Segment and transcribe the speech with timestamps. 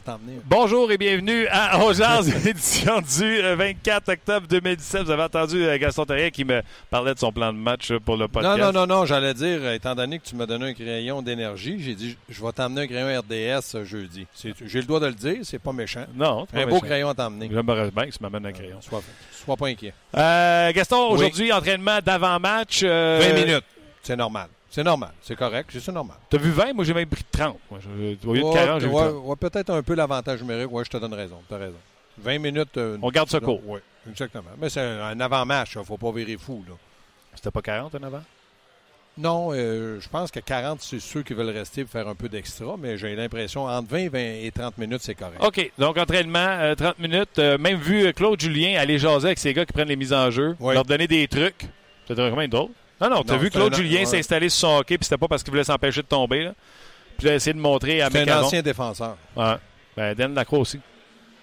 [0.00, 0.40] T'emmener.
[0.44, 5.02] Bonjour et bienvenue à Ojaz, édition du 24 octobre 2017.
[5.02, 7.98] Vous avez entendu euh, Gaston Terrien qui me parlait de son plan de match euh,
[7.98, 8.58] pour le podcast.
[8.58, 11.22] Non, non, non, non, j'allais dire, euh, étant donné que tu m'as donné un crayon
[11.22, 14.26] d'énergie, j'ai dit, je vais t'emmener un crayon RDS euh, jeudi.
[14.66, 16.04] J'ai le droit de le dire, c'est pas méchant.
[16.14, 17.48] Non, pas Un beau crayon à t'emmener.
[17.52, 18.80] J'aimerais bien que tu m'amènes un crayon.
[18.80, 19.02] Sois,
[19.44, 19.92] sois pas inquiet.
[20.16, 21.14] Euh, Gaston, Oui.
[21.14, 22.80] aujourd'hui, entraînement d'avant-match.
[22.84, 23.64] euh, 20 minutes,
[24.02, 24.48] c'est normal.
[24.78, 26.18] C'est normal, c'est correct, c'est normal.
[26.30, 26.72] T'as vu 20?
[26.72, 27.58] Moi, j'ai même pris 30.
[27.68, 29.24] Moi, je- au lieu de Ouais, 40, j'ai vu ouais, 30.
[29.26, 31.74] ouais, peut-être un peu l'avantage numérique, ouais, je te donne raison, tu as raison.
[32.18, 32.76] 20 minutes.
[32.76, 33.60] euh, On garde ça court.
[33.66, 34.44] Oui, exactement.
[34.60, 36.64] Mais c'est un, avant-match, il ne faut pas virer fou.
[36.68, 36.74] Là.
[37.34, 38.22] C'était pas 40 en avant?
[39.16, 42.28] Non, euh, je pense que 40, c'est ceux qui veulent rester pour faire un peu
[42.28, 45.42] d'extra, mais j'ai l'impression entre 20, 20 et 30 minutes, c'est correct.
[45.42, 45.72] OK.
[45.76, 47.36] Donc, entraînement, euh, 30 minutes.
[47.40, 50.30] Euh, même vu Claude Julien aller jaser avec ces gars qui prennent les mises en
[50.30, 50.74] jeu, Oui.
[50.74, 51.66] leur donner des trucs.
[52.06, 52.70] Quand même drôle.
[53.00, 55.42] Non, non, t'as vu c'est Claude Julien s'installer sur son hockey, puis c'était pas parce
[55.42, 56.44] qu'il voulait s'empêcher de tomber.
[56.44, 56.54] Là.
[57.16, 59.16] Puis il a essayé de montrer à C'est un ancien défenseur.
[59.36, 59.54] Ouais.
[59.96, 60.78] Ben, Dan Lacroix aussi.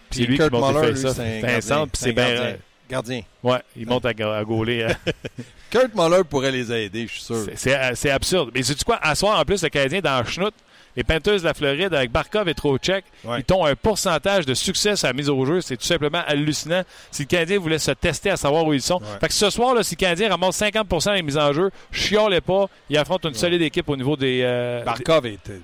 [0.10, 2.12] Puis c'est lui Kurt qui monte lui, face c'est un C'est centre, puis C'est c'est
[2.14, 2.56] bien.
[2.90, 3.22] gardien.
[3.44, 4.84] Ouais, il monte à, ga- à gauler.
[4.84, 5.12] euh.
[5.72, 7.44] Kurt Muller pourrait les aider, je suis sûr.
[7.46, 8.52] C'est- C'est euh, c'est absurde.
[8.54, 8.98] Mais sais-tu quoi?
[9.02, 10.54] À soir, en plus, le Canadien dans schnout,
[10.96, 13.44] les Panthers de la Floride avec Barkov et Trocheck, Ouais.
[13.48, 15.62] ils ont un pourcentage de succès à la mise au jeu.
[15.62, 16.84] C'est tout simplement hallucinant.
[17.12, 19.00] Si le Canadien voulait se tester à savoir où ils sont.
[19.00, 19.20] Ouais.
[19.20, 22.42] Fait que ce soir, là, si le Canadien ramasse 50% des mises en jeu, chiolez
[22.42, 24.42] pas, il affronte une solide équipe au niveau des.
[24.44, 25.60] euh, Barkov est euh,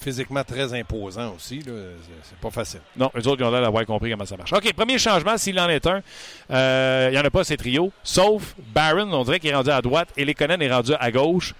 [0.00, 1.62] physiquement très imposant aussi.
[1.64, 2.80] C'est pas facile.
[2.96, 4.52] Non, eux autres, ils ont l'air d'avoir compris comment ça marche.
[4.52, 6.02] OK, premier changement, s'il en est un,
[6.50, 9.70] euh, il n'y en a pas ces trios, sauf Barron, on dirait qu'il est rendu
[9.70, 11.54] à droite, et Lekonen est rendu à gauche.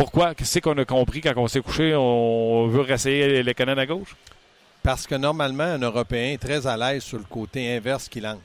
[0.00, 0.34] Pourquoi?
[0.34, 1.94] Qu'est-ce qu'on a compris quand on s'est couché?
[1.94, 4.16] On veut réessayer Lekonen à gauche?
[4.82, 8.38] Parce que normalement, un Européen est très à l'aise sur le côté inverse qu'il lance.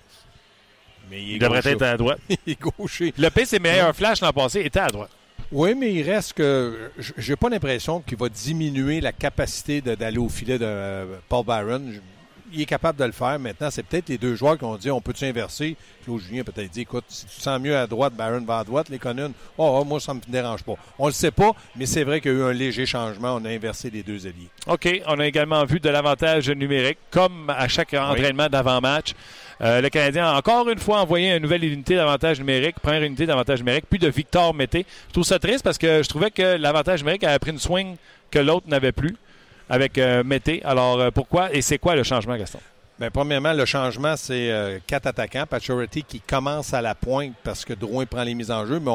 [1.10, 2.20] Mais il, est Il devrait être à droite.
[2.30, 3.14] il est gaucher.
[3.18, 5.12] Le P, ses meilleurs flashs l'an passé étaient à droite.
[5.50, 6.92] Oui, mais il reste que.
[7.18, 12.02] J'ai pas l'impression qu'il va diminuer la capacité d'aller au filet de euh, Paul Byron.
[12.56, 13.38] Il est capable de le faire.
[13.38, 15.76] Maintenant, c'est peut-être les deux joueurs qui ont dit on peut-tu inverser?
[16.06, 18.64] Claude Julien peut-être dit écoute, si tu te sens mieux à droite, Byron va à
[18.64, 19.34] droite, les connunes.
[19.58, 20.76] Oh, oh, moi, ça me dérange pas.
[20.98, 23.36] On le sait pas, mais c'est vrai qu'il y a eu un léger changement.
[23.36, 24.50] On a inversé les deux alliés.
[24.68, 29.14] OK, on a également vu de l'avantage numérique, comme à chaque entraînement d'avant-match.
[29.62, 33.26] Euh, le Canadien a encore une fois envoyé une nouvelle unité d'avantage numérique, première unité
[33.26, 34.86] d'avantage numérique, puis de Victor Mété.
[35.08, 37.96] Je trouve ça triste parce que je trouvais que l'avantage numérique avait pris une swing
[38.32, 39.16] que l'autre n'avait plus
[39.70, 40.62] avec euh, Mété.
[40.64, 42.60] Alors euh, pourquoi et c'est quoi le changement, Gaston?
[43.00, 45.46] Bien, premièrement, le changement, c'est euh, quatre attaquants.
[45.50, 48.92] Pacioretty qui commence à la pointe parce que Drouin prend les mises en jeu, mais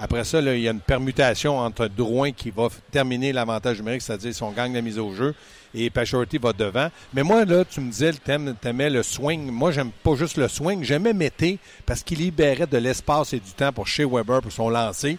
[0.00, 4.34] après ça, il y a une permutation entre Drouin qui va terminer l'avantage numérique, c'est-à-dire
[4.34, 5.34] si on gagne la mise au jeu,
[5.72, 6.88] et Pacioretty va devant.
[7.14, 9.50] Mais moi, là, tu me disais, t'aimes- t'aimais le swing.
[9.52, 13.52] Moi, j'aime pas juste le swing, j'aimais Mété parce qu'il libérait de l'espace et du
[13.52, 15.16] temps pour chez Weber pour son lancer.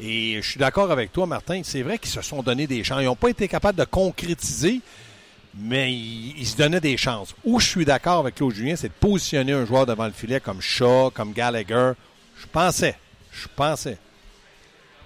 [0.00, 1.60] Et je suis d'accord avec toi, Martin.
[1.64, 3.00] C'est vrai qu'ils se sont donné des chances.
[3.00, 4.80] Ils n'ont pas été capables de concrétiser,
[5.54, 7.34] mais ils, ils se donnaient des chances.
[7.44, 10.40] Où je suis d'accord avec Claude Julien, c'est de positionner un joueur devant le filet
[10.40, 11.92] comme Shaw, comme Gallagher.
[12.38, 12.96] Je pensais.
[13.32, 13.98] Je pensais.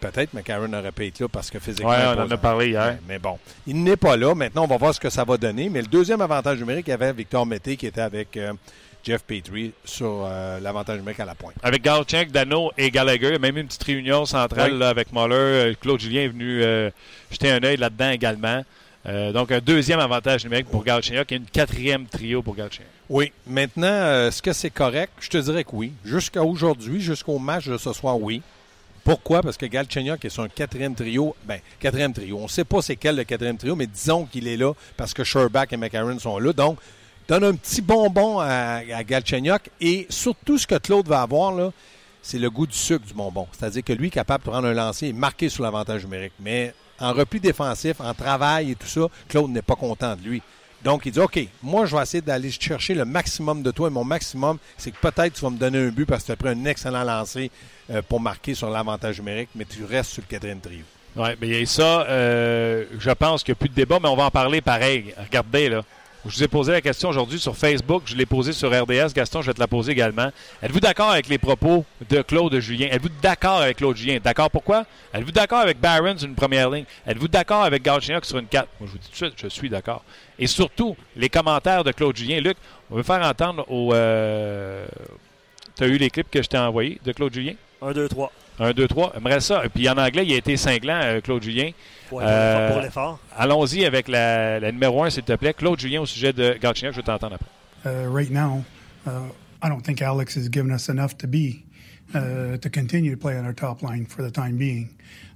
[0.01, 1.91] Peut-être McCarron n'aurait pas été là parce que physiquement.
[1.91, 2.99] Ouais, il on en a parlé hier.
[3.07, 4.34] Mais bon, il n'est pas là.
[4.34, 5.69] Maintenant, on va voir ce que ça va donner.
[5.69, 8.55] Mais le deuxième avantage numérique, il y avait Victor Mété qui était avec euh,
[9.05, 11.55] Jeff Petrie sur euh, l'avantage numérique à la pointe.
[11.62, 14.78] Avec Galchenyuk, Dano et Gallagher, il y a même une petite réunion centrale Oui.
[14.78, 15.34] là, avec Muller.
[15.34, 16.91] Euh, Claude Julien est venu euh,
[17.31, 18.62] jeter un œil là-dedans également.
[19.06, 22.91] Euh, donc, un deuxième avantage numérique pour Galchenyuk et une quatrième trio pour Galchenyuk.
[23.09, 23.33] Oui.
[23.47, 25.12] Maintenant, est-ce que c'est correct?
[25.21, 25.93] Je te dirais que oui.
[26.05, 28.42] Jusqu'à aujourd'hui, jusqu'au match de ce soir, oui.
[29.03, 29.41] Pourquoi?
[29.41, 31.34] Parce que Galchenyuk est sur un quatrième trio.
[31.45, 32.39] Ben, quatrième trio.
[32.39, 35.15] On ne sait pas c'est quel le quatrième trio, mais disons qu'il est là parce
[35.15, 36.53] que Sherbach et McCarron sont là.
[36.53, 36.78] Donc,
[37.30, 39.71] donne un petit bonbon à, à Galchenyuk.
[39.80, 41.72] Et surtout, ce que Claude va avoir,
[42.22, 43.47] c'est le goût du sucre du bonbon.
[43.53, 46.32] C'est-à-dire que lui est capable de prendre un lancer et marquer sur l'avantage numérique.
[46.41, 50.42] Mais en repli défensif, en travail et tout ça, Claude n'est pas content de lui.
[50.82, 53.88] Donc, il dit, OK, moi, je vais essayer d'aller chercher le maximum de toi.
[53.88, 56.33] Et mon maximum, c'est que peut-être tu vas me donner un but parce que tu
[56.33, 57.50] as pris un excellent lancer
[57.91, 60.83] euh, pour marquer sur l'avantage numérique, mais tu restes sur le quatrième trio.
[61.16, 64.24] Oui, mais ça, euh, je pense qu'il n'y a plus de débat, mais on va
[64.24, 65.15] en parler pareil.
[65.16, 65.83] Regardez, là.
[66.27, 68.03] Je vous ai posé la question aujourd'hui sur Facebook.
[68.05, 69.15] Je l'ai posée sur RDS.
[69.15, 70.31] Gaston, je vais te la poser également.
[70.63, 72.89] Êtes-vous d'accord avec les propos de Claude Julien?
[72.91, 74.19] Êtes-vous d'accord avec Claude Julien?
[74.22, 74.84] D'accord pourquoi?
[75.15, 76.84] Êtes-vous d'accord avec Barron sur une première ligne?
[77.07, 78.69] Êtes-vous d'accord avec Galchenyuk sur une 4?
[78.78, 80.05] Moi, je vous dis tout de suite, je suis d'accord.
[80.39, 82.41] Et surtout, les commentaires de Claude Julien.
[82.41, 82.59] Luc,
[82.91, 83.95] on veut faire entendre au...
[83.95, 84.87] Euh...
[85.78, 87.55] Tu as eu les clips que je t'ai envoyés de Claude Julien?
[87.81, 88.33] 1, 2, 3.
[88.59, 89.13] 1, 2, 3.
[89.15, 89.65] J'aimerais ça.
[89.65, 91.71] Et puis en anglais, il a été cinglant, euh, Claude Julien.
[92.12, 93.18] Ouais, Euh, pour l'effort.
[93.36, 95.54] Allons-y avec la, la numéro 1, s'il te plaît.
[95.54, 96.92] Claude Julien au sujet de Galchenyuk.
[96.95, 97.47] Je vais t'entendre après.
[97.91, 98.62] uh, right now,
[99.07, 99.10] uh,
[99.62, 101.65] I don't think Alex has given us enough to be
[102.15, 104.89] uh, to continue to play on our top line for the time being.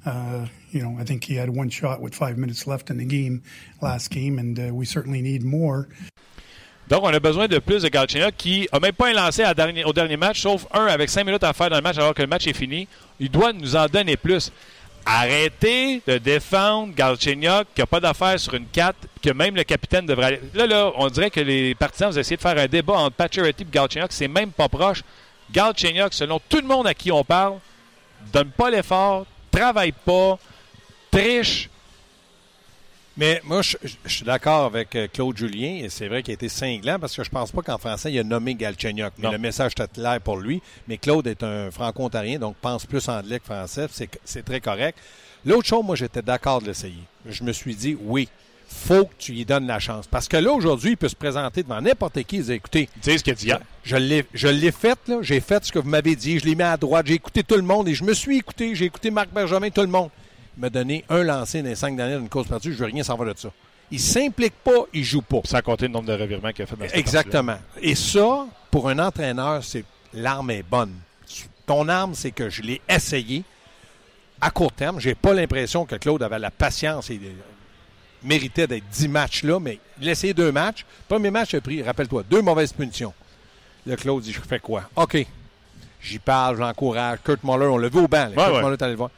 [0.06, 3.06] Uh, you know, I think he had one shot with five minutes left in the
[3.06, 3.40] game
[3.80, 5.88] last game, and uh, we certainly need more.
[6.90, 9.54] Donc, on a besoin de plus de Galchenyuk qui n'a même pas un lancé à
[9.54, 12.12] dernier- au dernier match, sauf un avec 5 minutes à faire dans le match alors
[12.12, 12.86] que le match est fini.
[13.18, 14.52] Il doit nous en donner plus.
[15.06, 20.06] Arrêtez de défendre Galchenyuk qui n'a pas d'affaires sur une 4, que même le capitaine
[20.06, 20.40] devrait aller.
[20.54, 23.64] Là, là, on dirait que les partisans vous essayez de faire un débat entre Pacioretty
[23.64, 24.12] et Galchenyuk.
[24.12, 25.02] C'est même pas proche.
[25.52, 27.58] Galchenyuk, selon tout le monde à qui on parle,
[28.32, 30.38] donne pas l'effort, travaille pas,
[31.10, 31.68] triche.
[33.16, 33.76] Mais moi, je,
[34.06, 37.22] suis d'accord avec euh, Claude Julien, et c'est vrai qu'il a été cinglant parce que
[37.22, 39.12] je pense pas qu'en français, il a nommé Galchenyuk.
[39.18, 39.32] Mais Non.
[39.32, 40.60] le message était clair pour lui.
[40.88, 43.86] Mais Claude est un franco-ontarien, donc pense plus anglais que français.
[44.24, 44.98] C'est très correct.
[45.46, 47.02] L'autre chose, moi, j'étais d'accord de l'essayer.
[47.26, 48.28] Je me suis dit, oui,
[48.66, 50.08] faut que tu lui donnes la chance.
[50.08, 53.18] Parce que là, aujourd'hui, il peut se présenter devant n'importe qui et dire, écoutez, Dis
[53.18, 53.52] ce qu'il a dit
[53.84, 55.18] je l'ai, je l'ai fait, là.
[55.20, 56.40] J'ai fait ce que vous m'avez dit.
[56.40, 57.06] Je l'ai mis à droite.
[57.06, 58.74] J'ai écouté tout le monde et je me suis écouté.
[58.74, 60.08] J'ai écouté Marc Benjamin, tout le monde.
[60.56, 62.72] M'a donné un lancé dans les cinq dernières d'une course perdue.
[62.72, 63.50] Je veux rien savoir de ça.
[63.90, 65.40] Il s'implique pas, il joue pas.
[65.44, 67.58] Sans compter le nombre de revirements qu'il a fait dans cette Exactement.
[67.80, 70.94] Et ça, pour un entraîneur, c'est l'arme est bonne.
[71.66, 73.42] Ton arme, c'est que je l'ai essayé
[74.40, 75.00] à court terme.
[75.00, 77.30] J'ai pas l'impression que Claude avait la patience et euh,
[78.22, 80.84] méritait d'être 10 matchs là, mais il a essayé deux matchs.
[81.08, 83.14] Premier match, il a pris, rappelle-toi, deux mauvaises punitions.
[83.86, 84.84] Là, Claude dit Je fais quoi?
[84.96, 85.26] OK.
[86.00, 87.18] J'y parle, je l'encourage.
[87.24, 88.18] Kurt Muller, on l'a vu au banc.
[88.18, 88.28] là.
[88.28, 88.62] Ouais, Kurt ouais.
[88.62, 89.10] Muller, le voir.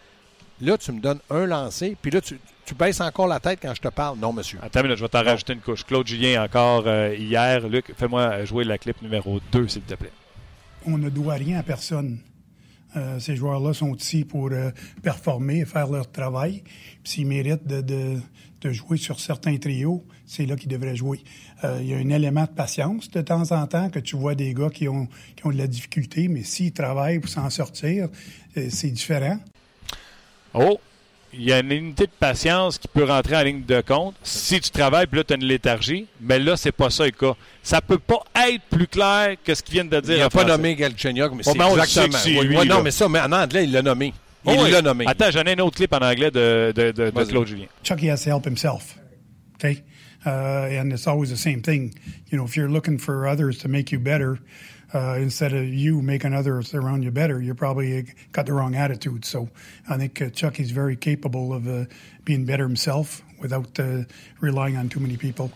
[0.61, 3.75] Là, tu me donnes un lancé, puis là, tu, tu baisses encore la tête quand
[3.75, 4.19] je te parle.
[4.19, 4.59] Non, monsieur.
[4.63, 5.85] Attends, une minute, je vais t'en rajouter une couche.
[5.85, 7.69] Claude Julien, encore euh, hier.
[7.69, 10.13] Luc, fais-moi jouer la clip numéro 2, s'il te plaît.
[10.87, 12.21] On ne doit rien à personne.
[12.97, 14.71] Euh, ces joueurs-là sont ici pour euh,
[15.03, 16.63] performer et faire leur travail.
[17.03, 18.21] Puis S'ils méritent de, de-
[18.63, 21.21] de jouer sur certains trios, c'est là qu'ils devraient jouer.
[21.63, 24.35] Euh, il y a un élément de patience de temps en temps que tu vois
[24.35, 25.07] des gars qui ont,
[25.37, 28.09] qui ont de la difficulté, mais s'ils travaillent pour s'en sortir,
[28.57, 29.39] euh, c'est différent.
[30.57, 30.81] Oh,
[31.33, 34.59] il y a une unité de patience qui peut rentrer en ligne de compte si
[34.61, 36.07] tu travailles, puis là, tu as une léthargie.
[36.21, 37.35] Mais là, c'est pas ça le cas.
[37.63, 40.41] Ça peut pas être plus clair que ce qu'ils viennent de dire Il n'a pas
[40.41, 40.57] français.
[40.57, 42.19] nommé Galchenyuk, mais Oh, c'est ben, exactement.
[42.19, 44.15] c'est lui, oui, non, mais ça, mais en anglais, il l'a nommé.
[44.47, 44.71] Oh, il oui.
[44.71, 45.05] l'a nommé.
[45.07, 47.25] Attends, j'en ai un autre clip en anglais de, de, de, de.
[47.25, 47.67] Claude Julien.
[47.83, 48.97] Chucky has to help himself.
[49.57, 49.83] Okay?
[50.25, 51.93] Uh, and it's always the same thing.
[52.31, 54.39] You know, if you're looking for others to make you better,
[54.95, 59.25] uh, instead of you making others around you better, you probably got the wrong attitude.
[59.25, 59.49] So
[59.89, 61.85] I think uh, Chucky's very capable of uh,
[62.25, 64.05] being better himself without uh,
[64.41, 65.51] relying on too many people.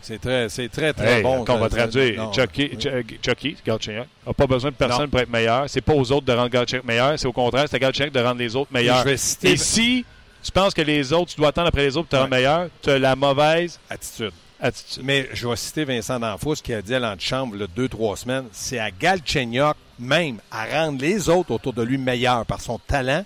[0.00, 1.44] C'est très, c'est très, très Hey, bon.
[1.44, 2.32] qu'on va traduire.
[2.32, 5.08] Chucky, Ch- Chucky Galchenyuk, n'a pas besoin de personne Non.
[5.10, 5.68] pour être meilleur.
[5.68, 7.18] C'est pas aux autres de rendre Galchenyuk meilleur.
[7.18, 9.04] C'est au contraire, c'est à Galchenyuk de rendre les autres meilleurs.
[9.04, 10.04] vais citer- Et si
[10.42, 12.68] tu penses que les autres, tu dois attendre après les autres pour te rendre meilleur,
[12.80, 14.30] tu as la mauvaise Attitude.
[14.60, 15.02] Attitude.
[15.04, 18.78] Mais je vais citer Vincent D'Anfos qui a dit à l'antichambre, deux, trois semaines, c'est
[18.78, 23.24] à Galchenyuk même à rendre les autres autour de lui meilleurs par son talent.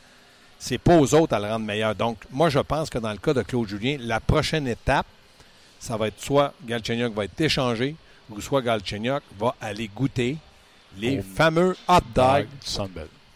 [0.59, 1.95] C'est pas aux autres à le rendre meilleur.
[1.95, 5.07] Donc, moi, je pense que dans le cas de Claude Julien, la prochaine étape,
[5.81, 7.97] ça va être soit Galchenyuk va être échangé
[8.31, 10.37] ou soit Galchenyuk va aller goûter
[10.97, 12.47] les fameux hot dogs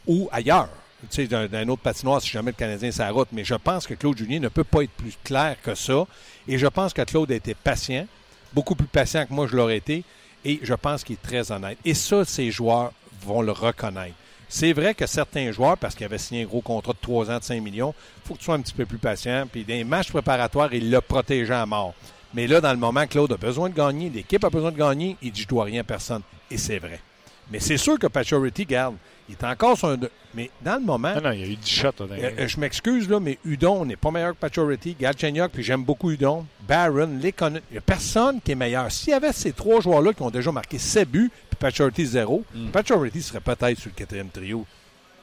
[0.07, 0.69] ou ailleurs.
[1.11, 3.29] Tu sais, d'un autre patinoire si jamais le Canadien sa route.
[3.33, 6.07] Mais je pense que Claude Julien ne peut pas être plus clair que ça.
[6.49, 8.07] Et je pense que Claude a été patient,
[8.55, 10.05] beaucoup plus patient que moi je l'aurais été.
[10.45, 11.79] Et je pense qu'il est très honnête.
[11.85, 14.15] Et ça, ces joueurs vont le reconnaître.
[14.49, 17.39] C'est vrai que certains joueurs, parce qu'il avait signé un gros contrat de 3 ans
[17.39, 19.47] de 5 millions, il faut que tu sois un petit peu plus patient.
[19.51, 21.95] Puis dans les matchs préparatoires, il l'a protégé à mort.
[22.33, 25.17] Mais là, dans le moment, Claude a besoin de gagner, l'équipe a besoin de gagner,
[25.23, 26.23] il dit je dois rien à personne.
[26.51, 27.01] Et c'est vrai.
[27.51, 28.97] Mais c'est sûr que Pacioretty, garde,
[29.29, 29.97] il est encore sur un...
[29.97, 31.89] deux- Mais dans le moment, Non, non, il y a eu 10 shots.
[32.01, 32.07] euh,
[32.39, 34.97] euh, je m'excuse, là, mais Udon n'est pas meilleur que Pacioretty.
[35.01, 36.47] Galchenyuk, puis j'aime beaucoup Udon.
[36.69, 37.61] Barron, Lekonen.
[37.71, 38.91] Il n'y a personne qui est meilleur.
[38.93, 42.45] S'il y avait ces trois joueurs-là qui ont déjà marqué 7 buts, puis Pacioretty 0,
[42.55, 42.69] Mm.
[42.69, 44.65] Pacioretty serait peut-être sur le quatrième trio.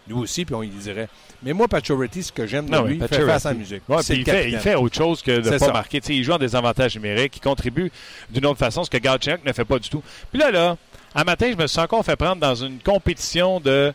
[0.07, 1.07] Nous aussi, puis on y dirait.
[1.43, 3.83] Mais moi, Pacioretty, ce que j'aime de lui, il fait face à la musique.
[3.87, 5.71] Ouais, il, fait, il fait autre chose que de ne pas ça.
[5.71, 6.01] marquer.
[6.09, 7.89] Il joue en désavantage numérique, il contribue
[8.29, 10.03] d'une autre façon, ce que Galchenyuk ne fait pas du tout.
[10.29, 10.75] Puis là, là,
[11.15, 13.93] un matin, je me suis encore fait prendre dans une compétition de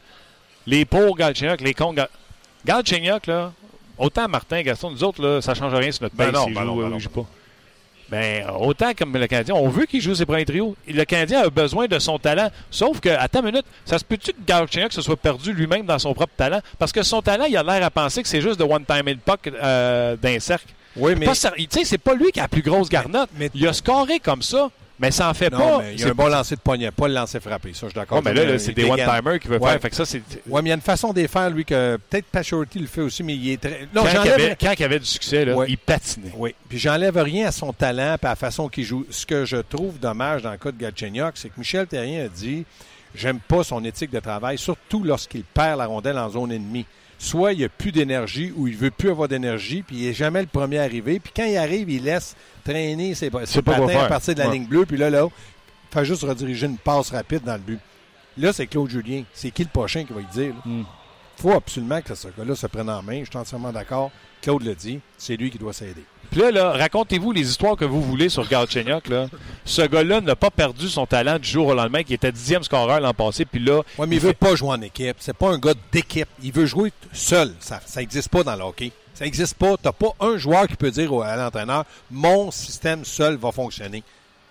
[0.66, 2.08] les pour Galchenyuk, les contre Gal-
[2.64, 3.52] Galchenyuk, là,
[3.96, 6.46] autant Martin, Gaston, nous autres, là, ça ne change rien sur notre Ben pace non,
[6.50, 6.96] ben joue non, ben ou non.
[6.96, 7.26] il joue pas.
[8.10, 10.74] Ben, autant comme le Canadien, on veut qu'il joue ses premiers trios.
[10.86, 12.50] Le Canadien a besoin de son talent.
[12.70, 15.98] Sauf que, à ta minute, ça se peut-tu que Galchenyuk se soit perdu lui-même dans
[15.98, 16.60] son propre talent?
[16.78, 19.16] Parce que son talent, il a l'air à penser que c'est juste de one-time in
[19.22, 20.68] puck euh, d'un cercle.
[20.96, 21.26] Oui, mais.
[21.26, 23.28] Tu sais, c'est pas lui qui a la plus grosse garnotte.
[23.38, 25.78] mais- il a scoré comme ça, mais ça en fait Non, pas.
[25.82, 27.72] mais il y a C'est un bon lancer de poignet, pas le lancer frappé.
[27.72, 28.18] Ça, je suis d'accord.
[28.18, 29.70] Ouais, mais là, c'est des one-timers qu'il veut Ouais.
[29.72, 29.80] faire.
[29.80, 30.22] Fait que ça, c'est.
[30.46, 32.86] Oui, mais il y a une façon de les faire, lui, que peut-être Pachority le
[32.86, 33.88] fait aussi, mais il est très.
[33.94, 35.66] Non, quand, il j'enlève- avait, quand il avait du succès, là, Ouais.
[35.68, 36.32] il patinait.
[36.36, 39.06] Oui, puis j'enlève rien à son talent et à la façon qu'il joue.
[39.10, 42.28] Ce que je trouve dommage dans le cas de Galchenyuk, c'est que Michel Terrien a
[42.28, 42.64] dit
[43.14, 46.86] j'aime pas son éthique de travail, surtout lorsqu'il perd la rondelle en zone ennemie.
[47.20, 50.40] Soit il a plus d'énergie ou il veut plus avoir d'énergie, puis il n'est jamais
[50.40, 51.18] le premier arrivé.
[51.18, 54.54] Puis quand il arrive, il laisse traîner ses, ses patins à partir de la Ouais.
[54.54, 57.80] ligne bleue, puis là, là, il fait juste rediriger une passe rapide dans le but.
[58.36, 59.24] Là, c'est Claude Julien.
[59.32, 60.54] C'est qui le prochain qui va lui dire?
[60.64, 60.84] Il Mm.
[61.36, 63.20] faut absolument que ce gars-là se prenne en main.
[63.24, 64.12] Je suis entièrement d'accord.
[64.40, 65.00] Claude le dit.
[65.16, 66.04] C'est lui qui doit s'aider.
[66.30, 69.08] Puis là, là racontez-vous les histoires que vous voulez sur Galchenyuk.
[69.08, 69.28] Là.
[69.64, 73.00] Ce gars-là n'a pas perdu son talent du jour au lendemain, qui était dixième scoreur
[73.00, 73.44] l'an passé.
[73.44, 75.16] Puis là, Oui, mais il veut pas jouer en équipe.
[75.20, 76.28] C'est pas un gars d'équipe.
[76.42, 77.54] Il veut jouer seul.
[77.60, 78.92] Ça n'existe pas dans le hockey.
[79.14, 79.76] Ça n'existe pas.
[79.76, 84.02] Tu n'as pas un joueur qui peut dire à l'entraîneur Mon système seul va fonctionner.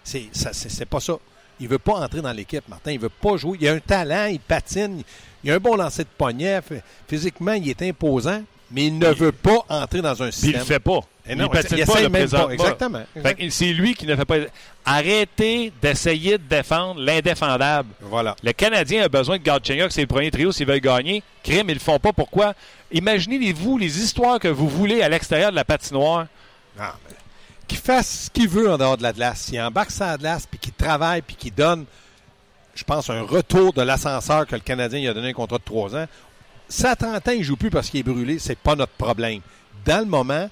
[0.03, 1.13] C'est ça- c'est- c'est pas ça.
[1.59, 2.91] Il veut pas entrer dans l'équipe, Martin.
[2.91, 3.57] Il veut pas jouer.
[3.59, 5.01] Il a un talent, il patine,
[5.43, 6.59] il a un bon lancer de poignet.
[7.07, 8.41] Physiquement, il est imposant,
[8.71, 10.59] mais il ne veut pas entrer dans un puis il système.
[10.59, 10.99] le fait pas.
[11.29, 12.49] Et non, il patine pas le même pas.
[12.51, 13.03] Exactement.
[13.15, 14.37] Que c'est lui qui ne fait pas.
[14.85, 17.89] Arrêtez d'essayer de défendre l'indéfendable.
[18.01, 18.35] Voilà.
[18.43, 21.23] Le Canadien a besoin de Galchenyuk, c'est le premier trio s'ils veulent gagner.
[21.43, 22.13] Crime, ils le font pas.
[22.13, 22.53] Pourquoi?
[22.91, 26.27] Imaginez-vous les histoires que vous voulez à l'extérieur de la patinoire.
[26.79, 27.15] Ah, mais
[27.67, 29.41] qu'il fasse ce qu'il veut en dehors de la glace.
[29.41, 31.85] S'il embarque la glace, puis qu'il travaille, puis qu'il donne,
[32.75, 35.63] je pense, un retour de l'ascenseur que le Canadien il a donné un contrat de
[35.63, 36.05] trois ans.
[36.69, 38.39] Ça, à 30 ans, il joue plus parce qu'il est brûlé.
[38.39, 39.41] C'est pas notre problème.
[39.85, 40.49] Dans le moment,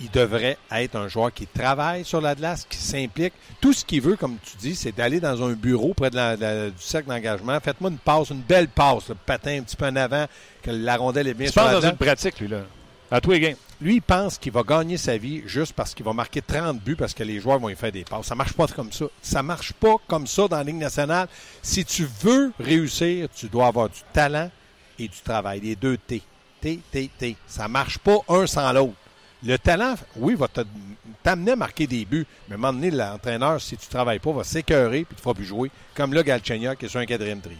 [0.00, 3.32] il devrait être un joueur qui travaille sur la glace, qui s'implique.
[3.60, 6.36] Tout ce qu'il veut, comme tu dis, c'est d'aller dans un bureau près de la-
[6.36, 7.58] de la- du cercle d'engagement.
[7.60, 10.26] Faites-moi une passe, une belle passe, le patin un petit peu en avant,
[10.62, 11.90] que la rondelle est bien Il sur la dans glace.
[11.92, 12.60] une pratique, lui, là.
[13.10, 13.56] À tous les games.
[13.80, 16.94] Lui, il pense qu'il va gagner sa vie juste parce qu'il va marquer 30 buts
[16.96, 18.26] parce que les joueurs vont lui faire des passes.
[18.26, 19.06] Ça marche pas comme ça.
[19.20, 21.26] Ça marche pas comme ça dans la Ligue nationale.
[21.62, 24.50] Si tu veux réussir, tu dois avoir du talent
[24.98, 25.60] et du travail.
[25.60, 26.22] Les deux T.
[26.60, 27.36] T, T, T.
[27.48, 28.92] Ça marche pas un sans l'autre.
[29.46, 30.48] Le talent, oui, va
[31.22, 34.32] t'amener à marquer des buts, mais à un moment donné, l'entraîneur, si tu travailles pas,
[34.32, 35.70] va s'écœurer puis te fera plus jouer.
[35.94, 37.56] Comme là, Galchenyuk qui est sur un quatrième trio.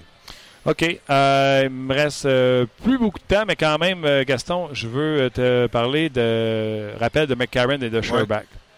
[0.66, 1.00] OK.
[1.08, 4.88] Euh, il me reste euh, plus beaucoup de temps, mais quand même, euh, Gaston, je
[4.88, 8.42] veux euh, te parler de rappel de McCarron et de Sherbach.
[8.42, 8.69] Ils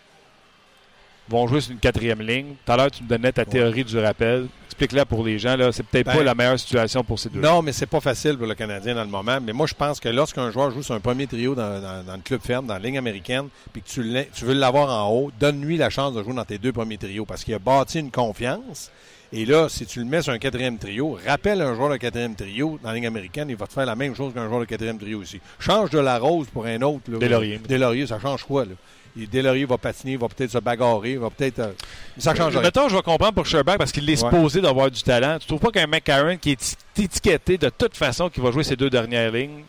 [1.28, 2.54] vont jouer sur une quatrième ligne.
[2.66, 4.46] Tout à l'heure, tu me donnais ta théorie du rappel.
[4.66, 5.54] Explique-la pour les gens.
[5.56, 5.70] Là.
[5.70, 7.40] C'est peut-être Ben, pas la meilleure situation pour ces deux.
[7.40, 9.38] Non, mais c'est pas facile pour le Canadien dans le moment.
[9.42, 12.14] Mais moi, je pense que lorsqu'un joueur joue sur un premier trio dans, dans- dans
[12.16, 15.76] le club ferme, dans la ligne américaine, puis que tu, veux l'avoir en haut, donne-lui
[15.76, 18.90] la chance de jouer dans tes deux premiers trios parce qu'il a bâti une confiance.
[19.34, 22.34] Et là, si tu le mets sur un quatrième trio, rappelle un joueur de quatrième
[22.34, 24.66] trio dans la ligne américaine, il va te faire la même chose qu'un joueur de
[24.66, 25.40] quatrième trio aussi.
[25.58, 27.10] Change de la rose pour un autre.
[27.10, 27.58] Là, Deslauriers.
[27.66, 28.72] Deslauriers, ça change quoi, là?
[29.20, 31.58] Et Deslauriers va patiner, il va peut-être se bagarrer, il va peut-être.
[31.58, 31.72] euh,
[32.18, 32.62] ça change rien.
[32.62, 34.30] Mettons, je vais comprendre pour Sherbach parce qu'il est Ouais.
[34.30, 35.38] supposé d'avoir du talent.
[35.38, 38.76] Tu trouves pas qu'un McCarron qui est étiqueté de toute façon qui va jouer ses
[38.76, 39.64] deux dernières lignes,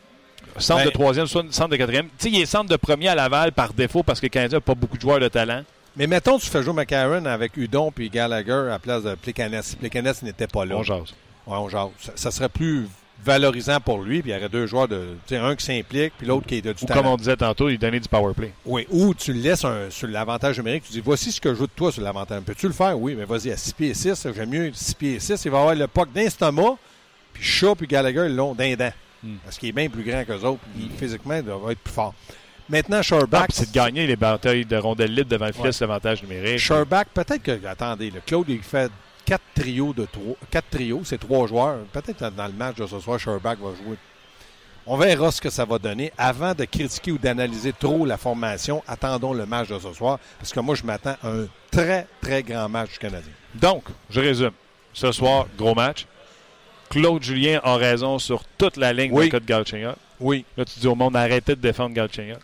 [0.57, 3.09] centre Ben- de troisième, soit centre de quatrième, tu sais, il est centre de premier
[3.09, 5.63] à Laval par défaut parce que le Canadien n'a pas beaucoup de joueurs de talent.
[5.97, 9.63] Mais mettons, tu fais jouer McCarron avec Udon puis Gallagher à la place de Plekanec.
[9.79, 10.75] Plekanec n'était pas là.
[10.77, 11.13] On jase.
[11.45, 11.89] Ouais, on jase.
[11.99, 12.87] Ça, ça serait plus
[13.23, 16.45] valorisant pour lui, puis il y aurait deux joueurs, de, un qui s'implique, puis l'autre
[16.47, 17.01] qui est de du Ou talent.
[17.01, 18.51] comme on disait tantôt, il donnait du power play.
[18.65, 21.55] Oui, ou tu le laisses un- sur l'avantage numérique, tu dis voici ce que je
[21.59, 22.41] joue de toi sur l'avantage.
[22.43, 22.99] Peux-tu le faire?
[22.99, 25.75] Oui, mais vas-y, à 6 pieds 6, j'aime mieux 6 pieds 6, il va avoir
[25.75, 26.75] le puck d'instommat,
[27.33, 28.91] puis Shaw puis Gallagher l'ont d'un dent.
[29.23, 29.35] Hmm.
[29.45, 32.13] Parce qu'il est bien plus grand qu'eux autres, puis physiquement, il va être plus fort.
[32.69, 33.45] Maintenant, Sherbach.
[33.47, 35.71] puis c'est de gagner les batailles de rondelles libres devant le filet, Ouais.
[35.71, 36.59] c'est l'avantage numérique.
[36.59, 37.65] Sherbach, peut-être que.
[37.67, 38.89] Attendez, le Claude, il fait
[39.25, 40.35] quatre trios de trois.
[40.51, 41.79] Quatre trios, c'est trois joueurs.
[41.91, 43.97] Peut-être dans le match de ce soir, Sherbach va jouer.
[44.85, 46.11] On verra ce que ça va donner.
[46.17, 50.19] Avant de critiquer ou d'analyser trop la formation, attendons le match de ce soir.
[50.39, 53.31] Parce que moi, je m'attends à un très, très grand match du Canadien.
[53.55, 54.51] Donc, je résume.
[54.93, 56.05] Ce soir, gros match.
[56.89, 59.29] Claude Julien a raison sur toute la ligne Oui.
[59.29, 59.95] de Galchenyuk.
[60.19, 60.45] Oui.
[60.57, 62.37] Là, tu dis au monde, arrêtez de défendre Galchenyuk.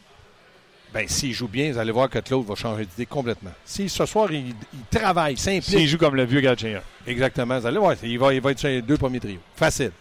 [0.93, 3.51] Ben, s'il joue bien, vous allez voir que Claude va changer d'idée complètement.
[3.63, 5.63] Si ce soir, il, il travaille, s'implique.
[5.63, 6.81] S'il joue comme le vieux Galchenyuk.
[7.05, 7.59] Exactement.
[7.59, 9.39] Vous allez voir, il va, il va être sur les deux premiers trios.
[9.55, 9.91] Facile.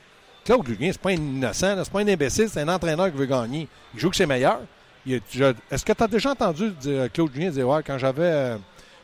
[0.45, 3.27] Claude Julien, c'est pas un innocent, c'est pas un imbécile, c'est un entraîneur qui veut
[3.27, 3.69] gagner.
[3.95, 4.61] Il joue que c'est meilleur.
[5.07, 8.57] Est-ce que tu as déjà entendu dire- Claude Julien dire ouais, quand j'avais euh,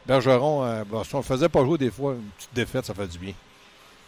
[0.06, 2.94] Bergeron, euh, bon, si on le faisait pas jouer des fois, une petite défaite, ça
[2.94, 3.32] fait du bien.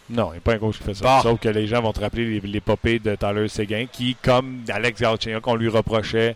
[0.09, 1.03] Non, il n'y a pas un coach qui fait ça.
[1.03, 1.19] Bah.
[1.21, 4.99] Sauf que les gens vont te rappeler les- l'épopée de Tyler Seguin, qui, comme Alex
[5.01, 6.35] Galchenyuk, on lui reprochait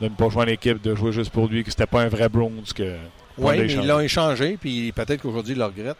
[0.00, 2.08] de ne pas jouer en équipe, de jouer juste pour lui, que c'était pas un
[2.08, 2.50] vrai Bruins.
[2.74, 2.96] Que
[3.38, 5.96] oui, mais ils l'ont échangé, puis peut-être qu'aujourd'hui, ils le regrettent.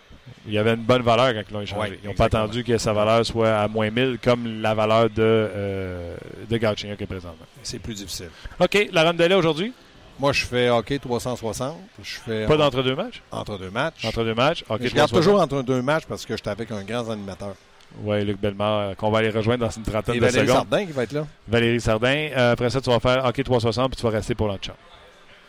[0.47, 1.91] Il y avait une bonne valeur quand ils l'ont échangé.
[1.91, 5.05] Ouais, ils n'ont pas attendu que sa valeur soit à moins 1000 comme la valeur
[5.05, 6.17] de, euh,
[6.49, 7.47] de Galchenyuk est présentement.
[7.63, 8.31] C'est plus difficile.
[8.61, 9.73] OK, la ronde aujourd'hui?
[10.19, 11.77] Moi, je fais hockey 360.
[12.03, 13.23] Je fais Pas d'entre-deux matchs?
[13.31, 14.05] Entre deux matchs.
[14.05, 14.65] Entre deux matchs.
[14.81, 17.55] je garde toujours entre deux matchs parce que j'étais avec un grand animateur.
[18.03, 20.57] Oui, Luc Bellemare, qu'on va aller rejoindre dans une trentaine Et de Valérie secondes.
[20.57, 21.27] Sardin qui va être là.
[21.49, 22.29] Valérie Sardin.
[22.37, 24.79] Euh, après ça, tu vas faire hockey 360 puis tu vas rester pour l'autre chambre.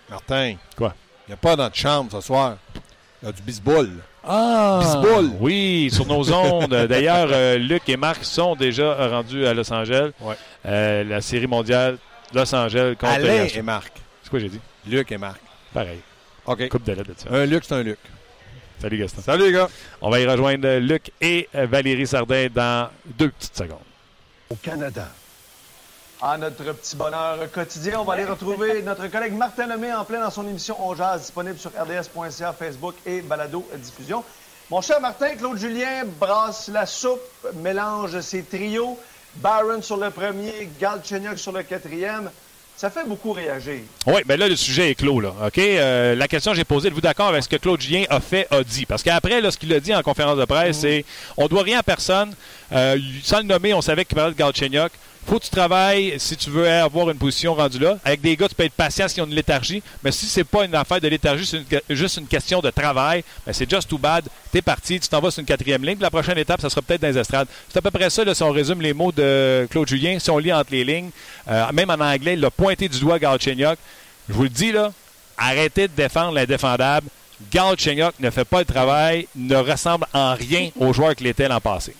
[0.09, 0.55] Martin.
[0.75, 0.93] Quoi?
[1.27, 2.57] Il n'y a pas notre chambre ce soir.
[3.21, 3.89] Il y a du bisbol.
[4.23, 4.79] Ah!
[4.81, 5.31] Bisbol.
[5.39, 6.73] Oui, sur nos ondes.
[6.89, 10.11] D'ailleurs, euh, Luc et Marc sont déjà rendus à Los Angeles.
[10.21, 10.35] Ouais.
[10.65, 11.97] Euh, la série mondiale
[12.33, 13.93] Los Angeles contre Alain et Marc.
[14.23, 14.59] C'est quoi j'ai dit?
[14.87, 15.39] Luc et Marc.
[15.73, 15.99] Pareil.
[16.45, 16.67] OK.
[16.69, 17.29] Coupe de lettres de ça.
[17.31, 17.99] Un Luc, c'est un Luc.
[18.81, 19.21] Salut Gaston.
[19.21, 19.67] Salut les gars.
[20.01, 23.79] On va y rejoindre Luc et Valérie Sardin dans deux petites secondes.
[24.49, 25.09] Au Canada.
[26.21, 30.19] À notre petit bonheur quotidien, on va aller retrouver notre collègue Martin Lemay en plein
[30.21, 34.23] dans son émission On Jazz, disponible sur rds.ca, Facebook et Balado Diffusion.
[34.69, 37.21] Mon cher Martin, Claude Julien brasse la soupe,
[37.55, 38.97] mélange ses trios.
[39.35, 42.31] Barron sur le premier, Galchenyuk sur le quatrième.
[42.79, 43.81] Ça fait beaucoup réagir.
[44.07, 45.19] Oui, mais là, le sujet est clos.
[45.19, 45.57] Là, OK?
[45.57, 48.47] Euh, la question que j'ai posée, êtes-vous d'accord avec ce que Claude Julien a fait,
[48.51, 48.85] a dit?
[48.85, 51.03] Parce qu'après, là, ce qu'il a dit en conférence de presse, c'est
[51.35, 52.33] on doit rien à personne.
[52.71, 54.93] Euh, sans le nommer, on savait qu'il parlait de Galchenyuk.
[55.29, 57.99] Faut que tu travailles si tu veux avoir une position rendue là.
[58.03, 59.83] Avec des gars, tu peux être patient s'ils ont une léthargie.
[60.03, 63.53] Mais si c'est pas une affaire de léthargie, c'est juste une question de travail, ben
[63.53, 64.27] c'est just too bad.
[64.51, 65.99] T'es parti, tu t'en vas sur une quatrième ligne.
[65.99, 67.47] La prochaine étape, ça sera peut-être dans les estrades.
[67.69, 70.31] C'est à peu près ça, là, si on résume les mots de Claude Julien, si
[70.31, 71.11] on lit entre les lignes.
[71.47, 73.77] Euh, même en anglais, il a pointé du doigt Galchenyuk.
[74.29, 74.91] Je vous le dis, là,
[75.37, 77.07] arrêtez de défendre l'indéfendable.
[77.51, 81.61] Galchenyuk ne fait pas le travail, ne ressemble en rien au joueur qu'il était l'an
[81.61, 81.93] passé.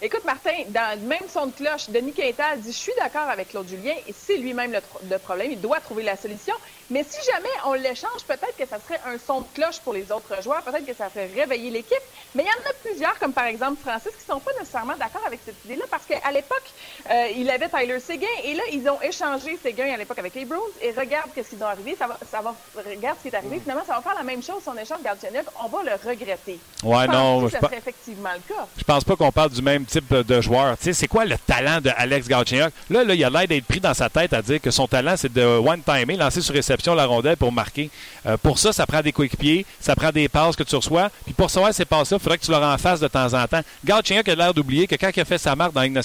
[0.00, 3.48] Écoute, Martin, dans le même son de cloche, Denis Quintal dit Je suis d'accord avec
[3.48, 5.50] Claude Julien et c'est lui-même le, le problème.
[5.50, 6.54] Il doit trouver la solution.
[6.90, 10.10] Mais si jamais on l'échange, peut-être que ça serait un son de cloche pour les
[10.10, 10.62] autres joueurs.
[10.62, 11.98] Peut-être que ça ferait réveiller l'équipe.
[12.34, 15.22] Mais il y en a plusieurs, comme par exemple Francis, qui sont pas nécessairement d'accord
[15.26, 16.64] avec cette idée-là parce qu'à l'époque,
[17.10, 20.46] euh, il avait Tyler Seguin et là, ils ont échangé Seguin à l'époque avec les
[20.46, 21.94] Bruins et regarde qu'est-ce qu'ils ont arrivé.
[21.98, 23.60] Ça va, ça va, regarde ce qui est arrivé.
[23.60, 25.44] Finalement, ça va faire la même chose si on échange Galchenyuk.
[25.62, 26.58] On va le regretter.
[26.82, 28.66] Ouais, Penses-tu non, que je ça serait effectivement le cas.
[28.78, 30.78] Je pense pas qu'on parle du même type de joueur.
[30.78, 32.72] Tu sais, c'est quoi le talent de Alex Galchenyuk?
[32.88, 35.14] Là, là, il a l'air d'être pris dans sa tête à dire que son talent,
[35.16, 37.90] c'est de one-timer, lancer sur réception la rondelle pour marquer.
[38.26, 41.10] Euh, pour ça, ça prend des coéquipiers, ça prend des passes que tu reçois.
[41.24, 43.46] Puis pour recevoir ces passes-là, il faudrait que tu leur en fasses de temps en
[43.46, 43.60] temps.
[43.84, 45.98] Galchenyuk a l'air d'oublier que quand il a fait sa marque dans la Ligue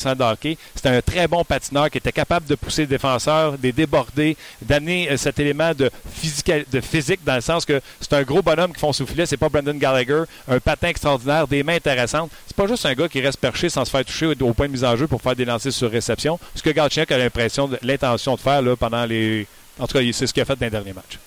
[0.75, 5.09] c'était un très bon patineur qui était capable de pousser le défenseur, de déborder, d'amener
[5.12, 8.73] euh, cet élément de, physique, de physique dans le sens que c'est un gros bonhomme
[8.73, 9.25] qui font souffler.
[9.25, 12.31] C'est pas Brendan Gallagher, un patin extraordinaire, des mains intéressantes.
[12.47, 14.71] C'est pas juste un gars qui reste perché sans se faire toucher au point de
[14.71, 16.39] mise en jeu pour faire des lancers sur réception.
[16.55, 19.47] Ce que Galchenyuk a l'impression, l'intention de faire là, pendant les.
[19.79, 21.19] En tout cas, c'est ce qu'il a fait dans les derniers matchs.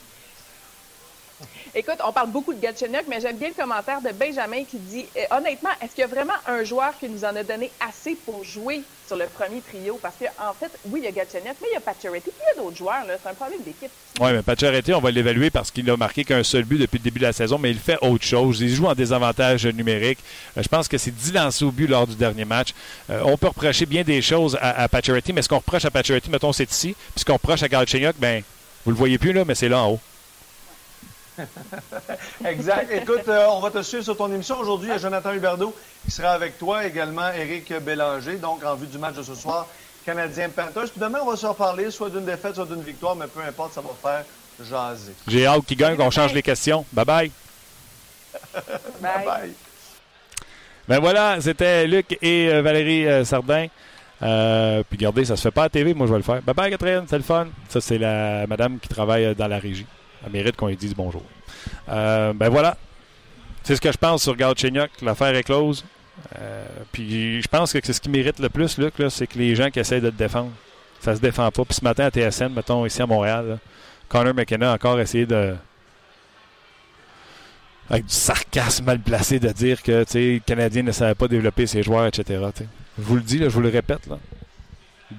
[1.78, 5.04] Écoute, on parle beaucoup de Galchenyuk, mais j'aime bien le commentaire de Benjamin qui dit
[5.14, 8.16] euh, honnêtement, est-ce qu'il y a vraiment un joueur qui nous en a donné assez
[8.24, 9.98] pour jouer sur le premier trio?
[10.00, 12.40] Parce que en fait, oui, il y a Galchenyuk, mais il y a Pacioretty, puis
[12.40, 13.04] il y a d'autres joueurs.
[13.22, 13.90] C'est un problème d'équipe.
[14.18, 17.04] Oui, mais Pacioretty, on va l'évaluer parce qu'il n'a marqué qu'un seul but depuis le
[17.04, 18.62] début de la saison, mais il fait autre chose.
[18.62, 20.20] Il joue en désavantage numérique.
[20.56, 22.70] Euh, je pense que c'est 10 lancers au but lors du dernier match.
[23.10, 24.88] Euh, on peut reprocher bien des choses à, à
[25.34, 26.96] mais ce qu'on reproche à Pacioretty, mettons, c'est ici.
[27.14, 28.42] Puis ce qu'on reproche à Galchenyuk, ben,
[28.86, 30.00] vous le voyez plus, là, mais c'est là en haut.
[32.44, 32.90] Exact.
[32.92, 34.58] Écoute, euh, on va te suivre sur ton émission.
[34.58, 38.74] Aujourd'hui, il y a Jonathan Huberdeau qui sera avec toi, également Éric Bélanger, donc en
[38.74, 39.66] vue du match de ce soir,
[40.04, 40.90] Canadien Panthers.
[40.90, 43.74] Puis demain, on va se reparler, soit d'une défaite, soit d'une victoire, mais peu importe,
[43.74, 44.24] ça va faire
[44.64, 45.12] jaser.
[45.28, 46.84] J'ai hâte qu'il gagne, qu'on change les questions.
[46.92, 47.30] Bye bye.
[49.00, 49.24] Bye.
[49.24, 49.54] Bye.
[50.88, 53.66] Ben voilà, c'était Luc et euh, Valérie euh, Sardin.
[54.22, 56.40] Euh, puis regardez, ça se fait pas à la TV, moi je vais le faire.
[56.42, 57.48] Bye bye Catherine, c'est le fun.
[57.68, 59.86] Ça, c'est la madame qui travaille dans la régie.
[60.24, 61.22] Elle mérite qu'on lui dise bonjour.
[61.88, 62.76] Euh, ben voilà.
[63.62, 64.90] C'est ce que je pense sur Galchenyuk.
[65.02, 65.84] L'affaire est close.
[66.38, 69.54] Euh, puis je pense que c'est ce qui mérite le plus, Luc, c'est que les
[69.54, 70.50] gens qui essaient de te défendre,
[71.00, 71.64] ça se défend pas.
[71.64, 73.58] Puis ce matin à TSN, mettons ici à Montréal,
[74.08, 75.54] Connor McKenna a encore essayé de
[77.88, 81.82] avec du sarcasme mal placé de dire que le Canadien ne savait pas développer ses
[81.82, 82.42] joueurs, etc.
[82.98, 84.08] Je vous le dis, je vous le répète.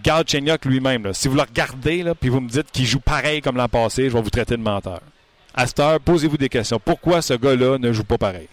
[0.04, 3.41] Galchenyuk lui-même, là, si vous le regardez là, puis vous me dites qu'il joue pareil
[3.41, 5.00] comme l'an passé, je vais vous traiter de menteur.
[5.54, 6.80] À cette heure, posez-vous des questions.
[6.80, 8.47] Pourquoi ce gars-là ne joue pas pareil?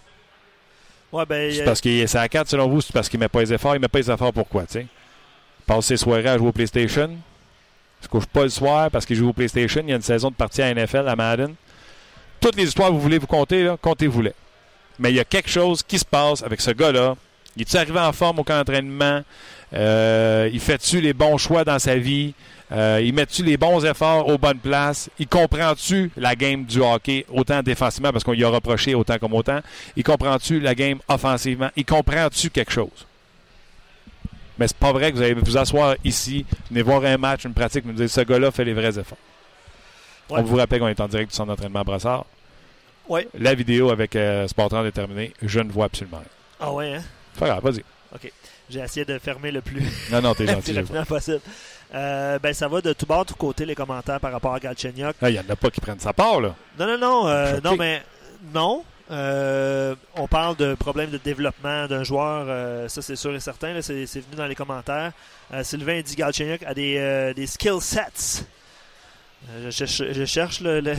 [1.12, 3.28] Ouais, ben, C'est euh, parce qu'il est à 4 selon vous, c'est parce qu'il met
[3.28, 3.74] pas les efforts.
[3.76, 4.86] Il met pas les efforts pourquoi, tu
[5.66, 7.10] passe ses soirées à jouer au PlayStation.
[8.00, 9.82] Il se couche pas le soir parce qu'il joue au PlayStation.
[9.84, 11.54] Il y a une saison de partie à NFL, à Madden.
[12.40, 14.34] Toutes les histoires que vous voulez vous compter, comptez-vous-les.
[14.98, 17.16] Mais il y a quelque chose qui se passe avec ce gars-là
[17.56, 19.22] Il est arrivé en forme au camp d'entraînement?
[19.74, 22.34] Euh, il fait-tu les bons choix dans sa vie?
[22.72, 25.10] Euh, il met-tu les bons efforts aux bonnes places?
[25.18, 29.34] Il comprend-tu la game du hockey autant défensivement parce qu'on y a reproché autant comme
[29.34, 29.60] autant?
[29.96, 31.70] Il comprend-tu la game offensivement?
[31.76, 33.06] Il comprend-tu quelque chose?
[34.58, 37.54] Mais c'est pas vrai que vous allez vous asseoir ici, venez voir un match, une
[37.54, 39.18] pratique, nous dire ce gars-là fait les vrais efforts.
[40.30, 40.38] Ouais.
[40.38, 42.24] On vous rappelle qu'on est en direct du centre d'entraînement à Brassard.
[43.08, 43.28] Ouais.
[43.38, 45.32] La vidéo avec euh, Sport 30 est terminée.
[45.42, 46.26] Je ne vois absolument rien.
[46.60, 47.02] Ah ouais, hein?
[47.38, 47.82] Pas grave, vas-y.
[48.70, 50.72] J'ai essayé de fermer le plus, Non, non, t'es le gentil.
[50.74, 51.40] rapidement possible.
[51.94, 55.14] Euh, ben, ça va de tout bord, tout côté, les commentaires par rapport à Galchenyuk.
[55.22, 56.54] Ah, Il y en a pas qui prennent sa part, là.
[56.78, 57.28] Non, non, non.
[57.28, 58.02] euh, non, mais
[58.52, 58.84] non.
[59.10, 63.80] Euh, on parle de problèmes de développement d'un joueur, euh, ça c'est sûr et certain.
[63.82, 65.12] C'est venu dans les commentaires.
[65.62, 68.44] Sylvain dit Galchenyuk a des, des skill sets.
[69.68, 70.94] Je, je- je cherche le, le-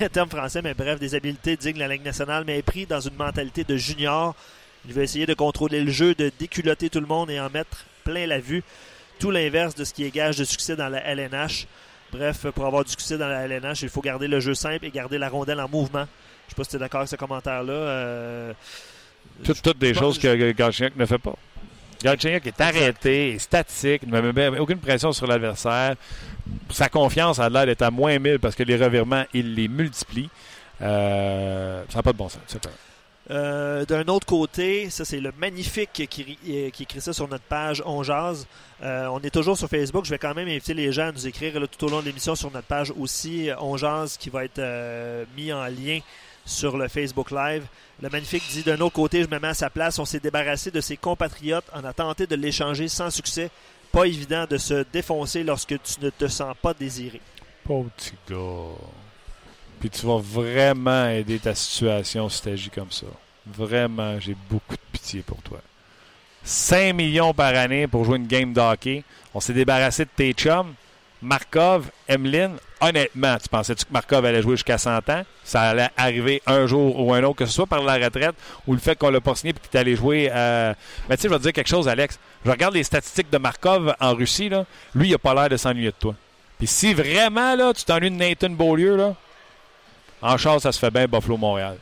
[0.00, 3.00] le terme français, mais bref, des habiletés dignes de la Ligue nationale, mais pris dans
[3.00, 4.36] une mentalité de junior.
[4.86, 7.84] Il veut essayer de contrôler le jeu, de déculotter tout le monde et en mettre
[8.04, 8.62] plein la vue.
[9.18, 11.66] Tout l'inverse de ce qui est gage de succès dans la LNH.
[12.12, 14.90] Bref, pour avoir du succès dans la LNH, il faut garder le jeu simple et
[14.90, 16.06] garder la rondelle en mouvement.
[16.46, 17.72] Je sais pas si tu es d'accord avec ce commentaire-là.
[17.72, 18.52] euh,
[19.44, 21.34] Toutes, toutes des choses que que Galchenyuk ne fait pas.
[22.02, 25.96] Galchenyuk est arrêté, est statique, ne met aucune pression sur l'adversaire.
[26.70, 30.30] Sa confiance a l'air d'être à moins 1000 parce que les revirements, il les multiplie.
[30.80, 32.40] Euh, ça n'a pas de bon sens.
[32.46, 32.60] c'est.
[33.30, 37.82] Euh, D'un autre côté, ça c'est le magnifique qui, euh, écrit ça sur notre page
[37.84, 38.02] On.
[38.02, 40.04] Euh, on est toujours sur Facebook.
[40.04, 42.34] Je vais quand même inviter les gens à nous écrire tout au long de l'émission
[42.34, 43.50] sur notre page aussi.
[43.60, 44.62] On Jase qui va être
[45.36, 46.00] mis en lien
[46.46, 47.64] sur le Facebook Live.
[48.00, 49.98] Le magnifique dit d'un autre côté, je me mets à sa place.
[49.98, 51.66] On s'est débarrassé de ses compatriotes.
[51.74, 53.50] On a tenté de l'échanger sans succès.
[53.92, 57.20] Pas évident de se défoncer lorsque tu ne te sens pas désiré.
[59.80, 63.06] Puis tu vas vraiment aider ta situation si tu agis comme ça.
[63.46, 65.58] Vraiment, j'ai beaucoup de pitié pour toi.
[66.44, 69.04] 5 millions par année pour jouer une game de hockey.
[69.34, 70.74] On s'est débarrassé de tes chums.
[71.20, 75.22] Markov, Emeline, honnêtement, tu pensais-tu que Markov allait jouer jusqu'à 100 ans?
[75.42, 78.36] Ça allait arriver un jour ou un autre, que ce soit par la retraite
[78.68, 80.30] ou le fait qu'on l'a pas signé et qu'il est allé jouer.
[80.32, 80.72] euh,
[81.08, 82.20] Mais tu sais, je vais te dire quelque chose, Alex.
[82.44, 84.48] Je regarde les statistiques de Markov en Russie.
[84.94, 86.14] Lui, il a pas l'air de s'ennuyer de toi.
[86.56, 89.14] Puis si vraiment là, tu t'ennuies de Nathan Beaulieu, là,
[90.22, 91.76] en char, ça se fait bien Buffalo-Montréal.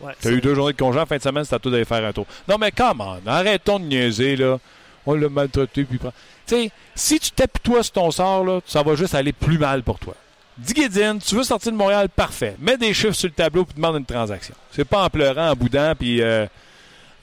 [0.00, 1.70] Ouais, Tu as eu deux journées de congé en fin de semaine, c'est à toi
[1.70, 2.26] d'aller faire un tour.
[2.48, 3.16] Non, mais comment?
[3.26, 4.58] Arrêtons de niaiser, là.
[5.06, 6.12] On l'a maltraité, puis prend.
[6.46, 9.58] Tu sais, si tu tapes toi sur ton sort, là, ça va juste aller plus
[9.58, 10.14] mal pour toi.
[10.58, 12.56] Dis Guédine, tu veux sortir de Montréal, parfait.
[12.58, 14.54] Mets des chiffres sur le tableau puis demande une transaction.
[14.70, 16.46] C'est pas en pleurant, en boudant, puis euh,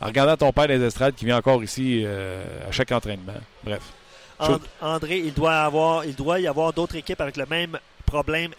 [0.02, 3.34] en regardant ton père des estrades qui vient encore ici euh, à chaque entraînement.
[3.64, 3.82] Bref.
[4.40, 7.78] And- André, il doit, avoir, il doit y avoir d'autres équipes avec le même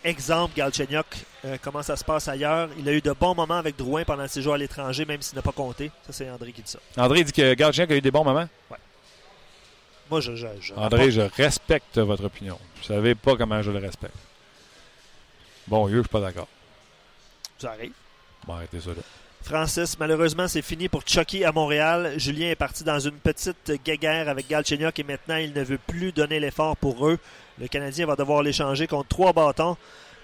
[0.05, 1.07] Exemple, Galchenyuk,
[1.45, 2.69] euh, comment ça se passe ailleurs?
[2.79, 5.37] Il a eu de bons moments avec Drouin pendant ses jours à l'étranger, même s'il
[5.37, 5.91] n'a pas compté.
[6.07, 6.79] Ça, c'est André qui dit ça.
[6.97, 8.49] André dit que Gardien a eu des bons moments.
[10.11, 10.37] Moi, je.
[10.37, 12.59] je, je André, je respecte votre opinion.
[12.77, 14.17] Vous savez pas comment je le respecte.
[15.67, 16.49] Bon, Dieu, je suis pas d'accord.
[17.59, 17.93] Ça arrive.
[18.47, 19.03] Bon, arrêtez ça là.
[19.43, 22.15] Francis, malheureusement, c'est fini pour Chucky à Montréal.
[22.17, 26.13] Julien est parti dans une petite guéguerre avec Galchenyuk et maintenant, il ne veut plus
[26.13, 27.19] donner l'effort pour eux.
[27.59, 29.77] Le Canadien va devoir l'échanger contre trois bâtons.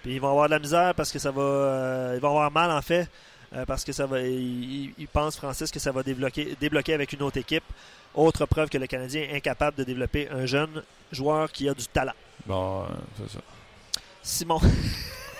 [0.02, 1.42] Puis ils vont avoir de la misère parce que ça va.
[1.42, 3.08] euh, ils vont avoir mal, en fait.
[3.54, 4.20] euh, parce que ça va.
[4.20, 7.64] Il, il pense, Francis, que ça va débloquer, débloquer avec une autre équipe.
[8.14, 11.86] Autre preuve que le Canadien est incapable de développer un jeune joueur qui a du
[11.86, 12.12] talent.
[12.46, 12.86] Bon, euh,
[13.18, 13.40] c'est ça.
[14.22, 14.60] Simon.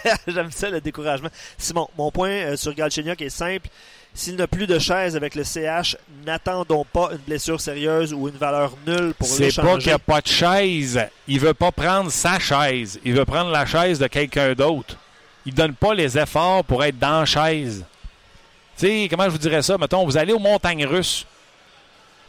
[0.26, 1.28] J'aime ça, le découragement.
[1.56, 3.68] Simon, mon point euh, sur Galchenyuk est simple.
[4.14, 8.36] S'il n'a plus de chaise avec le CH, n'attendons pas une blessure sérieuse ou une
[8.36, 11.00] valeur nulle pour C'est pas qu'il n'y a pas de chaise.
[11.28, 12.98] Il veut pas prendre sa chaise.
[13.04, 14.96] Il veut prendre la chaise de quelqu'un d'autre.
[15.46, 17.84] Il donne pas les efforts pour être dans la chaise.
[18.76, 19.78] Tu sais, comment je vous dirais ça?
[19.78, 21.26] Mettons, vous allez aux montagnes russes.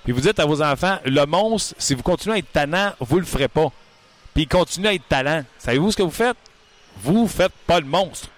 [0.04, 3.20] Puis vous dites à vos enfants, le monstre, si vous continuez à être tannant, vous
[3.20, 3.72] le ferez pas.
[4.34, 5.44] Puis il continue à être talent.
[5.58, 6.38] Savez-vous ce que vous faites?
[7.02, 8.30] Vous faites pas le monstre.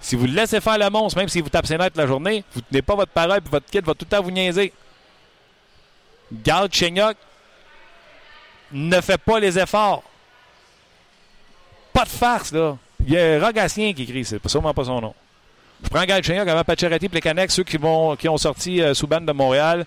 [0.00, 2.82] Si vous laissez faire le monstre, même si vous tapez ses la journée, vous tenez
[2.82, 4.72] pas votre parole puis votre kid va tout le temps vous niaiser.
[6.32, 7.16] Gal Chenyok
[8.72, 10.02] ne fait pas les efforts.
[11.92, 12.76] Pas de farce, là.
[13.06, 15.14] Il y a Rogatien qui écrit, c'est sûrement pas son nom.
[15.82, 19.06] Je prends Gal Chenyok avant Pacioretty Canucks, ceux qui, vont, qui ont sorti euh, sous
[19.06, 19.86] bande de Montréal.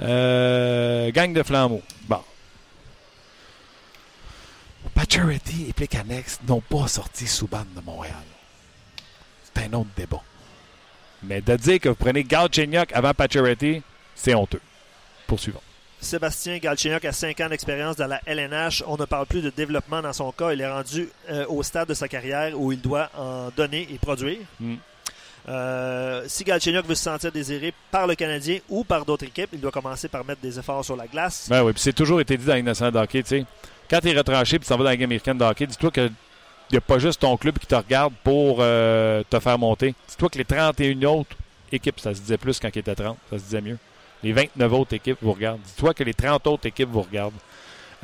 [0.00, 1.82] Euh, gang de flambeaux.
[2.02, 2.20] Bon.
[4.96, 8.14] Pacioretty et Plecanex n'ont pas sorti sous bande de Montréal.
[9.44, 10.22] C'est un autre débat.
[11.22, 13.82] Mais de dire que vous prenez Galchenyuk avant Pacioretty,
[14.14, 14.62] c'est honteux.
[15.26, 15.60] Poursuivons.
[16.00, 18.84] Sébastien Galchenyuk a 5 ans d'expérience dans la LNH.
[18.86, 20.52] On ne parle plus de développement dans son cas.
[20.52, 23.98] Il est rendu euh, au stade de sa carrière où il doit en donner et
[23.98, 24.38] produire.
[24.58, 24.76] Mm.
[25.48, 29.60] Euh, si Galchenyuk veut se sentir désiré par le Canadien ou par d'autres équipes, il
[29.60, 31.48] doit commencer par mettre des efforts sur la glace.
[31.50, 33.44] Ben oui, puis c'est toujours été dit dans la Ligue nationale de hockey, tu sais.
[33.88, 35.90] Quand tu es retranché et tu s'en vas dans la Ligue américaine de hockey, dis-toi
[35.90, 36.10] que
[36.70, 39.94] il n'y a pas juste ton club qui te regarde pour euh, te faire monter.
[40.08, 41.36] Dis-toi que les 31 autres
[41.70, 43.78] équipes, ça se disait plus quand il était 30, ça se disait mieux.
[44.24, 45.60] Les 29 autres équipes vous regardent.
[45.60, 47.34] Dis-toi que les 30 autres équipes vous regardent.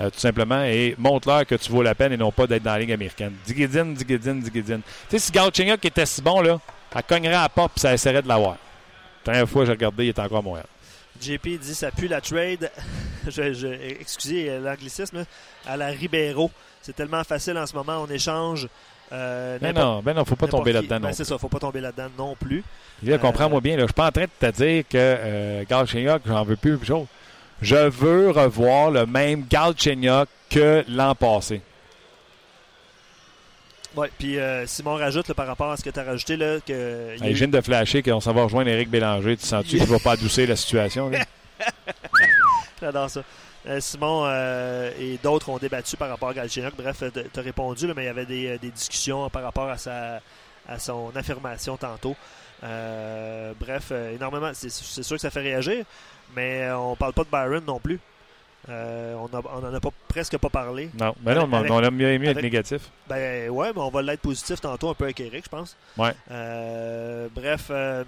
[0.01, 2.73] Euh, tout simplement, et montre-leur que tu vaux la peine et non pas d'être dans
[2.73, 3.35] la Ligue américaine.
[3.45, 4.81] Digidine, digidine, digidine.
[5.11, 6.61] Tu sais, si qui était si bon, là,
[6.95, 8.57] elle cognerait à la et ça essaierait de l'avoir.
[9.27, 10.67] La dernière fois que j'ai regardé, il était encore à Montréal.
[11.23, 12.71] JP dit ça pue la trade.
[13.29, 13.67] je,
[14.01, 15.25] excusez l'anglicisme,
[15.67, 16.51] à la Ribeiro.
[16.83, 18.69] C'est tellement facile en ce moment, on échange.
[19.13, 21.59] Euh, ben non, ben non, faut pas tomber là-dedans ben non C'est ça, faut pas
[21.59, 22.65] tomber là-dedans non plus.
[23.07, 26.23] Euh, comprends-moi bien, là, je suis pas en train de te dire que euh, Galchenyuk,
[26.27, 27.07] j'en veux plus, chose.
[27.61, 31.61] Je veux revoir le même Galchenyuk que l'an passé.
[33.97, 36.37] Oui, puis euh, Simon rajoute par rapport à ce que tu as rajouté.
[36.37, 39.37] Là, que il de flasher qu'on s'en va rejoindre Éric Bélanger.
[39.37, 41.11] Tu sens-tu qu'il ne va pas adoucir la situation?
[42.81, 43.23] J'adore ça.
[43.67, 46.75] Euh, Simon euh, et d'autres ont débattu par rapport à Galchenyuk.
[46.77, 50.21] Bref, tu as répondu, mais il y avait des, discussions par rapport à, sa,
[50.67, 52.17] à son affirmation tantôt.
[52.63, 54.51] bref, énormément.
[54.55, 55.85] C'est sûr que ça fait réagir,
[56.35, 58.01] mais on parle pas de Byron non plus.
[58.69, 60.89] Euh, on n'en a pas, presque pas parlé.
[60.99, 62.83] Non, on a mieux aimé être négatif.
[63.09, 65.77] Ben ouais, mais on va l'être positif tantôt, un peu avec Eric, je pense.
[65.99, 66.15] Ouais.
[66.31, 67.69] Euh, bref.
[67.71, 68.05] Euh.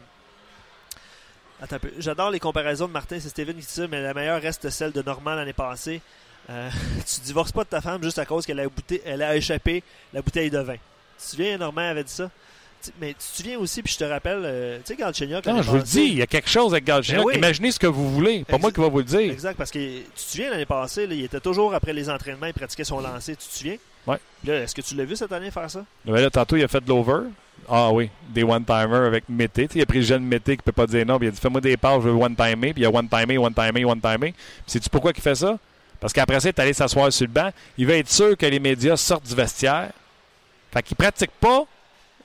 [1.99, 5.03] J'adore les comparaisons de Martin, c'est Steven qui ça, mais la meilleure reste celle de
[5.03, 6.01] Normand l'année passée.
[6.49, 8.67] tu divorces pas de ta femme juste à cause qu'elle a,
[9.07, 10.75] elle a échappé la bouteille de vin.
[10.75, 12.31] Tu te souviens, Normand avait dit ça?
[13.01, 15.47] Mais tu te souviens aussi, puis je te rappelle, euh, tu sais, Galchenyuk.
[15.47, 17.27] Non, je vous le dis, il y a quelque chose avec Galchenyuk.
[17.27, 18.45] Ben Imaginez ce que vous voulez.
[18.45, 19.31] Pas moi qui va vous le dire.
[19.33, 22.55] Exact, parce que tu te souviens, l'année passée, il était toujours après les entraînements, il
[22.55, 23.37] pratiquait son lancer.
[23.37, 23.77] Tu te souviens?
[24.07, 24.17] Oui.
[24.45, 25.85] Là, est-ce que tu l'as vu cette année faire ça?
[26.05, 27.29] Ben là, tantôt, il a fait de l'over.
[27.69, 29.69] Ah oui, des one-timers avec Mété.
[29.75, 31.19] il a pris le jeune Mété qui peut pas dire non.
[31.19, 32.75] Puis il a dit Fais-moi des passes, je veux one-timer.
[32.75, 34.33] Puis il a one-timer, one-timer, one-timer.
[34.33, 34.35] Puis
[34.67, 35.59] sais-tu pourquoi il fait ça?
[36.01, 37.51] Parce qu'après ça, il est allé s'asseoir sur le banc.
[37.79, 39.91] Il veut être sûr que les médias sortent du vestiaire.
[40.71, 41.65] Fait qu'il pratique pas,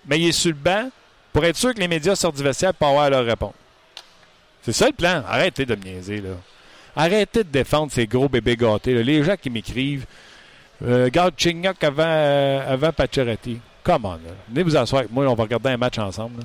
[0.05, 0.89] mais il est sur le banc
[1.33, 3.53] pour être sûr que les médias sortent du vestiaire pour avoir leur réponse.
[4.61, 5.23] C'est ça le plan.
[5.27, 6.31] Arrêtez de me niaiser, là.
[6.95, 9.03] Arrêtez de défendre ces gros bébés gâtés.
[9.03, 10.05] Les gens qui m'écrivent
[10.83, 13.59] euh, Garde Chignac avant, euh, avant Pacioretty.
[13.83, 14.19] Come on, là.
[14.49, 16.43] Venez vous asseoir avec moi, on va regarder un match ensemble.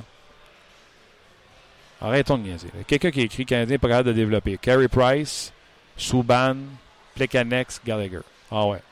[2.00, 2.68] Arrêtons de niaiser.
[2.86, 4.58] Quelqu'un qui écrit Canadien pas capable de développer.
[4.58, 5.52] Carey Price,
[5.96, 6.56] Souban,
[7.14, 8.20] Plekanex, Gallagher.
[8.50, 8.82] Ah ouais.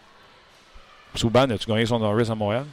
[1.15, 2.65] Souban, as-tu gagné son Norris à Montréal?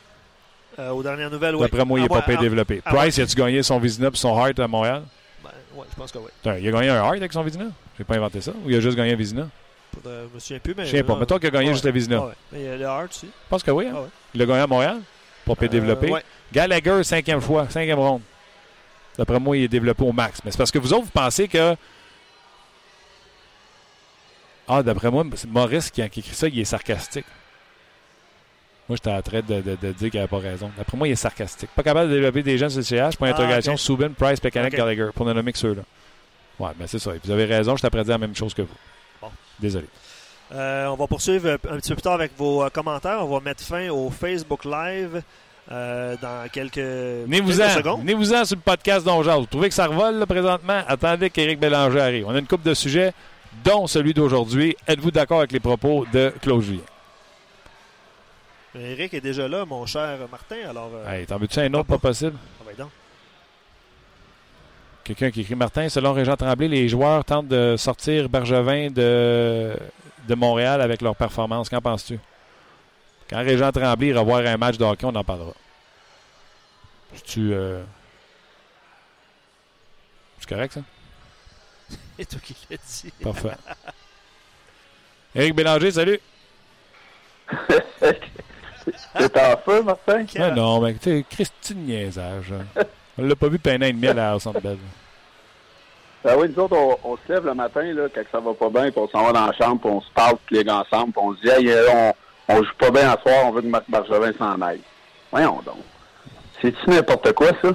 [0.78, 1.62] Euh, aux dernières nouvelles, oui.
[1.62, 2.82] D'après moi, il n'est pas payé développé.
[2.82, 5.04] Price, a-tu gagné son Vizina et son Heart à Montréal?
[5.44, 6.30] Ben, oui, je pense que oui.
[6.46, 7.66] il a gagné un Heart avec son Vizina?
[7.96, 8.52] Je n'ai pas inventé ça.
[8.64, 9.48] Ou il a juste gagné un Vizina?
[10.04, 10.86] Je ne me souviens plus, mais.
[10.86, 11.16] Je sais pas.
[11.16, 12.20] Mettons qu'il a gagné juste le Vizina.
[12.20, 12.34] Ouais.
[12.52, 13.26] Mais il y a le Heart aussi.
[13.26, 13.88] Je pense que oui.
[13.88, 13.94] Hein?
[13.96, 15.00] Ah il a gagné à Montréal?
[15.46, 16.14] Pas payé euh, développé.
[16.54, 18.22] Gallagher, cinquième fois, cinquième ronde.
[19.18, 20.40] D'après moi, il est développé au max.
[20.46, 21.76] Mais c'est parce que vous autres, vous pensez que.
[24.68, 27.26] Ah, d'après moi, c'est Maurice qui a écrit ça, il est sarcastique.
[28.89, 30.71] Moi, j'étais en train de, dire qu'il n'avait pas raison.
[30.75, 31.69] D'après moi, il est sarcastique.
[31.75, 33.17] Pas capable de développer des gens sur le CH.
[33.17, 35.10] Point d'interrogation, ah, Subin, Price, Pekanek, Gallagher.
[35.13, 35.84] Pour ne nommer que ceux-là.
[36.60, 37.12] Ouais, mais c'est ça.
[37.23, 38.75] Vous avez raison, je t'apprends à dire la même chose que vous.
[39.21, 39.30] Bon.
[39.60, 39.86] Désolé.
[40.52, 43.19] Euh, on va poursuivre un petit peu plus tard avec vos euh, commentaires.
[43.21, 45.21] On va mettre fin au Facebook Live
[45.71, 47.99] euh, dans quelques, quelques secondes.
[47.99, 49.41] Venez-vous-en sur le podcast d'Ongeal.
[49.41, 50.82] Vous trouvez que ça revole présentement?
[50.88, 52.28] Attendez qu'Éric Bélanger arrive.
[52.28, 53.13] On a une coupe de sujets,
[53.63, 54.75] dont celui d'aujourd'hui.
[54.88, 56.82] Êtes-vous d'accord avec les propos de Claude Julien?
[58.76, 60.58] Eric est déjà là, mon cher Martin.
[60.70, 62.38] Alors, euh, hey, t'en veux-tu un autre, pas possible?
[62.80, 62.84] Ah,
[65.04, 69.76] Quelqu'un qui écrit Martin, selon Régent Tremblay, les joueurs tentent de sortir Bergevin de,
[70.28, 71.68] de Montréal avec leur performance.
[71.68, 72.20] Qu'en penses-tu?
[73.28, 75.54] Quand Régent Tremblay ira voir un match de hockey, on en parlera.
[77.26, 77.84] tu euh...
[80.40, 80.82] C'est correct, ça?
[82.18, 83.12] C'est toi qui l'as dit.
[83.24, 83.56] Parfait.
[85.34, 86.20] Éric Bélanger, salut.
[89.17, 90.25] C'est en feu, Martin?
[90.38, 92.54] Ah non, mais tu sais, Christine niaisage.
[92.54, 92.84] Hein.
[93.17, 94.78] On l'a pas vu pendant un demi à la Centre Belle.
[96.23, 98.91] Ben oui, nous autres, on, se lève le matin, là, quand ça va pas bien,
[98.91, 101.13] puis on s'en va dans la chambre, puis on se parle tous les gars ensemble,
[101.13, 102.13] puis on se dit, hey, on,
[102.49, 104.82] on joue pas bien à soir, on veut que Marc Bargevin s'en aille.
[105.32, 105.78] Voyons donc.
[106.62, 107.69] C'est-tu n'importe quoi, ça?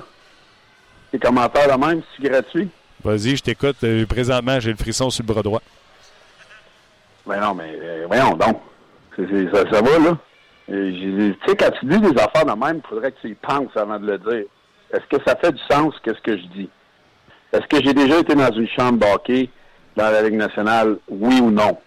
[1.12, 2.68] Les commentaires de même, c'est gratuit?
[3.02, 3.76] Vas-y, je t'écoute.
[3.84, 5.62] Euh, présentement, j'ai le frisson sur le bras droit.
[7.26, 8.60] Ben non, mais euh, voyons donc.
[9.16, 10.18] ça, ça va, là?
[10.66, 13.76] Tu sais, quand tu dis des affaires de même, il faudrait que tu y penses
[13.76, 14.44] avant de le dire.
[14.92, 16.68] Est-ce que ça fait du sens, qu'est-ce que je dis?
[17.52, 19.48] Est-ce que j'ai déjà été dans une chambre d'hockey
[19.96, 21.78] dans la Ligue nationale, oui ou non?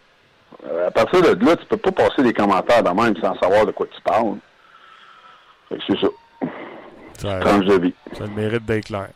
[0.65, 3.65] Euh, à partir de là, tu peux pas passer des commentaires de même sans savoir
[3.65, 4.35] de quoi tu parles.
[5.69, 6.07] C'est ça.
[7.17, 7.93] Ça, de vie.
[8.13, 9.09] ça le mérite d'être clair.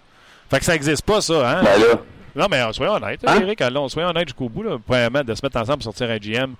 [0.50, 1.63] Fait que ça n'existe pas, ça, hein?
[1.63, 2.02] Ben là,
[2.36, 3.39] Non, mais euh, soyons honnêtes, Hein?
[3.41, 4.63] Eric, allons, soyons honnêtes jusqu'au bout.
[4.63, 4.78] Là.
[4.86, 6.54] Premièrement, de se mettre ensemble pour sortir un GM,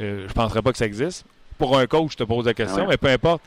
[0.00, 1.26] euh, je ne penserais pas que ça existe.
[1.58, 2.86] Pour un coach, je te pose la question, Ouais.
[2.90, 3.42] mais peu importe.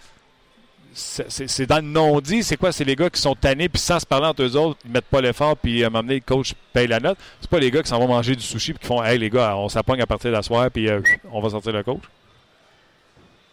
[0.94, 2.74] C'est dans le non-dit, c'est quoi?
[2.74, 5.06] C'est les gars qui sont tannés, puis sans se parler entre eux autres, ils mettent
[5.06, 7.18] pas l'effort, puis à un moment donné, le coach paye la note.
[7.40, 9.30] C'est pas les gars qui s'en vont manger du sushi, puis qui font Hey, les
[9.30, 11.00] gars, on s'appogne à partir de la soirée, puis euh,
[11.32, 12.02] on va sortir le coach.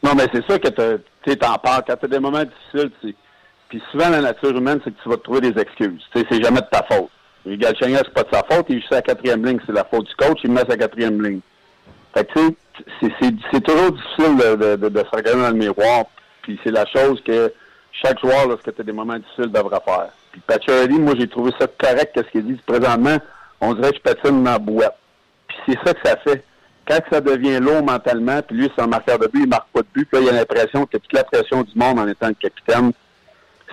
[0.03, 1.85] Non, mais c'est ça que tu t'en parles.
[1.87, 3.15] Quand tu as des moments difficiles, tu.
[3.69, 6.03] Puis souvent, la nature humaine, c'est que tu vas te trouver des excuses.
[6.13, 7.09] Tu sais, c'est jamais de ta faute.
[7.47, 8.67] Galchenyuk, c'est pas de sa faute.
[8.69, 9.59] Il est juste à la quatrième ligne.
[9.67, 10.39] C'est la faute du coach.
[10.43, 11.41] Il met à sa quatrième ligne.
[12.15, 12.57] Fait que, tu sais,
[13.01, 16.05] c'est- toujours difficile de, se regarder dans le miroir.
[16.43, 17.53] Puis c'est la chose que
[17.93, 20.09] chaque joueur, lorsque tu as des moments difficiles, devra faire.
[20.33, 22.61] Puis Pacioretty, moi, j'ai trouvé ça correct, qu'est-ce qu'il dit.
[22.67, 23.19] Présentement,
[23.61, 24.97] on dirait que je patine dans boîte.
[25.49, 26.45] Puis c'est ça que ça fait.
[26.87, 29.81] Quand ça devient lourd mentalement, puis lui, c'est un marqueur de but, il marque pas
[29.81, 32.29] de but, puis là, il a l'impression que toute la pression du monde en étant
[32.29, 32.93] le capitaine,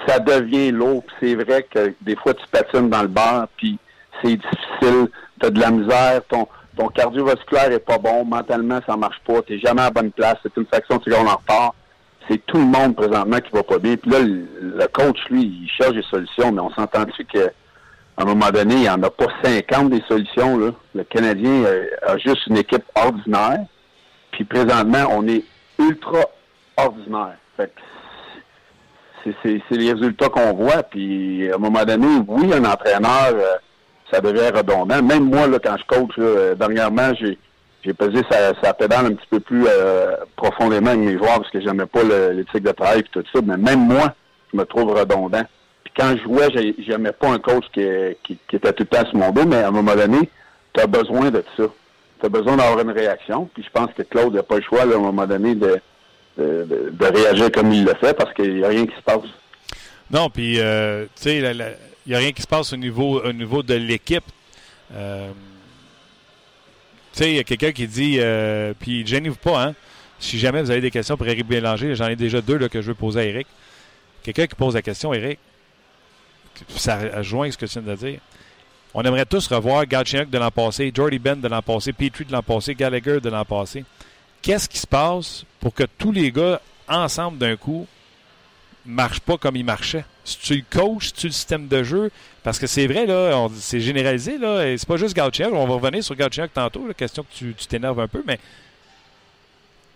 [0.06, 1.04] ça devient lourd.
[1.06, 3.78] Puis c'est vrai que des fois, tu patines dans le bar, puis
[4.22, 5.08] c'est difficile,
[5.40, 9.42] tu as de la misère, ton, ton cardiovasculaire est pas bon, mentalement, ça marche pas,
[9.44, 11.74] tu jamais à bonne place, c'est une fraction de seconde en retard.
[12.30, 13.96] C'est tout le monde présentement qui va pas bien.
[13.98, 17.52] Puis là, le, coach, lui, il cherche des solutions, mais on s'entend-tu que
[18.18, 20.58] à un moment donné, il n'y en a pas 50 des solutions.
[20.58, 20.72] Là.
[20.96, 23.66] Le Canadien euh, a juste une équipe ordinaire.
[24.32, 25.44] Puis présentement, on est
[25.78, 26.22] ultra
[26.78, 27.36] ordinaire.
[27.58, 27.72] Fait
[29.44, 30.84] c'est les résultats qu'on voit.
[30.84, 33.58] Puis à un moment donné, oui, un entraîneur, euh,
[34.16, 35.02] ça devient redondant.
[35.02, 37.38] Même moi, là, quand je coach, euh, dernièrement, j'ai
[37.84, 41.52] j'ai pesé sa, sa pédale un petit peu plus euh, profondément avec mes joueurs parce
[41.52, 42.02] que j'aimais pas
[42.34, 43.42] l'éthique de travail et tout ça.
[43.46, 44.16] Mais même moi,
[44.52, 45.44] je me trouve redondant.
[45.84, 47.86] Puis quand je jouais, j'ai- j'aimais pas un coach qui,
[48.24, 50.32] qui, était tout le temps sur mon dos, mais à un moment donné,
[50.74, 51.66] tu as besoin de ça.
[52.20, 53.48] Tu as besoin d'avoir une réaction.
[53.54, 55.80] Puis je pense que Claude n'a pas le choix, à un moment donné, de,
[56.40, 59.30] de, réagir comme il le fait parce qu'il n'y a rien qui se passe.
[60.10, 61.66] Non, puis, euh, tu sais, la-
[62.06, 64.24] il n'y a rien qui se passe au niveau, au niveau de l'équipe.
[64.94, 65.32] Euh,
[67.14, 69.76] tu sais, il y a quelqu'un qui dit, euh, puis gênez-vous pas, hein,
[70.20, 72.82] si jamais vous avez des questions pour Eric Bélanger, j'en ai déjà deux là, que
[72.82, 73.48] je veux poser à Eric.
[74.24, 75.40] Quelqu'un qui pose la question, Eric,
[76.70, 78.20] ça rejoint ce que tu viens de dire.
[78.94, 82.32] On aimerait tous revoir Galchenyuk de l'an passé, Jordy Ben de l'an passé, Petrie de
[82.32, 83.84] l'an passé, Gallagher de l'an passé.
[84.42, 87.88] Qu'est-ce qui se passe pour que tous les gars, ensemble d'un coup,
[88.86, 90.06] marchent pas comme ils marchaient?
[90.26, 92.12] Si tu le coaches, si tu le système de jeu,
[92.44, 95.54] parce que c'est vrai, là, c'est généralisé, là, et c'est pas juste Galchenyuk.
[95.54, 98.40] On va revenir sur Galchenyuk tantôt, la question que tu t'énerves un peu, mais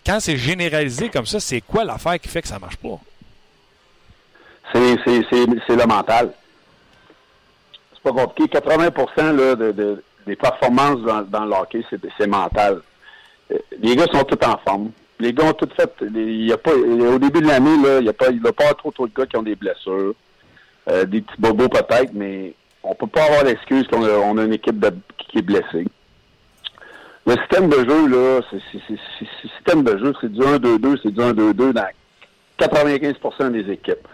[0.06, 2.98] quand c'est généralisé comme ça, c'est quoi l'affaire qui fait que ça marche pas?
[4.72, 6.32] C'est le mental.
[7.92, 8.48] C'est pas compliqué.
[8.48, 12.82] 80 là, de, de- des performances dans, dans le hockey, c'est c'est mental.
[13.50, 14.90] Euh, Les gars sont tous en forme.
[15.20, 15.92] Les gars ont tout fait.
[16.00, 18.52] Il y a pas, au début de l'année, il n'y a pas, il y a
[18.52, 20.14] pas trop, trop de gars qui ont des blessures.
[20.90, 24.44] Euh, des petits bobos peut-être, mais on peut pas avoir l'excuse qu'on a, on a
[24.44, 25.84] une équipe de- qui est blessée.
[27.26, 28.60] Le système de jeu, là, c'est
[29.46, 31.84] système de jeu, c'est du 1-2-2, c'est du 1-2-2 dans
[32.58, 34.06] 95% des équipes.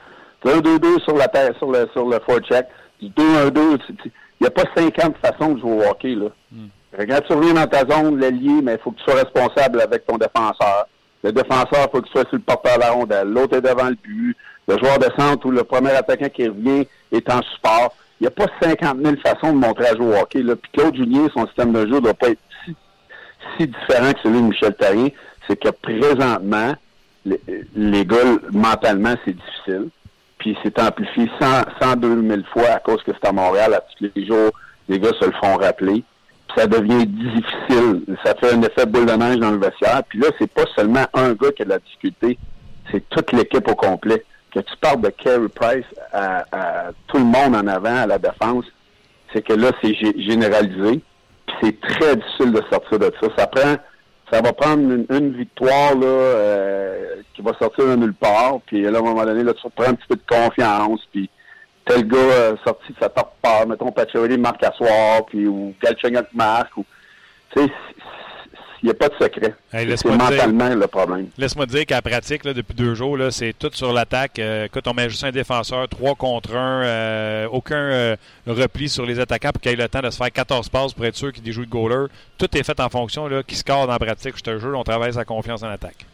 [0.45, 2.67] Du 1-2-2 sur la terre, sur le, sur le forecheck,
[3.01, 6.27] du 2-1-2, c'est- c'est- il n'y a pas 50 façons de jouer au hockey, là.
[6.99, 10.05] Quand tu reviens dans ta zone, l'allié, mais il faut que tu sois responsable avec
[10.07, 10.87] ton défenseur.
[11.27, 13.27] Le défenseur, il faut qu'il soit sur le porteur de la rondelle.
[13.27, 14.37] L'autre est devant le but.
[14.69, 17.97] Le joueur de centre ou le premier attaquant qui revient est en support.
[18.21, 20.45] Il n'y a pas 50 000 façons de montrer à jouer au hockey.
[20.45, 20.55] Là.
[20.55, 24.41] Puis Claude Julien, son système de jeu ne doit pas être si, différent que celui
[24.41, 25.09] de Michel Therrien.
[25.49, 26.75] C'est que présentement,
[27.25, 27.41] les,
[27.75, 29.89] les gars, mentalement, c'est difficile.
[30.39, 31.47] Puis c'est amplifié 100,
[31.83, 33.75] 102 000 fois à cause que c'est à Montréal.
[33.75, 34.53] À tous les jours,
[34.89, 36.05] les gars se le font rappeler.
[36.55, 38.05] Ça devient difficile.
[38.25, 40.03] Ça fait un effet boule de neige dans le vestiaire.
[40.09, 42.39] Puis là, c'est pas seulement un gars qui a de la difficulté.
[42.91, 44.25] C'est toute l'équipe au complet.
[44.55, 48.19] Que tu parles de Carey Price à, à tout le monde en avant, à la
[48.19, 48.65] défense,
[49.35, 51.01] c'est que là, c'est gé- généralisé.
[51.47, 53.29] Puis c'est très difficile de sortir de ça.
[53.37, 53.75] Ça prend
[54.33, 57.05] ça va prendre une, une victoire là, euh,
[57.35, 58.59] qui va sortir de nulle part.
[58.67, 61.01] Puis là, à un moment donné, là, tu reprends un petit peu de confiance.
[61.13, 61.31] Puis
[61.87, 65.75] tel gars euh, sorti de sa top part, mettons Pacioretty marque à soir, puis ou
[65.83, 66.77] Galchenyuk marque.
[66.77, 66.85] Ou,
[67.55, 67.73] tu sais,
[68.83, 69.55] il n'y a pas de secret.
[69.73, 71.29] Hey, c'est dire- mentalement le problème.
[71.39, 74.39] Laisse-moi dire qu'à pratique, là, depuis deux jours, là, c'est tout sur l'attaque.
[74.39, 78.17] Euh, écoute, on met juste un défenseur, trois contre un, euh, aucun euh,
[78.47, 81.05] repli sur les attaquants pour qu'il ait le temps de se faire 14 passes pour
[81.07, 82.07] être sûr qu'il déjoue le goaler.
[82.39, 84.37] Tout est fait en fonction là, qui score dans la pratique.
[84.37, 86.05] Je te jure, on travaille sa confiance en attaque.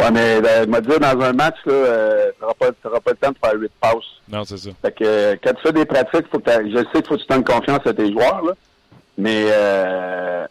[0.00, 3.10] Ouais, mais euh, me dire dans un match, là, euh, tu n'auras pas, t'auras pas
[3.10, 3.94] le temps de faire huit passes.
[4.28, 4.70] Non, c'est ça.
[4.82, 7.16] Fait que euh, quand tu fais des pratiques, faut que t'as- je sais qu'il faut
[7.16, 8.52] que tu donnes confiance à tes joueurs, là,
[9.18, 10.46] mais euh,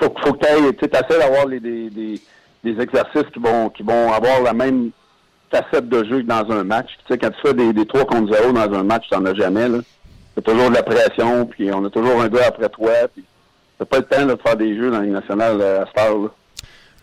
[0.00, 2.20] faut, faut que tu essaies d'avoir les, des, des,
[2.64, 4.90] des exercices qui vont qui vont avoir la même
[5.50, 6.90] facettes de jeu que dans un match.
[7.06, 9.26] Tu sais, quand tu fais des, des 3 contre 0 dans un match, tu n'en
[9.26, 9.68] as jamais.
[9.68, 9.78] Là.
[10.34, 12.90] C'est toujours de la pression, puis on a toujours un gars après toi.
[13.12, 13.24] Puis
[13.78, 15.98] c'est pas le temps de faire des jeux dans la Ligue nationale euh, à cette
[15.98, 16.28] heure-là.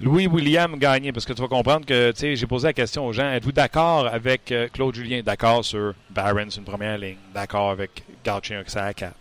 [0.02, 3.30] Louis William gagné, parce que tu vas comprendre que j'ai posé la question aux gens
[3.34, 5.22] êtes-vous d'accord avec euh, Claude Julien?
[5.22, 7.18] D'accord sur Barron une première ligne.
[7.34, 9.14] D'accord avec Gauthier 4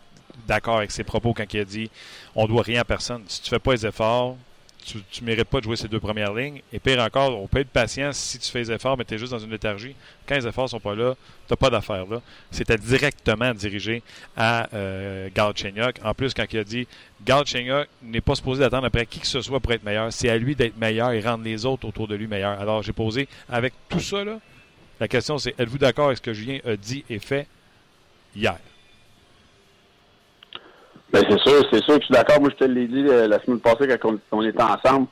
[0.47, 1.91] D'accord avec ses propos quand il a dit
[2.37, 3.25] on doit rien à personne.
[3.27, 4.37] Si tu fais pas les efforts,
[4.85, 6.63] tu ne mérites pas de jouer ces deux premières lignes.
[6.73, 9.19] Et pire encore, on peut être patient si tu fais les efforts, mais tu es
[9.19, 9.95] juste dans une léthargie.
[10.27, 11.15] Quand les efforts sont pas là,
[11.47, 12.23] tu n'as pas d'affaires là.
[12.51, 14.03] C'était directement dirigé
[14.37, 15.29] à euh,
[16.05, 16.87] En plus, quand il a dit
[17.25, 20.39] Galchenyuk n'est pas supposé d'attendre après qui que ce soit pour être meilleur, c'est à
[20.39, 22.61] lui d'être meilleur et rendre les autres autour de lui meilleurs.
[22.61, 24.25] Alors, j'ai posé avec tout ça,
[25.01, 27.47] la question c'est êtes-vous d'accord avec ce que Julien a dit et fait
[28.35, 28.59] hier?
[31.13, 32.41] Ben, c'est sûr, c'est sûr que je suis d'accord.
[32.41, 35.07] Moi, je te l'ai dit euh, la semaine passée quand on, était ensemble,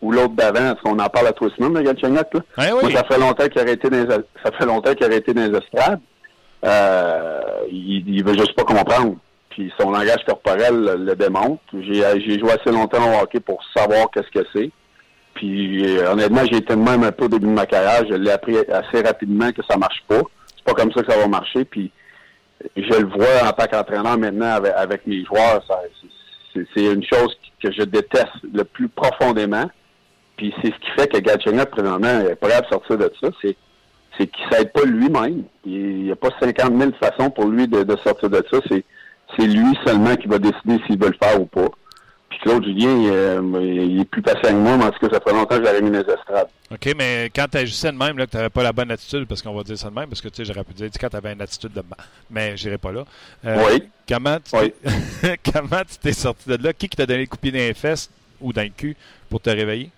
[0.00, 2.22] ou l'autre d'avant, parce qu'on en parle à tous les semaines, le là.
[2.56, 4.08] Ben Moi, ça fait longtemps qu'il a été dans les,
[4.44, 6.00] ça fait longtemps qu'il a été dans les estrades.
[6.64, 7.40] Euh,
[7.70, 9.16] il, il veut juste pas comprendre.
[9.50, 11.60] Puis son langage corporel le, démontre.
[11.72, 14.70] J'ai, j'ai joué assez longtemps au hockey pour savoir qu'est-ce que c'est.
[15.34, 18.04] Puis euh, honnêtement, j'ai été même un peu au début de ma carrière.
[18.08, 20.20] Je l'ai appris assez rapidement que ça marche pas.
[20.56, 21.64] C'est pas comme ça que ça va marcher.
[21.64, 21.90] Puis
[22.76, 25.62] je le vois en tant qu'entraîneur maintenant avec, mes joueurs.
[26.54, 29.70] C'est une chose que je déteste le plus profondément.
[30.36, 33.28] Puis c'est ce qui fait que Gatchenot, présentement, est prêt à sortir de ça.
[33.42, 33.56] C'est
[34.18, 35.44] c'est qu'il ne s'aide pas lui-même.
[35.64, 38.58] Il n'y a pas 50 000 façons pour lui de, sortir de ça.
[38.68, 41.68] C'est lui seulement qui va décider s'il veut le faire ou pas.
[42.42, 42.96] Claude Julien,
[43.60, 45.82] il, est plus patient que moi, mais en tout cas, ça fait longtemps que j'avais
[45.82, 46.48] mis les estrades.
[46.70, 49.26] OK, mais quand tu agissais de même, là, que tu n'avais pas la bonne attitude,
[49.26, 51.08] parce qu'on va dire ça de même, parce que tu sais, j'aurais pu dire quand
[51.08, 51.82] tu avais une attitude de.
[52.30, 53.04] Mais j'irai pas là.
[53.44, 53.82] Euh, oui.
[54.08, 54.56] Comment tu
[55.52, 56.72] comment tu t'es sorti de là?
[56.72, 58.10] Qui t'a donné le coup de pied dans les fesses
[58.40, 58.96] ou dans le cul
[59.28, 59.90] pour te réveiller?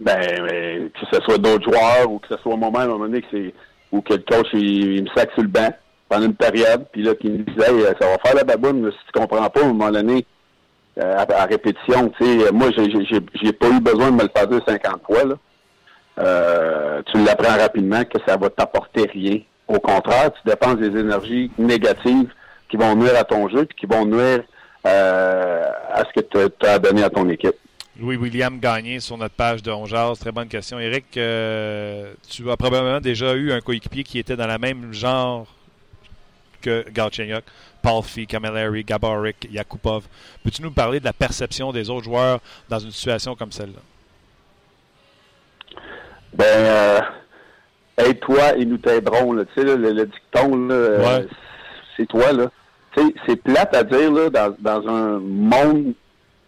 [0.00, 3.06] Ben, que ce soit d'autres joueurs ou que ce soit au moment, à un moment
[3.06, 3.54] donné, que c'est,
[3.90, 5.70] ou que le coach, il, me sac sur le banc
[6.08, 7.66] pendant une période, puis là, qu'il me disait,
[8.00, 10.24] ça va faire la baboune, si tu comprends pas, à un moment donné,
[10.98, 12.10] euh, à, répétition.
[12.18, 15.24] Tu sais, moi, j'ai pas eu besoin de me le faire dire 50 fois.
[15.24, 15.34] Là.
[16.18, 19.38] Euh, tu l'apprends rapidement que ça va t'apporter rien.
[19.68, 22.32] Au contraire, tu dépenses des énergies négatives
[22.68, 24.42] qui vont nuire à ton jeu et qui vont nuire
[24.86, 27.56] euh, à ce que tu as donné à ton équipe.
[28.00, 30.18] Louis-William Gagné sur notre page de Ongeaz.
[30.18, 30.78] Très bonne question.
[30.78, 35.46] Eric, tu as probablement déjà eu un coéquipier qui était dans la même genre
[36.60, 37.44] que Galchenyuk.
[37.82, 40.04] Palfi, Camilleri, Gaborik, Yakupov.
[40.44, 43.80] Peux-tu nous parler de la perception des autres joueurs dans une situation comme celle-là?
[46.34, 47.00] Ben, euh,
[47.96, 49.36] aide-toi et nous t'aiderons.
[49.36, 51.24] Tu sais, le, dicton, euh,
[51.96, 52.32] c'est toi.
[52.32, 52.50] là.
[53.26, 55.94] C'est plate à dire là, dans, un monde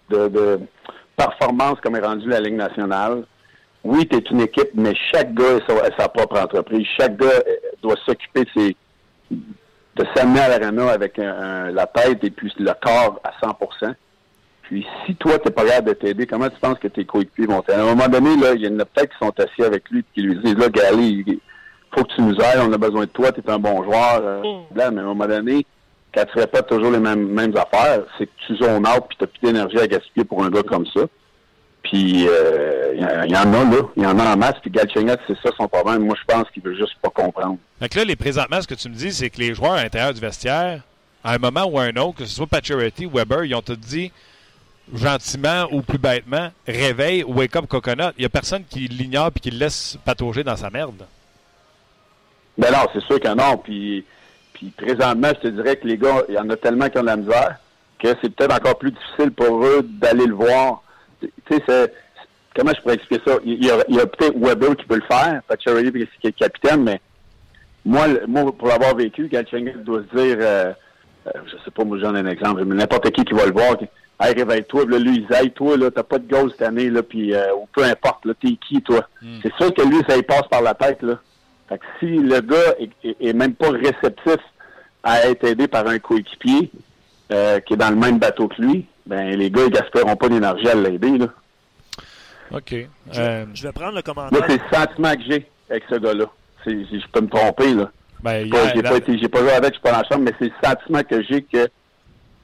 [0.08, 0.60] de,
[1.16, 3.24] performance comme est rendu la Ligue nationale.
[3.84, 6.86] Oui, tu es une équipe, mais chaque gars a sa, propre entreprise.
[6.98, 8.76] Chaque gars euh, doit s'occuper de ses,
[10.03, 13.94] de s'amener à l'arena avec la tête et puis le corps à 100%
[14.62, 17.46] Puis si toi, tu n'es pas capable de t'aider, comment tu penses que tes coéquipiers
[17.46, 17.80] vont t'aider?
[17.80, 20.01] À un moment donné, là, il y en a peut-être qui sont assis avec lui
[20.01, 21.38] et qui lui disent, là, Gali, il
[21.94, 24.20] faut que tu nous aides, on a besoin de toi, tu es un bon joueur.
[24.22, 24.74] Euh, mm.
[24.74, 25.66] mais à un moment donné,
[26.14, 29.24] quand tu répètes toujours les mêmes, mêmes affaires, c'est que tu zones out puis tu
[29.24, 31.03] n'as plus d'énergie à gaspiller pour un gars comme ça.
[31.82, 34.56] Puis il euh, y, en a là, il y en a en masse.
[34.60, 36.04] Puis Galchenyuk, c'est ça son problème.
[36.04, 37.56] Moi, je pense qu'il veut juste pas comprendre.
[37.80, 40.12] Donc là, les présentement, ce que tu me dis, c'est que les joueurs à l'intérieur
[40.12, 40.82] du vestiaire,
[41.24, 43.62] à un moment ou à un autre, que ce soit Pacioretty ou Weber, ils ont
[43.62, 44.12] te dit
[44.94, 48.12] gentiment ou plus bêtement, réveille, wake up coconut.
[48.18, 51.06] Il n'y a personne qui l'ignore et qui le laisse patauger dans sa merde.
[52.58, 53.56] Ben non, c'est sûr que non.
[53.56, 54.04] Puis,
[54.52, 57.02] puis présentement, je te dirais que les gars, il y en a tellement qui ont
[57.02, 57.56] de la misère
[57.98, 60.82] que c'est peut-être encore plus difficile pour eux d'aller le voir
[61.20, 61.92] tu sais, c'est,
[62.54, 63.38] comment je pourrais expliquer ça?
[63.44, 67.00] Il y a, peut-être Weber qui peut le faire, Pacioretty qui est capitaine, mais
[67.84, 70.72] moi, moi pour l'avoir vécu, Galchenyuk doit se dire, euh,
[71.26, 73.52] euh, je sais pas, moi j'en ai un exemple, mais n'importe qui qui va le
[73.52, 73.76] voir,
[74.20, 77.02] hey, réveille-toi, là, lui, il dit, toi, là, t'as pas de goal cette année, là,
[77.02, 79.08] puis euh, ou peu importe, là, t'es qui, toi?
[79.22, 79.38] Hmm.
[79.42, 81.18] C'est sûr que lui, ça y passe par la tête, là.
[81.68, 84.42] Fait que si le gars est, même pas réceptif
[85.04, 86.70] à être aidé par un coéquipier
[87.30, 90.28] euh, qui est dans le même bateau que lui, ben les gars, ils gaspilleront pas
[90.28, 91.18] d'énergie à l'aider.
[91.18, 91.26] Là.
[92.52, 92.74] OK.
[93.16, 94.38] Euh, je, vais prendre le commentaire.
[94.38, 96.26] Moi, c'est le sentiment que j'ai avec ce gars-là.
[96.64, 97.74] Je peux me tromper.
[97.74, 97.90] là.
[98.22, 100.32] Ben, j'ai pas, été, j'ai pas joué avec, je suis pas dans la chambre, mais
[100.38, 101.68] c'est le sentiment que j'ai que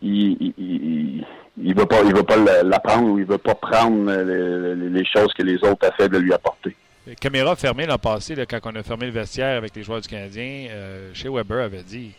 [0.02, 1.24] il, il,
[1.62, 5.42] il, veut pas, il veut pas l'apprendre ou il veut pas prendre les, choses que
[5.42, 6.74] les autres essaient de lui apporter.
[7.20, 10.08] Caméra fermée l'an passé, là, quand on a fermé le vestiaire avec les joueurs du
[10.08, 12.12] Canadien, euh, chez Weber avait dit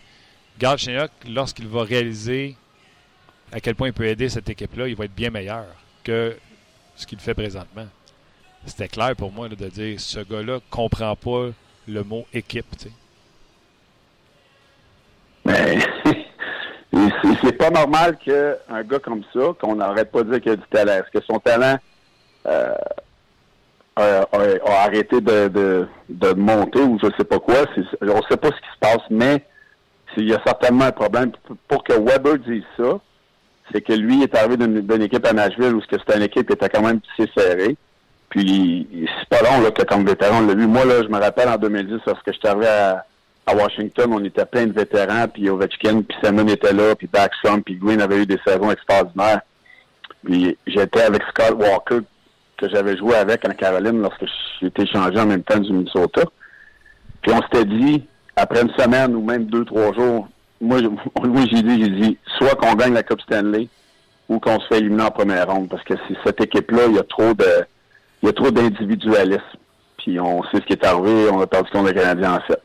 [0.58, 2.56] Garde Chinook, lorsqu'il va réaliser
[3.52, 5.66] à quel point il peut aider cette équipe-là, il va être bien meilleur
[6.04, 6.36] que
[6.95, 7.88] ce qu'il fait présentement.
[8.66, 11.50] c'était clair pour moi de dire ce gars-là comprend pas
[11.88, 12.66] le mot équipe.
[15.45, 15.78] Mais
[17.43, 20.68] c'est pas normal qu'un gars comme ça, qu'on n'arrête pas de dire qu'il a du
[20.70, 20.93] talent.
[20.93, 21.78] Est-ce que son talent
[22.48, 22.76] euh,
[23.95, 24.26] a,
[24.84, 25.88] arrêté de,
[26.36, 27.56] monter ou je ne sais pas quoi?
[28.02, 29.45] On ne sait pas ce qui se passe, mais
[30.18, 31.32] il y a certainement un problème.
[31.68, 33.00] Pour que Weber dise ça,
[33.72, 36.70] c'est que lui est arrivé d'une équipe à Nashville où c'était une équipe qui était
[36.70, 37.76] quand même assez serrée.
[38.30, 40.68] Puis c'est pas long là, que comme vétéran, on l'a vu.
[40.68, 43.03] Moi, là, je me rappelle en 2010, lorsque je suis arrivé à,
[43.55, 47.76] Washington, on était plein de vétérans, puis Ovechkin, puis Simon était là, puis Backstrom, puis
[47.76, 49.39] Green avait eu des saisons extraordinaires.
[50.26, 51.99] Puis j'étais avec Scott Walker,
[52.57, 54.26] que j'avais joué avec en Caroline lorsque
[54.59, 56.24] j'ai été échangé en même temps du Minnesota.
[57.22, 58.05] Puis on s'était dit,
[58.36, 60.28] après une semaine ou même deux, trois jours,
[60.62, 60.80] moi,
[61.24, 63.68] oui, j'ai dit, j'ai dit, soit qu'on gagne la Coupe Stanley
[64.30, 65.93] ou qu'on se fait éliminer en première ronde, parce que
[66.26, 67.66] cette équipe-là, il y a trop de
[68.24, 69.41] il y a trop d'individualisme.
[69.97, 72.62] Puis on sait ce qui est arrivé, on a perdu contre les Canadiens en fait.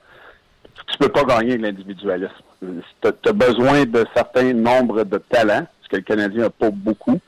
[0.86, 2.32] Tu peux pas gagner de l'individualisme.
[2.60, 7.18] Tu as, besoin de certains nombres de talents, parce que le Canadien n'a pas beaucoup.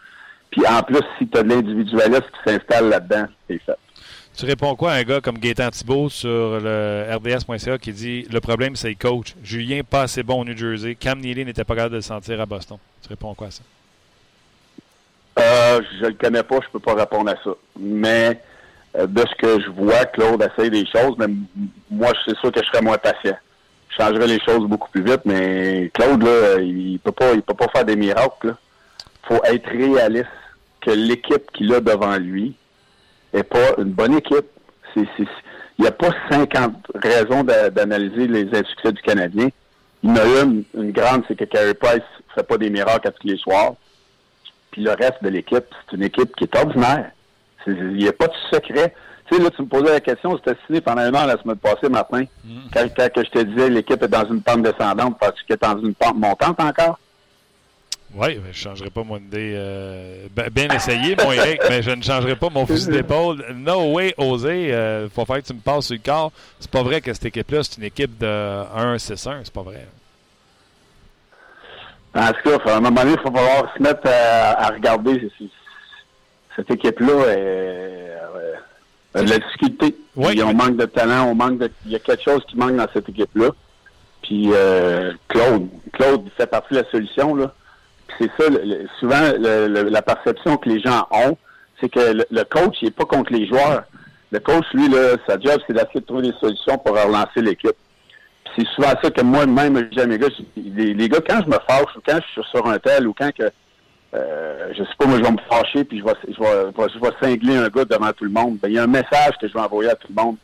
[0.50, 3.76] Puis en plus, si tu as de l'individualisme qui s'installe là-dedans, c'est fait.
[4.36, 8.40] Tu réponds quoi à un gars comme Gaétan Thibault sur le RDS.ca qui dit le
[8.40, 9.34] problème c'est le coach.
[9.44, 10.96] Julien pas assez bon au New Jersey.
[10.96, 12.78] Cam Neely n'était pas capable de le sentir à Boston.
[13.00, 13.62] Tu réponds quoi à ça?
[15.38, 17.50] Euh, je le connais pas, je peux pas répondre à ça.
[17.78, 18.40] Mais
[18.96, 21.26] euh, de ce que je vois, Claude essaye des choses, mais
[21.88, 23.36] moi, c'est sûr que je serais moins patient.
[23.88, 27.54] Je changerais les choses beaucoup plus vite, mais Claude, là, il peut pas, il peut
[27.54, 28.56] pas faire des miracles.
[29.22, 30.26] Il faut être réaliste
[30.80, 32.56] que l'équipe qu'il a devant lui
[33.34, 34.46] est pas une bonne équipe.
[34.96, 35.06] il
[35.78, 39.48] n'y a pas 50 raisons d'analyser les insuccès du Canadien.
[40.02, 42.70] Il y en a une, une grande, c'est que Carey Price ne fait pas des
[42.70, 43.74] miracles à tous les soirs.
[44.70, 47.10] Puis le reste de l'équipe, c'est une équipe qui est ordinaire.
[47.66, 48.94] Il n'y a pas de secret.
[49.26, 51.56] Tu sais, là, tu me posais la question, c'était signé pendant un an la semaine
[51.56, 52.24] passée, Martin.
[52.44, 52.58] Mm.
[52.72, 55.94] Quand, je te disais l'équipe est dans une pente descendante, parce qu'elle est dans une
[55.94, 56.98] pente montante encore?
[58.16, 59.54] Oui, je ne changerai pas mon idée.
[59.56, 63.44] Euh, ben, bien essayé, mon Eric, mais je ne changerai pas mon fusil d'épaule.
[63.56, 64.66] No way, oser.
[64.68, 66.30] Il euh, faut faire que tu me passes sur le corps.
[66.60, 69.40] C'est pas vrai que cette équipe-là, c'est une équipe de 1-6-1.
[69.42, 69.86] C'est pas vrai.
[72.14, 75.28] En tout cas, à un moment donné, il va falloir se mettre à, regarder
[76.54, 77.12] cette équipe-là.
[77.12, 78.14] Euh,
[79.14, 79.96] a de la difficulté.
[80.16, 80.40] Oui.
[80.42, 81.70] On manque de talent, on manque de.
[81.86, 83.50] Il y a quelque chose qui manque dans cette équipe-là.
[84.22, 87.52] Puis euh, Claude, Claude fait partie de la solution là.
[88.18, 88.48] C'est ça,
[89.00, 91.36] souvent la perception que les gens ont,
[91.80, 93.84] c'est que le, coach, il n'est pas contre les joueurs.
[94.30, 97.76] Le coach, lui, là, sa job, c'est d'essayer de trouver des solutions pour relancer l'équipe
[98.56, 101.96] c'est souvent ça que moi-même, je dis mes gars, les, gars, quand je me fâche
[101.96, 103.50] ou quand je suis sur un tel ou quand que,
[104.14, 106.98] euh, je sais pas, moi, je vais me fâcher puis je vais, je vais, je
[107.00, 109.48] vais, cingler un gars devant tout le monde, ben, il y a un message que
[109.48, 110.36] je vais envoyer à tout le monde.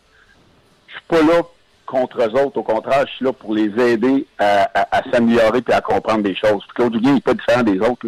[0.89, 1.43] Je suis pas là
[1.91, 2.59] contre eux autres.
[2.59, 6.63] Au contraire, je suis là pour les aider à, s'améliorer et à comprendre des choses.
[6.75, 8.07] Claude Julien n'est pas différent des autres.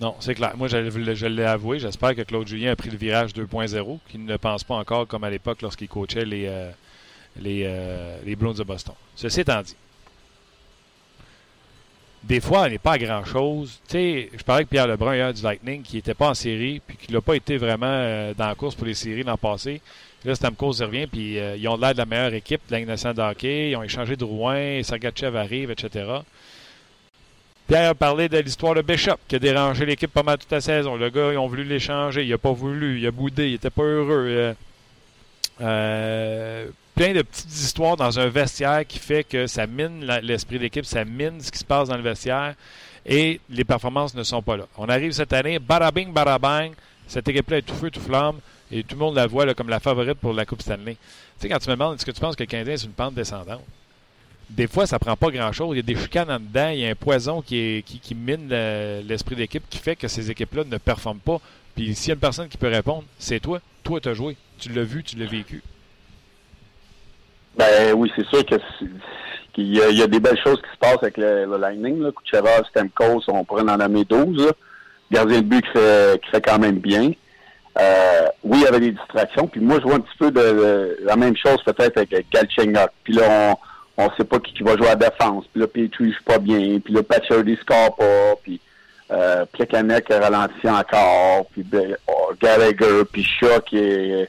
[0.00, 0.52] Non, c'est clair.
[0.56, 1.78] Moi, je, l'ai avoué.
[1.78, 5.22] J'espère que Claude Julien a pris le virage 2.0, qu'il ne pense pas encore comme
[5.22, 6.70] à l'époque lorsqu'il coachait les, euh,
[7.40, 8.94] les, euh, les Bruins de Boston.
[9.14, 9.76] Ceci étant dit,
[12.24, 13.80] des fois, elle n'est pas à grand-chose.
[13.88, 16.80] Tu sais, je parlais que Pierre Lebrun hier du Lightning qui n'était pas en série
[16.86, 19.80] puis qui n'a pas été vraiment euh, dans la course pour les séries l'an passé.
[20.24, 23.70] Là, Stamkos revient puis euh, ils ont l'air de la meilleure équipe de la de.
[23.70, 26.04] Ils ont échangé de Rouen, Sergachev arrive, etc.
[27.66, 30.60] Pierre a parlé de l'histoire de Bishop qui a dérangé l'équipe pas mal toute la
[30.60, 30.96] saison.
[30.96, 32.22] Le gars, ils ont voulu l'échanger.
[32.22, 32.98] Il n'a pas voulu.
[33.00, 33.46] Il a boudé.
[33.48, 34.54] Il n'était pas heureux.
[35.60, 40.84] Euh, plein de petites histoires dans un vestiaire qui fait que ça mine l'esprit d'équipe,
[40.84, 42.54] ça mine ce qui se passe dans le vestiaire
[43.06, 44.64] et les performances ne sont pas là.
[44.76, 46.70] On arrive cette année, barabing, barabang,
[47.06, 48.36] cette équipe-là est tout feu, tout flamme
[48.72, 50.94] et tout le monde la voit comme la favorite pour la Coupe Stanley.
[50.94, 50.98] Tu
[51.38, 53.14] sais, quand tu me demandes est-ce que tu penses que le Canadien est une pente
[53.14, 53.62] descendante,
[54.50, 55.70] des fois, ça prend pas grand-chose.
[55.72, 58.48] Il y a des chicanes en dedans, il y a un poison qui, qui, mine
[59.06, 61.40] l'esprit d'équipe qui fait que ces équipes-là ne performent pas.
[61.74, 63.60] Puis s'il y a une personne qui peut répondre, c'est toi.
[63.82, 64.36] Toi, tu as joué.
[64.58, 65.62] Tu l'as vu, tu l'as vécu.
[67.56, 71.46] Ben oui, c'est sûr qu'il y, a des belles choses qui se passent avec le,
[71.46, 72.00] le Lightning.
[72.00, 72.10] Là.
[72.12, 74.52] Kucherov, Stemkos, on pourrait en nommer 12.
[75.10, 77.12] Gardien de but qui qui fait quand même bien.
[77.80, 79.46] Euh, oui, il y avait des distractions.
[79.46, 82.90] Puis moi, je vois un petit peu de, la même chose peut-être avec Galchenyuk.
[83.04, 83.56] Puis là,
[83.96, 85.44] on ne sait pas qui, va jouer à la défense.
[85.52, 86.78] Puis là, Petrie ne joue pas bien.
[86.80, 88.34] Puis là, Patcherdy score pas.
[88.42, 88.60] Puis
[89.10, 91.46] euh, Plekanec a ralenti encore.
[91.52, 94.28] Puis ben, oh, Gallagher, puis Shaw qui est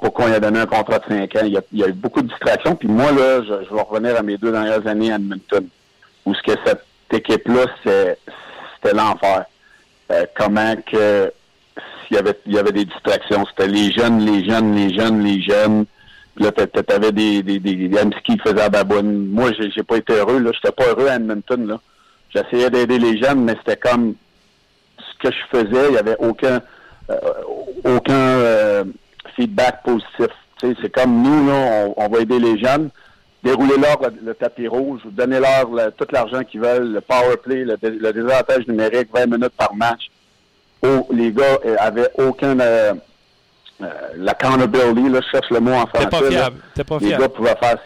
[0.00, 1.40] pourquoi il a donné un contrat de 5 ans?
[1.44, 2.74] Il y a, eu beaucoup de distractions.
[2.76, 5.66] Puis moi, là, je, vais revenir à mes deux dernières années à Edmonton,
[6.24, 9.44] où ce que cette équipe-là, c'était l'enfer.
[10.10, 11.32] Euh, comment que
[12.46, 13.44] il y avait des distractions.
[13.46, 15.86] C'était les jeunes, les jeunes, les jeunes, les jeunes.
[16.34, 19.28] Puis là, t'avais des, des, des, des qui faisaient la baboune.
[19.28, 20.50] Moi, j'ai, j'ai pas été heureux, là.
[20.52, 21.80] J'étais pas heureux à Edmonton, là.
[22.30, 24.14] J'essayais d'aider les jeunes, mais c'était comme
[24.98, 26.60] ce que je faisais, il y avait aucun,
[27.10, 27.16] euh,
[27.84, 28.84] aucun euh,
[29.36, 30.28] feedback positif.
[30.60, 32.90] C'est comme nous, là, on, va aider les jeunes
[33.44, 35.66] déroulez-leur le, tapis rouge, donnez-leur
[35.98, 40.10] tout l'argent qu'ils veulent, le power play, le, le, désavantage numérique, 20 minutes par match.
[40.84, 42.92] Oh, les gars euh, avaient aucun euh,
[43.80, 46.04] euh, l'accountability, là, je cherche le mot en français.
[46.04, 46.56] T'es pas fiable.
[46.74, 47.14] T'es pas fiable.
[47.14, 47.78] Les gars pouvaient faire.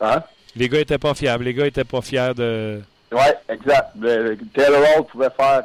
[0.00, 0.22] Hein?
[0.54, 1.44] Les gars étaient pas fiables.
[1.44, 2.80] Les gars étaient pas fiers de.
[3.10, 3.92] Oui, exact.
[4.54, 5.62] Taylor Hall pouvait faire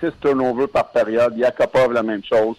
[0.00, 1.36] 6 turnovers par période.
[1.36, 2.56] Yakupov, la même chose.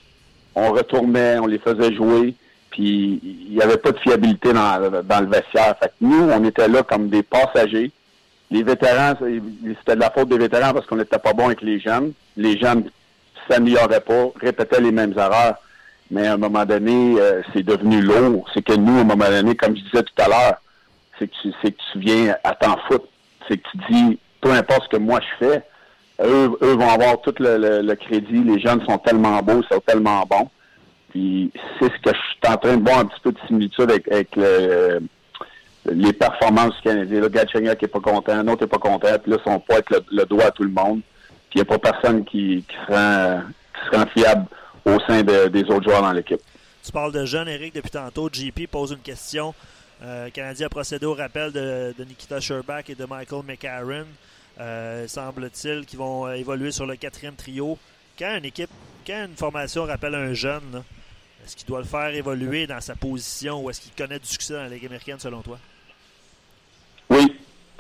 [0.53, 2.35] On retournait, on les faisait jouer.
[2.69, 5.75] Puis il n'y avait pas de fiabilité dans, dans le vestiaire.
[5.81, 7.91] Fait que nous, on était là comme des passagers.
[8.51, 11.79] Les vétérans, c'était de la faute des vétérans parce qu'on n'était pas bon avec les
[11.79, 12.13] jeunes.
[12.35, 12.89] Les jeunes
[13.49, 15.55] s'amélioraient pas, répétaient les mêmes erreurs.
[16.09, 18.47] Mais à un moment donné, euh, c'est devenu lourd.
[18.53, 20.61] C'est que nous, à un moment donné, comme je disais tout à l'heure,
[21.19, 23.07] c'est que, tu, que tu viens à t'en foutre.
[23.47, 25.63] C'est que tu dis, peu importe ce que moi je fais,
[26.23, 28.43] eux, vont avoir tout le, crédit.
[28.43, 30.49] Les jeunes sont tellement beaux, sont tellement bons
[31.13, 34.35] c'est ce que je suis en train de voir un petit peu de similitude avec,
[35.89, 37.21] les performances du Canadien.
[37.21, 39.89] Là, qui n'est pas content, un autre n'est pas content, puis là, son poids avec
[40.11, 41.01] le, doigt à tout le monde.
[41.53, 42.75] Il n'y a pas personne qui, qui,
[44.13, 44.45] fiable
[44.85, 46.41] au sein des autres joueurs dans l'équipe.
[46.83, 48.29] Tu parles de jeunes, Eric, depuis tantôt.
[48.31, 49.53] JP pose une question.
[50.03, 54.05] Euh, le Canadien a procédé au rappel de, Nikita Sherbach et de Michael McCarron.
[54.59, 57.77] Euh, semble-t-il qu'ils vont évoluer sur le quatrième trio.
[58.17, 58.69] Quand une équipe,
[59.05, 60.83] quand une formation rappelle un jeune,
[61.43, 64.53] est-ce qu'il doit le faire évoluer dans sa position ou est-ce qu'il connaît du succès
[64.53, 65.59] dans la Ligue américaine selon toi?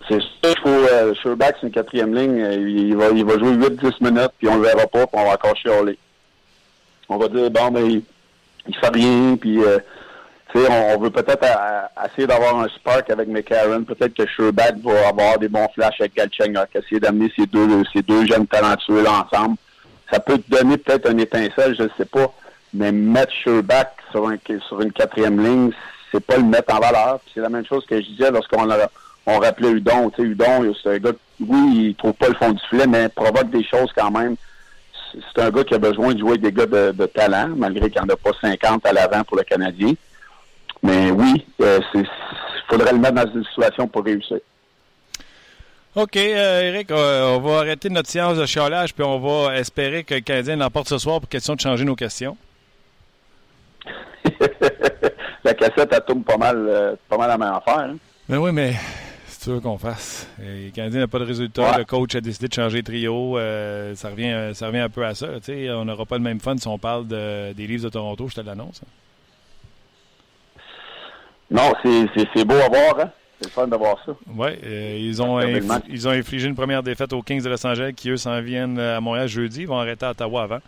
[0.07, 0.69] C'est sûr qu'il faut.
[0.69, 2.41] Euh, Sherback, c'est une quatrième ligne.
[2.41, 5.25] Euh, il va, il va jouer 8-10 minutes, puis on le verra pas, puis on
[5.25, 5.97] va encore chialer.
[7.09, 8.03] On va dire, bon, ben, il,
[8.67, 9.63] il fait rien, puis.
[9.63, 9.79] Euh,
[10.53, 11.45] tu sais, on, veut peut-être
[12.05, 13.83] essayer d'avoir un spark avec McCarron.
[13.83, 18.01] Peut-être que Sherback va avoir des bons flashs avec Galchenyuk, essayer d'amener ces deux, ces
[18.01, 19.57] deux jeunes talentueux là ensemble.
[20.09, 22.33] Ça peut te donner peut-être un étincelle, je ne sais pas.
[22.73, 24.37] Mais mettre Sherbach sur, un,
[24.69, 25.71] sur une quatrième ligne,
[26.11, 27.19] c'est pas le mettre en valeur.
[27.33, 28.69] C'est la même chose que je disais lorsqu'on
[29.27, 30.09] on rappelait Udon.
[30.09, 33.09] Tu sais, Udon, c'est un gars, oui, il trouve pas le fond du filet, mais
[33.09, 34.35] provoque des choses quand même.
[35.13, 38.01] C'est un gars qui a besoin de jouer avec des gars de, talent, malgré qu'il
[38.01, 39.93] n'y en a pas 50 à l'avant pour le Canadien.
[40.81, 42.07] Mais oui, euh, il
[42.69, 44.39] faudrait le mettre dans une situation pour réussir.
[45.95, 50.03] OK, euh, Eric, euh, on va arrêter notre séance de chiolage, puis on va espérer
[50.03, 52.37] que le Canadien l'emporte ce soir pour question de changer nos questions.
[55.43, 57.79] la cassette, elle tourne pas mal, euh, pas mal la même affaire.
[57.79, 57.97] Hein?
[58.29, 58.75] Ben oui, mais
[59.47, 60.27] sûr qu'on fasse.
[60.39, 61.77] Le Canadien n'a pas de résultat.
[61.77, 63.37] Le coach a décidé de changer de trio.
[63.37, 65.27] Euh, ça, revient, euh, ça revient un peu à ça.
[65.49, 68.41] on n'aura pas le même fun si on parle des livres de Toronto, je te
[68.41, 68.81] l'annonce.
[68.83, 70.61] Hein.
[71.49, 72.99] Non, c'est beau à voir.
[72.99, 73.11] Hein?
[73.39, 74.13] C'est fun de voir ça.
[74.35, 75.39] Oui, ils, ont
[75.87, 78.79] ils ont infligé une première défaite aux Kings de Los Angeles qui, eux, s'en viennent
[78.79, 79.61] à Montréal jeudi.
[79.61, 80.59] Ils vont arrêter à Ottawa avant.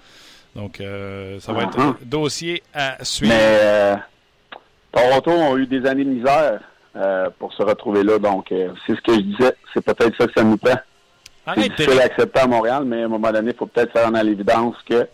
[0.56, 2.06] Donc, euh, ça va être un uh-huh.
[2.06, 3.34] dossier à suivre.
[3.34, 3.96] Mais euh,
[4.92, 6.62] Toronto ont eu des années de misère
[6.96, 8.20] euh, pour se retrouver là.
[8.20, 9.56] Donc, c'est ce que je disais.
[9.74, 10.78] C'est peut-être ça que ça nous prend.
[11.56, 14.14] C'est difficile à accepter à Montréal, mais à un moment donné, il faut peut-être faire
[14.14, 15.08] à l'évidence que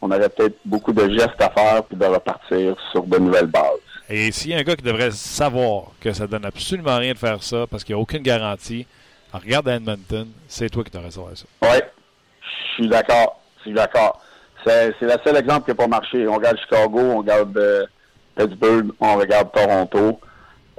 [0.00, 3.78] on aurait peut-être beaucoup de gestes à faire puis de repartir sur de nouvelles bases.
[4.10, 7.18] Et s'il y a un gars qui devrait savoir que ça donne absolument rien de
[7.18, 8.86] faire ça parce qu'il n'y a aucune garantie,
[9.32, 11.44] regarde Edmonton, c'est toi qui devrais savoir ça.
[11.62, 11.78] Oui,
[12.42, 13.40] je suis d'accord.
[13.58, 14.20] Je suis d'accord.
[14.66, 16.26] C'est le seul exemple qui n'a pas marché.
[16.26, 17.86] On regarde Chicago, on regarde euh,
[18.36, 20.20] Pittsburgh, on regarde Toronto.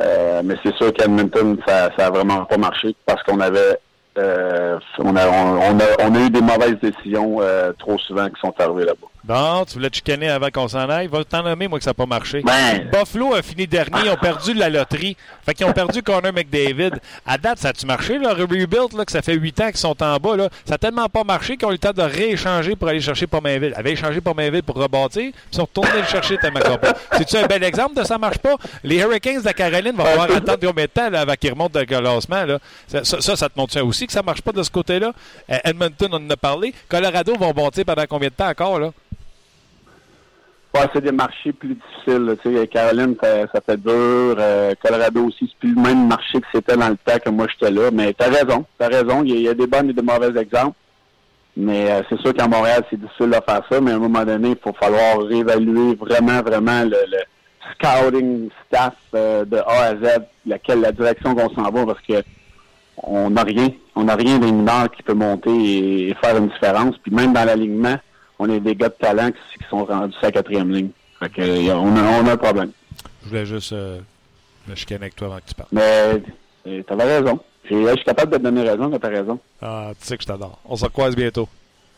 [0.01, 3.77] Euh, mais c'est sûr qu'Edmonton, ça n'a vraiment pas marché parce qu'on avait
[4.17, 7.39] euh, on, a, on, a, on, a, eu des mauvaises décisions
[7.79, 9.07] trop souvent qui sont arrivées là-bas.
[9.25, 11.07] Bon, tu voulais te chicaner avant qu'on s'en aille.
[11.07, 12.41] Va t'en nommer, moi, que ça n'a pas marché.
[12.41, 12.89] Ben.
[12.91, 14.01] Buffalo a fini dernier.
[14.03, 15.15] Ils ont perdu la loterie.
[15.45, 16.91] Fait qu'ils ont perdu Connor McDavid.
[17.25, 20.03] À date, ça a-tu marché, le rebuild, là, que ça fait huit ans qu'ils sont
[20.03, 20.49] en bas, là?
[20.65, 23.25] Ça n'a tellement pas marché qu'ils ont eu le temps de rééchanger pour aller chercher
[23.25, 23.71] Pomainville.
[23.73, 26.93] Ils avaient échangé Pomainville pour rebâtir, puis ils sont retournés le chercher tellement pas.
[27.13, 28.57] C'est-tu un bel exemple de ça marche pas?
[28.83, 31.85] Les Hurricanes de Caroline vont avoir attendre combien de temps, là, avant qu'ils remontent de
[31.85, 32.59] classement, là?
[32.87, 35.13] Ça, ça, ça, te montre aussi que ça marche pas de ce côté-là?
[35.49, 36.73] Euh, Edmonton, on en a parlé.
[36.89, 38.91] Colorado vont bâtir pendant combien de temps encore, là?
[40.75, 42.35] Ouais, c'est des marchés plus difficiles.
[42.41, 44.35] Tu sais, Caroline, ça, fait dur.
[44.39, 47.45] Euh, Colorado aussi, c'est plus le même marché que c'était dans le temps que moi
[47.47, 47.91] j'étais là.
[47.91, 49.23] Mais t'as raison, t'as raison.
[49.23, 50.75] Il y, a, des bons et des mauvais exemples.
[51.55, 53.81] Mais euh, c'est sûr qu'à Montréal, c'est difficile de faire ça.
[53.81, 56.97] Mais à un moment donné, il faut falloir réévaluer vraiment, vraiment le,
[57.75, 62.23] scouting staff euh, de A à Z, laquelle la direction qu'on s'en va, parce que
[62.97, 63.69] on n'a rien.
[63.95, 65.51] On n'a rien des mineurs qui peut monter
[66.09, 66.95] et, faire une différence.
[66.97, 67.97] Puis même dans l'alignement,
[68.43, 70.89] on est des gars de talent qui, qui sont rendus à la quatrième ligne.
[71.19, 72.71] Fait que, y a- on, a, on a un problème.
[73.23, 73.99] Je voulais juste euh,
[74.67, 75.69] me chicaner avec toi avant que tu parles.
[75.71, 76.21] Mais
[76.67, 77.39] euh, t'avais raison.
[77.71, 79.39] Euh, je suis capable de te donner raison, mais t'as raison.
[79.61, 80.59] Ah, tu sais que je t'adore.
[80.65, 81.47] On se recroise bientôt.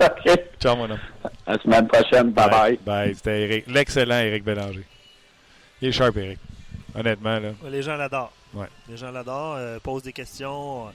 [0.00, 0.38] OK.
[0.60, 0.98] Ciao, mon homme.
[1.46, 2.30] À la semaine prochaine.
[2.30, 2.78] Bye bye.
[2.84, 3.14] Bye.
[3.14, 4.84] C'était Eric, l'excellent Eric Bélanger.
[5.80, 6.38] Il est sharp, Eric.
[6.94, 7.48] Honnêtement, là.
[7.70, 8.32] Les gens l'adorent.
[8.54, 8.66] Ouais.
[8.88, 10.86] Les gens l'adorent, euh, posent des questions.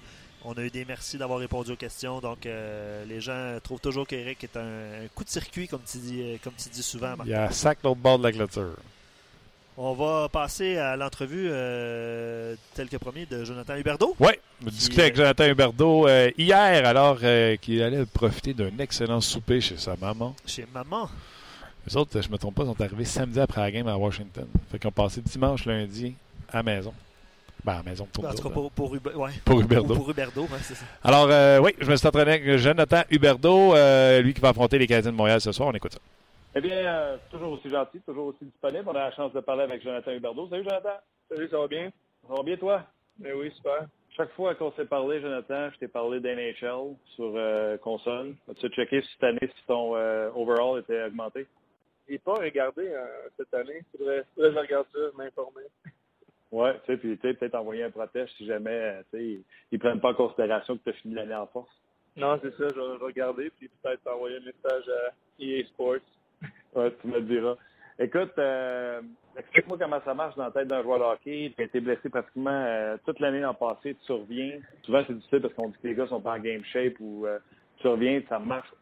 [0.44, 2.20] On a eu des merci d'avoir répondu aux questions.
[2.20, 5.98] Donc, euh, les gens trouvent toujours qu'Eric est un, un coup de circuit, comme tu
[6.00, 7.16] dis, euh, comme tu dis souvent.
[7.16, 7.28] Marc.
[7.28, 8.76] Il y a un sac l'autre bord de la clôture.
[9.78, 14.16] On va passer à l'entrevue, euh, tel que promis, de Jonathan Huberdeau.
[14.20, 14.34] Oui,
[14.64, 19.62] je discutais avec Jonathan Huberdeau euh, hier, alors euh, qu'il allait profiter d'un excellent souper
[19.62, 20.36] chez sa maman.
[20.46, 21.10] Chez maman.
[21.88, 24.46] Les autres, je me trompe pas, sont arrivés samedi après la game à Washington.
[24.70, 26.14] Fait qu'ils ont passé dimanche, lundi
[26.50, 26.94] à la maison.
[27.64, 29.32] Ben, maison pour En tout cas, pour, pour, ouais.
[29.46, 30.86] Pour ouais, c'est ça.
[31.04, 34.80] Alors, euh, oui, je me suis entraîné avec Jonathan Huberdeau, euh, lui qui va affronter
[34.80, 35.70] les Canadiens de Montréal ce soir.
[35.70, 36.00] On écoute ça.
[36.56, 38.84] Eh bien, euh, toujours aussi gentil, toujours aussi disponible.
[38.88, 40.48] On a la chance de parler avec Jonathan Huberdeau.
[40.50, 40.98] Salut, Jonathan.
[41.30, 41.92] Salut, ça va bien?
[42.28, 42.84] Ça va bien, toi?
[43.20, 43.88] Ben oui, super.
[44.18, 48.36] Chaque fois qu'on s'est parlé, Jonathan, je t'ai parlé d'NHL sur euh, console.
[48.50, 51.48] As-tu checké cette année si ton euh, overall était augmenté?
[52.10, 53.06] J'ai pas regardé euh,
[53.38, 53.82] cette année.
[53.96, 55.64] Faudrait, faudrait que je regarde ça, m'informer.
[56.52, 59.24] Ouais, tu sais, puis tu sais, peut-être envoyer un protège si jamais, euh, tu sais,
[59.24, 61.72] ils, ils prennent pas en considération que tu as fini l'année en force.
[62.18, 65.98] Non, c'est ça, je vais regarder, puis peut-être envoyer un message à EA Sports.
[66.74, 67.58] Ouais, tu me le diras.
[68.00, 69.02] Écoute, euh,
[69.38, 71.54] explique-moi comment ça marche dans la tête d'un joueur de hockey.
[71.56, 74.60] Tu as été blessé pratiquement euh, toute l'année l'an passé, tu reviens.
[74.84, 77.28] Souvent, c'est difficile parce qu'on dit que les gars sont pas en game shape ou
[77.28, 77.40] euh,
[77.78, 78.74] tu reviens, ça marche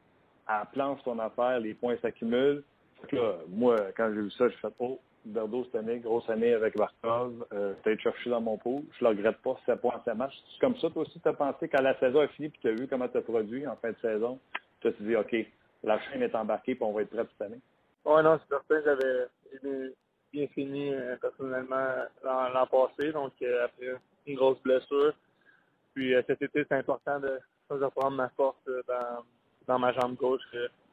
[0.47, 2.63] à la planche ton affaire, les points s'accumulent.
[3.11, 6.75] Là, moi, quand j'ai vu ça, j'ai fait Oh, Berdo cette année, grosse année avec
[6.77, 8.83] Barkov, euh, été cherché dans mon pot.
[8.97, 10.35] Je le regrette pas si ça point ça marche.
[10.53, 12.67] C'est comme ça, toi aussi, tu as pensé quand la saison a fini puis tu
[12.67, 14.39] as vu comment tu as produit en fin de saison.
[14.81, 15.35] Tu as dit OK,
[15.83, 17.59] la chaîne est embarquée puis on va être prêt cette année.
[18.05, 19.91] Ouais, non, c'est certain, j'avais
[20.31, 23.95] bien, fini euh, personnellement l'an passé, donc euh, après
[24.25, 25.13] une grosse blessure.
[25.93, 27.39] Puis euh, cet été, c'est important de,
[27.69, 28.57] de reprendre ma force
[28.87, 29.23] dans,
[29.67, 30.41] dans ma jambe gauche.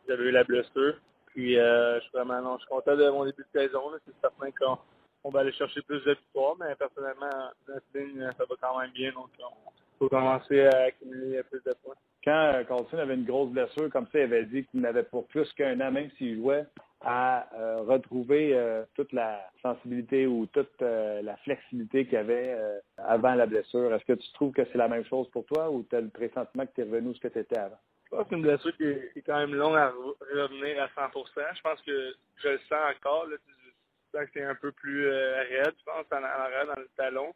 [0.08, 0.94] J'avais eu la blessure.
[1.36, 3.92] Puis euh, je suis vraiment je content de mon début de saison.
[4.06, 4.78] C'est certain qu'on
[5.22, 8.90] on va aller chercher plus de victoires, mais personnellement, notre ligne, ça va quand même
[8.92, 9.12] bien.
[9.12, 11.94] Donc on faut commencer à accumuler plus de points.
[12.24, 15.26] quand euh, Colson avait une grosse blessure, comme ça, il avait dit qu'il n'avait pour
[15.26, 16.64] plus qu'un an, même s'il jouait,
[17.02, 18.58] à euh, retrouver
[18.94, 22.56] toute la sensibilité ou toute la flexibilité qu'il avait
[22.96, 23.92] avant la blessure.
[23.92, 26.08] Est-ce que tu trouves que c'est la même chose pour toi ou tu as le
[26.08, 27.78] pressentiment que tu es revenu où ce que tu étais avant?
[28.06, 30.86] Je pense que c'est une blessure qui est, quand même longue à re- revenir à
[31.08, 33.26] 100% Je pense que je le sens encore.
[33.26, 36.80] Là, je sens que c'est un peu plus euh, raide, je pense, en, arrière, dans
[36.80, 37.34] le talon.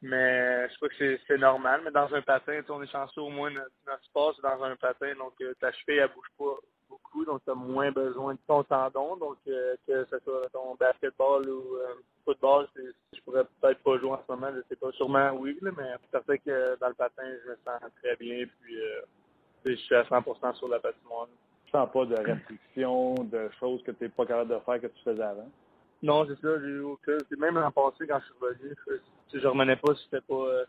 [0.00, 1.80] Mais je pas que c'est- normal.
[1.84, 5.14] Mais dans un patin, on est chanceux au moins notre, notre sport, dans un patin.
[5.16, 6.54] Donc euh, ta cheville, elle bouge pas
[6.88, 7.24] beaucoup.
[7.24, 9.16] Donc tu as moins besoin de ton tendon.
[9.16, 11.76] Donc euh, que ce soit ton basketball ou
[12.24, 14.52] football, je pourrais peut-être pas jouer en ce moment.
[14.54, 14.92] Je sais pas.
[14.92, 18.46] Sûrement oui, là, mais c'est certain que dans le patin, je me sens très bien.
[18.62, 18.76] Puis
[19.76, 21.28] je suis à 100% sur la patinoire.
[21.64, 24.86] Tu sens pas de restrictions, de choses que tu n'es pas capable de faire que
[24.86, 25.48] tu faisais avant?
[26.02, 27.18] Non, c'est ça, j'ai eu aucun.
[27.28, 28.92] C'est même l'an passé, quand je suis revenu, je,
[29.30, 30.64] si je remenais pas si c'était pas euh,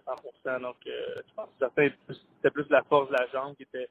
[0.46, 0.62] 100%.
[0.62, 3.90] Donc, euh, je pense que certains, c'était plus la force de la jambe qui était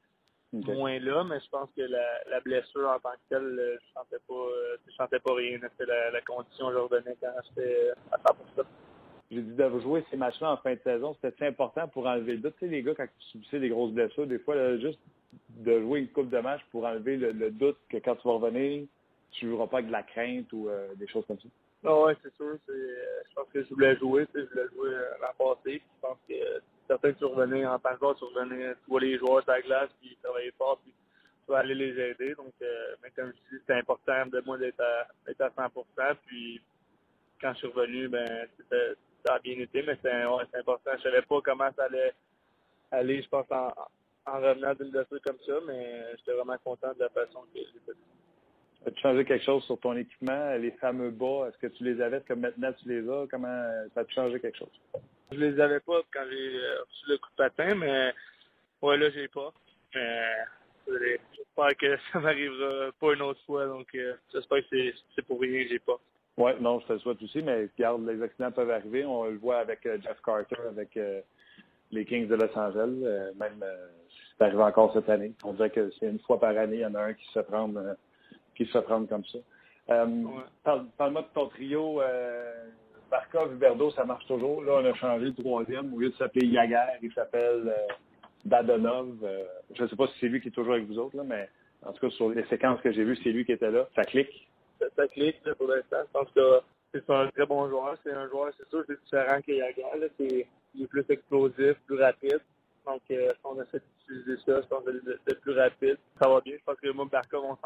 [0.51, 3.93] moins là, mais je pense que la, la blessure en tant que telle, euh, je
[3.93, 5.59] sentais pas, euh, je sentais pas rien.
[5.61, 8.65] C'était la, la condition que je revenais quand j'étais à 100%.
[9.39, 12.39] J'ai dit de jouer ces matchs-là en fin de saison, c'était important pour enlever le
[12.39, 12.55] doute.
[12.59, 14.99] Tu sais, les gars, quand tu subissais des grosses blessures, des fois, juste
[15.49, 18.85] de jouer une coupe de match pour enlever le, doute que quand tu vas revenir,
[19.31, 21.47] tu ne joueras pas avec de la crainte ou euh, des choses comme ça.
[21.85, 22.57] Ah ouais, c'est sûr.
[22.69, 22.95] Euh,
[23.29, 25.79] je pense que je voulais jouer, je voulais jouer euh, l'an passé.
[25.79, 28.89] Puis je pense que euh, certains tu revenais en tant que joueur, tu revenais, tu
[28.89, 30.93] vois les joueurs sur la glace, puis ils travaillaient fort, puis
[31.45, 32.35] tu vas aller les aider.
[32.35, 32.53] Donc,
[33.01, 36.61] mais comme je dis, c'était important de moi d'être à, à 100% Puis
[37.41, 40.91] quand je suis revenu, ben c'était, ça a bien été, mais c'est, ouais, important.
[40.97, 42.13] Je savais pas comment ça allait
[42.91, 43.71] aller, je pense, en,
[44.25, 47.79] en revenant d'une blessure comme ça, mais j'étais vraiment content de la façon que j'ai
[47.85, 47.97] fait.
[48.85, 51.47] As-tu changé quelque chose sur ton équipement, les fameux bas?
[51.49, 52.17] Est-ce que tu les avais?
[52.17, 53.27] Est-ce que maintenant tu les as?
[53.29, 54.71] Comment ça a changé quelque chose?
[55.31, 58.13] Je les avais pas quand j'ai euh, reçu le coup de patin, mais
[58.81, 59.53] ouais, là, j'ai pas.
[59.93, 65.25] Mais j'espère que ça m'arrivera pas une autre fois, donc euh, j'espère que c'est, c'est
[65.25, 65.99] pour rien que j'ai pas.
[66.39, 69.03] Oui, non, je te le souhaite aussi, mais regarde, les accidents peuvent arriver.
[69.03, 71.19] On le voit avec euh, Jeff Carter, avec euh,
[71.91, 72.95] les Kings de Los Angeles.
[73.03, 73.87] Euh, même, euh,
[74.37, 75.33] c'est arrivé encore cette année.
[75.43, 77.39] On dirait que c'est une fois par année, il y en a un qui se
[77.39, 77.93] euh,
[78.55, 79.39] qui se prendre comme ça.
[80.63, 82.01] Parle, Parle-moi de ton trio.
[83.11, 84.63] Barkov, Huberdo, ça marche toujours.
[84.63, 85.93] Là, on a changé le troisième.
[85.93, 87.73] Au lieu de s'appeler Yaguer, il s'appelle
[88.45, 89.27] Dadonov.
[89.75, 91.49] Je ne sais pas si c'est lui qui est toujours avec vous autres, là, mais
[91.85, 93.89] En tout cas, sur les séquences que j'ai vues, c'est lui qui était là.
[93.95, 94.48] Ça clique.
[95.57, 95.97] Pour l'instant.
[96.05, 96.61] Je pense que
[96.93, 97.97] c'est un très bon joueur.
[98.03, 100.07] C'est un joueur, c'est sûr, c'est différent qu'il y a là.
[100.17, 102.39] C'est, il est plus explosif, plus rapide.
[102.85, 105.97] Donc, euh, on essaie d'utiliser ça, je pense, d'être plus rapide.
[106.21, 106.55] Ça va bien.
[106.57, 107.57] Je pense que moi, on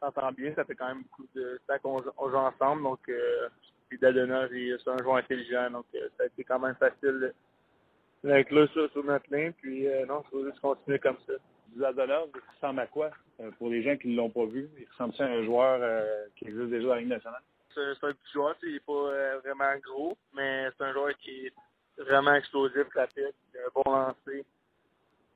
[0.00, 0.54] s'entend bien.
[0.54, 2.82] Ça fait quand même beaucoup de temps qu'on joue ensemble.
[2.82, 3.48] Donc, euh,
[3.88, 5.70] puis Dadona, c'est un joueur intelligent.
[5.70, 7.32] Donc, euh, ça a été quand même facile
[8.22, 9.52] d'inclure ça sur notre ligne.
[9.52, 11.34] Puis, euh, non, il faut juste continuer comme ça.
[11.78, 13.10] Zadolov, il ressemble à quoi?
[13.40, 16.26] Euh, pour les gens qui ne l'ont pas vu, il ressemble à un joueur euh,
[16.36, 17.42] qui existe déjà dans la Ligue nationale?
[17.74, 21.46] C'est un petit joueur, il n'est pas euh, vraiment gros, mais c'est un joueur qui
[21.46, 21.52] est
[21.98, 24.44] vraiment explosif, rapide, un bon lancer.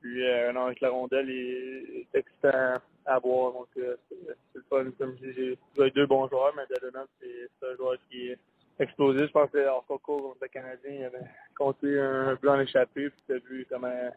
[0.01, 0.23] Puis
[0.53, 2.75] non, avec la rondelle, il est excitant
[3.05, 3.51] à voir.
[3.51, 4.15] Donc c'est
[4.53, 4.85] le fun.
[4.97, 8.39] Comme je dis, j'ai deux bons joueurs, mais Dadonov, c'est un joueur qui est
[8.79, 9.27] explosif.
[9.27, 11.27] Je pense qu'en concours contre le Canadien, il avait
[11.57, 14.13] compté un en échappé, puis tu as vu comment il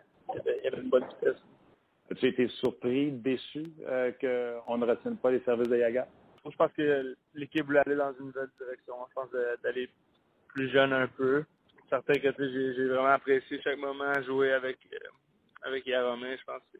[0.62, 1.04] il avait une bonne.
[2.22, 6.06] As-tu été surpris, déçu euh, qu'on ne retienne pas les services de Yaga?
[6.48, 8.94] Je pense que l'équipe voulait aller dans une nouvelle direction.
[9.08, 9.28] Je pense
[9.64, 9.90] d'aller
[10.46, 11.44] plus jeune un peu.
[11.90, 14.98] Certain que j'ai vraiment apprécié chaque moment jouer avec euh,
[15.62, 15.84] avec.
[15.84, 16.78] Je pense que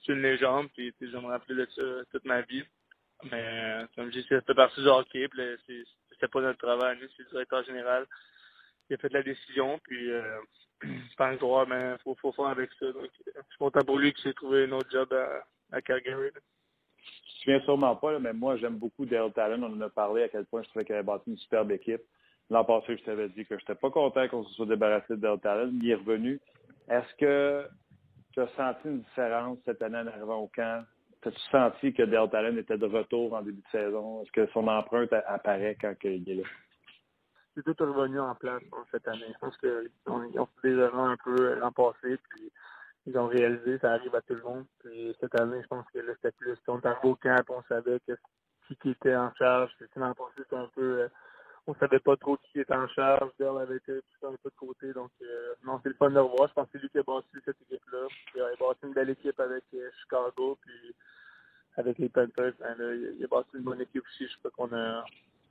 [0.00, 0.68] c'est une légende.
[0.74, 2.64] Puis je me rappeler de ça toute ma vie.
[3.30, 5.28] Mais comme je dis, c'était partie du hockey.
[6.12, 6.96] C'était pas notre travail.
[7.14, 8.06] C'est le directeur général
[8.86, 9.78] qui a fait la décision.
[9.84, 10.38] Puis euh,
[10.82, 12.86] je pense droit, mais faut, faut faire avec ça.
[12.86, 15.12] Donc, je suis content pour lui qu'il s'est trouvé un autre job
[15.72, 16.30] à, Calgary.
[16.34, 16.40] Là.
[16.98, 19.62] Je ne souviens sûrement pas, là, mais moi, j'aime beaucoup Dale Talon.
[19.62, 22.02] On en a parlé à quel point je trouvais qu'il avait bâti une superbe équipe.
[22.50, 25.16] L'an passé, je t'avais dit que je n'étais pas content qu'on se soit débarrassé de
[25.16, 25.72] Dale Talon.
[25.82, 26.40] Il est revenu.
[26.88, 27.68] Est-ce que
[28.32, 30.84] tu as senti une différence cette année en arrivant au camp?
[31.26, 34.22] As-tu senti que Dale Talon était de retour en début de saison?
[34.22, 36.42] Est-ce que son empreinte apparaît quand il est là?
[37.64, 39.32] C'est tout revenu en place cette année.
[39.32, 42.52] Je pense qu'ils ont, fait des erreurs un peu l'an passé, puis
[43.06, 44.64] ils ont réalisé, ça arrive à tout le monde.
[44.80, 46.56] Puis cette année, je pense que là, c'était plus.
[46.68, 48.12] On était au camp, on savait que
[48.76, 49.70] qui était en charge.
[49.96, 51.00] L'an passé, c'était un peu.
[51.00, 51.08] Euh,
[51.66, 53.30] on savait pas trop qui était en charge.
[53.38, 54.92] Dell avait été un peu de côté.
[54.92, 56.48] Donc, euh, non, c'est le fun de revoir.
[56.48, 58.06] Je pense que c'est lui qui a bâti cette équipe-là.
[58.34, 60.94] Il a bâti une belle équipe avec euh, Chicago, puis
[61.76, 62.54] avec les Panthers.
[62.58, 64.26] Ben, il a bâti une bonne équipe aussi.
[64.28, 65.04] Je crois qu'on a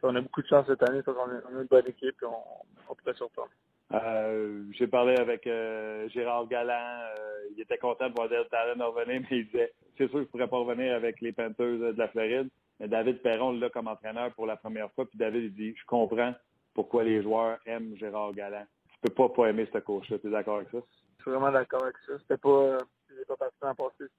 [0.03, 2.43] on a beaucoup de chance cette année, on a, une bonne équipe et on,
[2.89, 3.49] on pourrait surprendre.
[3.93, 6.73] Euh, J'ai parlé avec euh, Gérard Galland.
[7.17, 10.19] Euh, il était content de voir Del Talon revenir, mais il disait c'est sûr qu'il
[10.19, 12.49] ne pourrait pas revenir avec les Panthers de la Floride.
[12.79, 15.05] Mais David Perron l'a comme entraîneur pour la première fois.
[15.05, 16.33] Puis David il dit Je comprends
[16.73, 18.65] pourquoi les joueurs aiment Gérard Galland.
[18.91, 20.19] Tu peux pas pas aimer ce coach-là.
[20.19, 20.79] Tu es d'accord avec ça?
[21.17, 22.13] Je suis vraiment d'accord avec ça.
[22.19, 22.77] C'était pas.
[23.09, 24.11] J'ai pas parti en passé.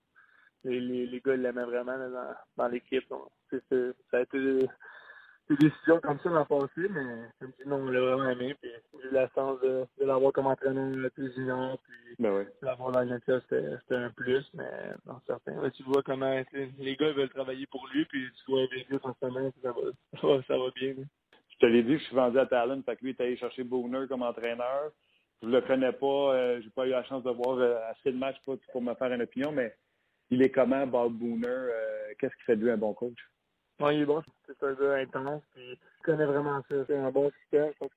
[0.64, 3.05] Les, les, les gars l'aimaient vraiment dans, dans l'équipe.
[3.51, 4.66] Ça a été
[5.49, 8.55] des décisions comme ça l'an passé, mais comme je dis, non, on l'a vraiment aimé.
[8.61, 11.78] Puis j'ai eu la chance de, de l'avoir comme entraîneur plus junior.
[11.84, 12.44] Puis ben oui.
[12.62, 14.70] l'avoir dans le c'était un plus, mais
[15.07, 15.61] non, certain.
[15.61, 19.14] Là, tu vois comment les gars veulent travailler pour lui, puis tu vois Vegas en
[19.14, 19.80] ce moment, ça va,
[20.20, 20.94] ça va, ça va bien.
[21.49, 23.36] Je te l'ai dit, je suis vendu à Talon, fait que lui, il est allé
[23.36, 24.92] chercher Booner comme entraîneur.
[25.42, 28.18] Je le connais pas, euh, j'ai pas eu la chance de voir euh, assez de
[28.18, 29.74] matchs pour, pour me faire une opinion, mais
[30.30, 31.46] il est comment, Bob Booner?
[31.46, 33.18] Euh, Qu'est-ce qui fait de lui un bon coach?
[33.81, 34.22] Oui, il est bon.
[34.47, 35.43] C'est un gars intense.
[35.55, 36.76] Puis, il connaît vraiment ça.
[36.87, 37.72] C'est un bon système.
[37.72, 37.91] Je pense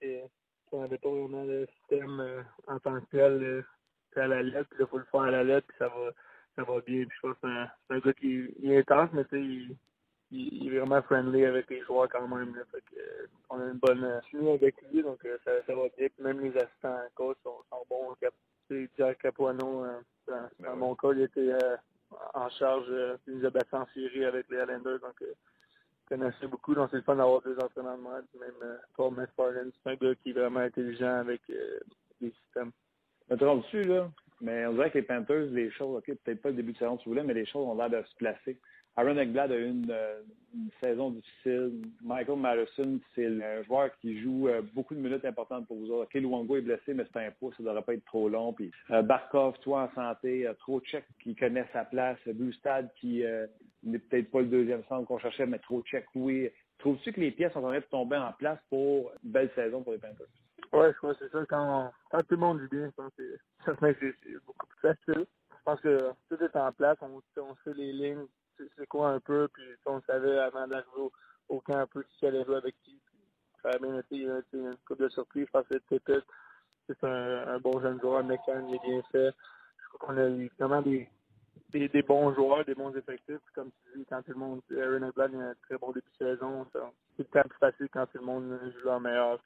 [0.70, 3.44] qu'on n'avait pas vraiment le système euh, en tant que tel.
[3.44, 3.62] Euh,
[4.20, 4.70] à la lettre.
[4.70, 5.68] Puis il faut le faire à la lettre.
[5.68, 6.12] Puis ça va,
[6.56, 7.06] ça va bien.
[7.06, 9.42] Puis je pense que c'est un, un, gars qui il est intense, mais tu sais,
[9.42, 9.78] il,
[10.32, 12.56] il, est vraiment friendly avec les joueurs quand même.
[12.56, 12.64] Là.
[12.72, 15.04] Fait que, euh, on a une bonne chimie avec lui.
[15.04, 16.08] Donc euh, ça, ça va bien.
[16.10, 18.16] Puis même les assistants en coach sont, sont bons.
[18.68, 19.86] C'est Jack Capuano.
[19.86, 21.54] Euh, dans, dans mon cas, il était
[22.34, 22.88] en charge.
[23.28, 25.00] il nous a battu en série avec les Islanders.
[25.00, 25.24] Donc
[26.12, 28.26] connaissais beaucoup, donc c'est le fun d'avoir deux entraîneurs de mode.
[28.38, 31.80] Même euh, Paul McFarland, c'est un gars qui est vraiment intelligent avec euh,
[32.20, 32.72] les systèmes.
[33.30, 34.10] Me trompes-tu, là?
[34.42, 36.98] Mais on dirait que les Panthers, les choses, OK, peut-être pas le début de saison,
[36.98, 38.58] tu voulais, mais les choses ont l'air de se placer.
[38.98, 40.22] Aaron Ekblad a eu une, euh,
[40.82, 41.82] saison difficile.
[42.04, 46.10] Michael Madison, c'est un joueur qui joue beaucoup de minutes importantes pour vous autres.
[46.14, 48.52] OK, Luongo est blessé, mais c'est un pouce, ça ne devrait pas être trop long.
[48.52, 53.24] Puis Barkov, toi en santé, Trocheck qui connaît sa place, Bustad qui
[53.84, 56.50] n'est peut-être pas le deuxième centre qu'on cherchait, mais Trocheck, oui.
[56.80, 59.84] Trouves-tu que les pièces sont en train de tomber en place pour une belle saison
[59.84, 60.28] pour les Panthers?
[60.74, 61.46] Oui, je crois que c'est ça.
[61.48, 63.38] Quand, tout le monde joue bien, je pense que
[64.24, 65.26] c'est beaucoup plus facile.
[65.52, 68.26] Je pense que tout est en place, on, on sait les lignes,
[68.78, 71.12] c'est quoi un peu, puis on savait avant d'arriver au,
[71.50, 73.00] au, camp un peu qui allait jouer avec qui.
[73.62, 75.46] Ça a bien été une coupe de surprise.
[75.46, 76.24] Je pense que
[76.88, 79.36] c'est un, un, bon jeune joueur, mécanique, il est bien fait.
[79.84, 81.08] Je crois qu'on a eu vraiment des,
[81.72, 83.40] des, des, bons joueurs, des bons effectifs.
[83.54, 86.26] Comme tu dis, quand tout le monde, Aaron Ekblad a un très bon début de
[86.26, 86.66] saison.
[86.74, 86.80] C'est
[87.20, 89.40] le temps plus facile quand tout le monde joue en meilleur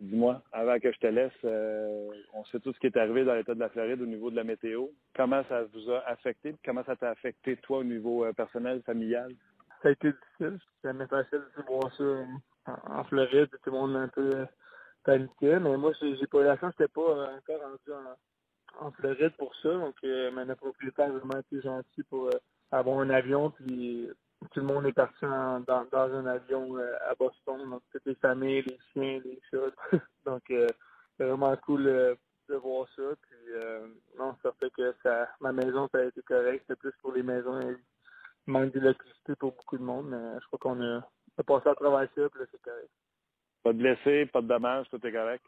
[0.00, 3.34] Dis-moi, avant que je te laisse, euh, on sait tout ce qui est arrivé dans
[3.34, 4.86] l'État de la Floride au niveau de la météo.
[5.14, 6.56] Comment ça vous a affecté?
[6.64, 9.32] Comment ça t'a affecté, toi, au niveau euh, personnel, familial?
[9.82, 10.58] Ça a été difficile.
[10.82, 12.24] C'est jamais facile de voir ça euh,
[12.66, 13.50] en, en Floride.
[13.50, 14.46] Tout le monde un peu
[15.04, 15.58] paniqué.
[15.60, 16.74] Mais moi, j'ai j'ai pas eu la chance.
[16.78, 18.16] J'étais pas euh, encore rendu en,
[18.80, 19.70] en Floride pour ça.
[19.70, 22.38] Donc, euh, notre propriétaire a vraiment été gentil pour euh,
[22.70, 23.50] avoir un avion.
[23.50, 24.08] Puis
[24.52, 27.70] tout le monde est parti en- dans, dans un avion euh, à Boston.
[27.70, 29.74] Donc, toutes les familles, les chiens, les chats.
[30.24, 30.68] donc, euh,
[31.16, 33.02] c'est vraiment cool de voir ça.
[33.22, 33.52] Puis,
[34.18, 36.64] non, ça fait que ça, ma maison, ça a été correct.
[36.66, 37.60] C'était plus pour les maisons.
[37.60, 37.78] Il
[38.52, 40.08] manque d'électricité pour beaucoup de monde.
[40.08, 41.02] Mais je crois qu'on a,
[41.46, 42.22] passé à travers ça.
[42.50, 42.90] C'est correct.
[43.62, 45.42] Pas de blessés, pas de dommages, tout est correct?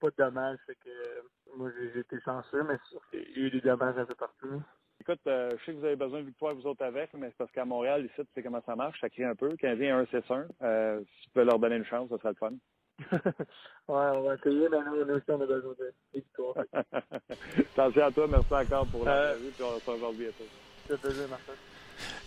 [0.00, 0.58] Pas de dommages.
[0.66, 1.22] Fait que euh,
[1.56, 2.62] moi, j'ai été chanceux.
[2.62, 2.76] Mais
[3.12, 4.62] il y a eu des dommages un peu partout.
[5.00, 7.38] Écoute, euh, je sais que vous avez besoin de victoire vous autres avec, mais c'est
[7.38, 9.48] parce qu'à Montréal, ici, tu sais comment ça marche, ça crie un peu.
[9.48, 10.46] Le Canadien 1-6-1.
[10.62, 12.52] Euh, si tu peux leur donner une chance, ça serait le fun.
[13.12, 13.18] ouais,
[13.88, 14.68] on va essayer.
[14.68, 16.56] Mais nous, nous aussi, on a besoin de des victoires.
[17.74, 20.44] Attention à toi, merci encore pour Euh, l'entrevue, puis on se revoit bientôt.
[20.86, 21.52] C'est un plaisir, Martin.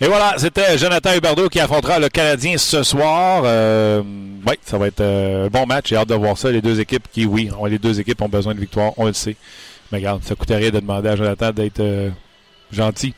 [0.01, 3.43] Et voilà, c'était Jonathan Huberdeau qui affrontera le Canadien ce soir.
[3.45, 4.01] Euh,
[4.45, 5.89] oui, ça va être euh, un bon match.
[5.89, 6.51] J'ai hâte de voir ça.
[6.51, 9.35] Les deux équipes qui, oui, les deux équipes ont besoin de victoire, on le sait.
[9.91, 12.09] Mais regarde, ça coûtait rien de demander à Jonathan d'être euh,
[12.71, 13.13] gentil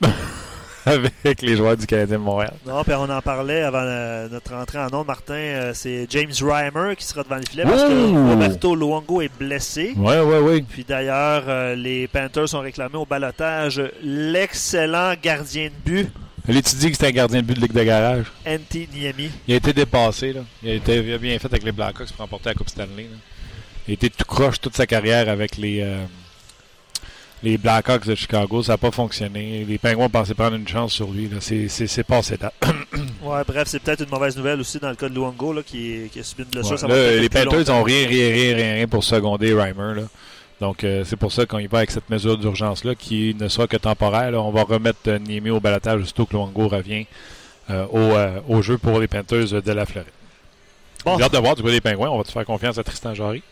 [1.24, 2.54] avec les joueurs du Canadien de Montréal.
[2.66, 5.34] Non, puis on en parlait avant euh, notre entrée en nom, Martin.
[5.34, 8.30] euh, c'est James Reimer qui sera devant le filet parce que!
[8.30, 9.92] Roberto Luongo est blessé.
[9.96, 10.62] Oui, oui, oui.
[10.62, 16.08] Puis d'ailleurs, euh, les Panthers ont réclamé au balotage l'excellent gardien de but,
[16.48, 18.26] Allez, tu dis que c'était un gardien de but de Ligue de garage?
[18.46, 19.30] Antti Niemi.
[19.46, 20.32] Il a été dépassé.
[20.32, 20.40] Là.
[20.62, 23.04] Il, a été, il a bien fait avec les Blackhawks pour remporter la Coupe Stanley.
[23.04, 23.18] là.
[23.86, 25.82] Il a été tout croche toute sa carrière avec les,
[27.42, 28.62] les Blackhawks de Chicago.
[28.62, 29.64] Ça n'a pas fonctionné.
[29.68, 31.30] Les Penguins pensaient prendre une chance sur lui.
[31.40, 32.54] C'est, passé date.
[33.22, 36.08] Ouais, bref, c'est peut-être une mauvaise nouvelle aussi dans le cas de Luongo là, qui,
[36.10, 36.72] qui a subi une blessure.
[36.72, 39.52] Ouais, Ça là, va peut-être les Panthers n'ont rien, rien, rien, rien, rien pour seconder
[39.54, 39.94] Reimer.
[40.00, 40.02] Là.
[40.60, 43.66] Donc, euh, c'est pour ça qu'on y va avec cette mesure d'urgence-là qui ne sera
[43.66, 44.30] que temporaire.
[44.32, 44.40] là.
[44.40, 47.06] On va remettre euh, Niemi au balotage aussitôt que Luongo revient
[47.70, 47.86] euh,
[48.48, 50.10] au, au jeu pour les Panthers de la Floride.
[51.04, 51.16] Bon.
[51.16, 52.10] J'ai hâte de voir du côté des Pingouins.
[52.10, 53.42] On va te faire confiance à Tristan Jarry?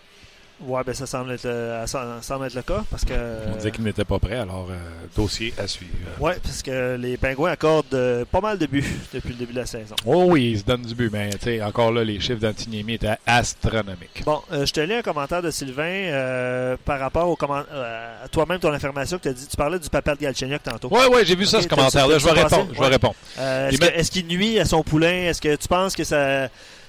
[0.61, 3.15] Ouais, ben ça semble être, euh, ça semble être le cas parce que.
[3.53, 4.77] On disait qu'il n'était pas prêt, alors euh,
[5.17, 5.93] dossier à suivre.
[6.19, 8.85] Ouais, parce que les Pingouins accordent euh, pas mal de buts
[9.15, 9.95] depuis le début de la saison.
[10.05, 11.31] Oh oui, il se donne du but, mais
[11.63, 14.25] encore là, les chiffres d'Antiniemi étaient astronomiques.
[14.25, 18.59] Bon, euh, je te lis un commentaire de Sylvain par rapport au comment, à toi-même,
[18.59, 19.47] ton information que tu as dit.
[19.47, 20.89] Tu parlais du papa de Galchenyuk tantôt.
[20.89, 22.19] Ouais, ouais, j'ai vu ça, ce commentaire-là.
[22.19, 22.69] Je vais répondre.
[22.75, 23.15] Je vais répondre.
[23.39, 25.29] Est-ce qu'il nuit à son poulain?
[25.29, 26.49] Est-ce que tu penses que ça,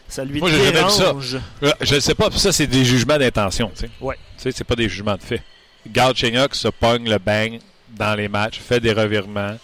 [0.10, 0.72] ça lui Moi, vu ça.
[0.72, 1.38] dérange?
[1.64, 3.90] Euh, Je ne sais pas, ça, c'est des jugements d'intention, tu sais.
[4.02, 4.16] Ouais.
[4.38, 5.42] Tu sais, c'est pas des jugements de fait.
[5.88, 7.60] Galchenyuk se pogne le bang
[7.92, 9.58] dans les matchs, fait des revirements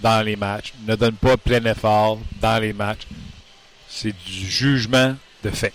[0.00, 3.06] dans les matchs, ne donne pas plein effort dans les matchs.
[3.88, 5.72] C'est du jugement de fait.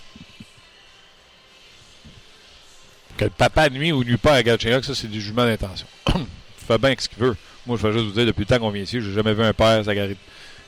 [3.16, 5.86] Que le papa nuit ou nuit pas à Galchenyuk, ça, c'est du jugement d'intention.
[6.14, 6.24] Il
[6.66, 7.36] fait bien ce qu'il veut.
[7.66, 9.42] Moi, je vais juste vous dire, depuis le temps qu'on vient ici, j'ai jamais vu
[9.42, 10.16] un père s'agarrer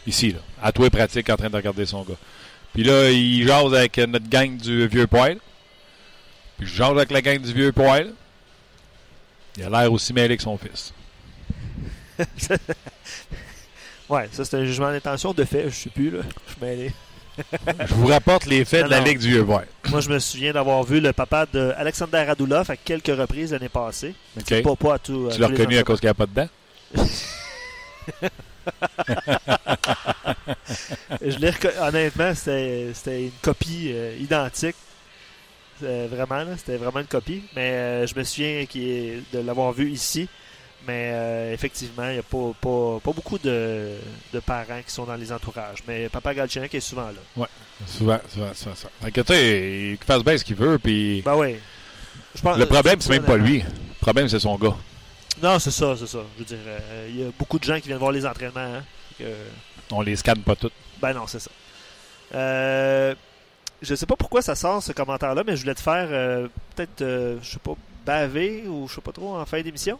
[0.06, 2.14] ici, là, à toi pratique, en train de regarder son gars.
[2.74, 5.38] Puis là, il jase avec notre gang du vieux poil.
[6.58, 8.12] Puis je jase avec la gang du vieux poil.
[9.56, 10.92] Il a l'air aussi mêlé que son fils.
[14.08, 16.22] Ouais, ça c'est un jugement d'intention de fait, je sais plus là.
[16.48, 16.92] Je suis mêlé.
[17.88, 19.06] Je vous rapporte les faits Non, de la non.
[19.06, 19.66] Ligue du vieux poil.
[19.88, 23.68] Moi, je me souviens d'avoir vu le papa de Alexander Radulov à quelques reprises l'année
[23.68, 24.14] passée.
[24.36, 24.62] OK.
[24.62, 25.28] Pas, pas à tout.
[25.32, 26.48] Tu l'as reconnu à cause qu'il n'y a pas de dents?
[31.22, 34.76] Je l'ai Honnêtement, c'était c'était une copie euh, identique.
[35.82, 37.42] Euh, vraiment, là, c'était vraiment une copie.
[37.56, 40.28] Mais euh, je me souviens est- de l'avoir vu ici.
[40.86, 41.10] Mais
[41.52, 43.96] effectivement, il n'y a pas, pas, pas beaucoup de,
[44.32, 45.80] de parents qui sont dans les entourages.
[45.86, 47.46] Mais Papa Galchenyuk est souvent là.
[47.86, 48.74] Souvent, souvent, souvent.
[48.74, 48.90] souvent.
[49.02, 51.20] Fait que, tu sais, qu'il fasse bien ce qu'il veut, puis...
[51.22, 51.56] Ben oui.
[52.34, 53.58] Je pense- Le problème, c'est même pas lui.
[53.58, 54.74] Le problème, c'est son gars.
[55.42, 56.18] Non, c'est ça, c'est ça.
[56.34, 58.60] Je veux dire, euh, il y a beaucoup de gens qui viennent voir les entraînements.
[58.60, 58.84] hein.
[59.18, 59.24] Que-
[59.92, 60.72] On les scanne pas toutes.
[61.00, 61.50] Ben non, c'est ça.
[62.34, 63.14] Euh,
[63.82, 67.02] je sais pas pourquoi ça sort ce commentaire-là, mais je voulais te faire euh, peut-être,
[67.02, 67.72] euh, je sais pas,
[68.04, 69.98] baver ou je sais pas trop en fin d'émission.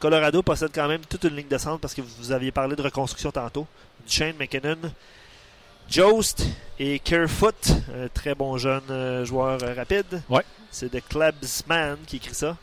[0.00, 2.82] Colorado possède quand même toute une ligne de centre parce que vous aviez parlé de
[2.82, 3.66] reconstruction tantôt.
[4.08, 4.76] Shane McKinnon,
[5.90, 6.46] Jost
[6.78, 7.54] et Kerfoot,
[7.94, 10.22] un très bon jeune euh, joueur euh, rapide.
[10.28, 10.42] Ouais.
[10.70, 12.56] C'est The Clubsman qui écrit ça.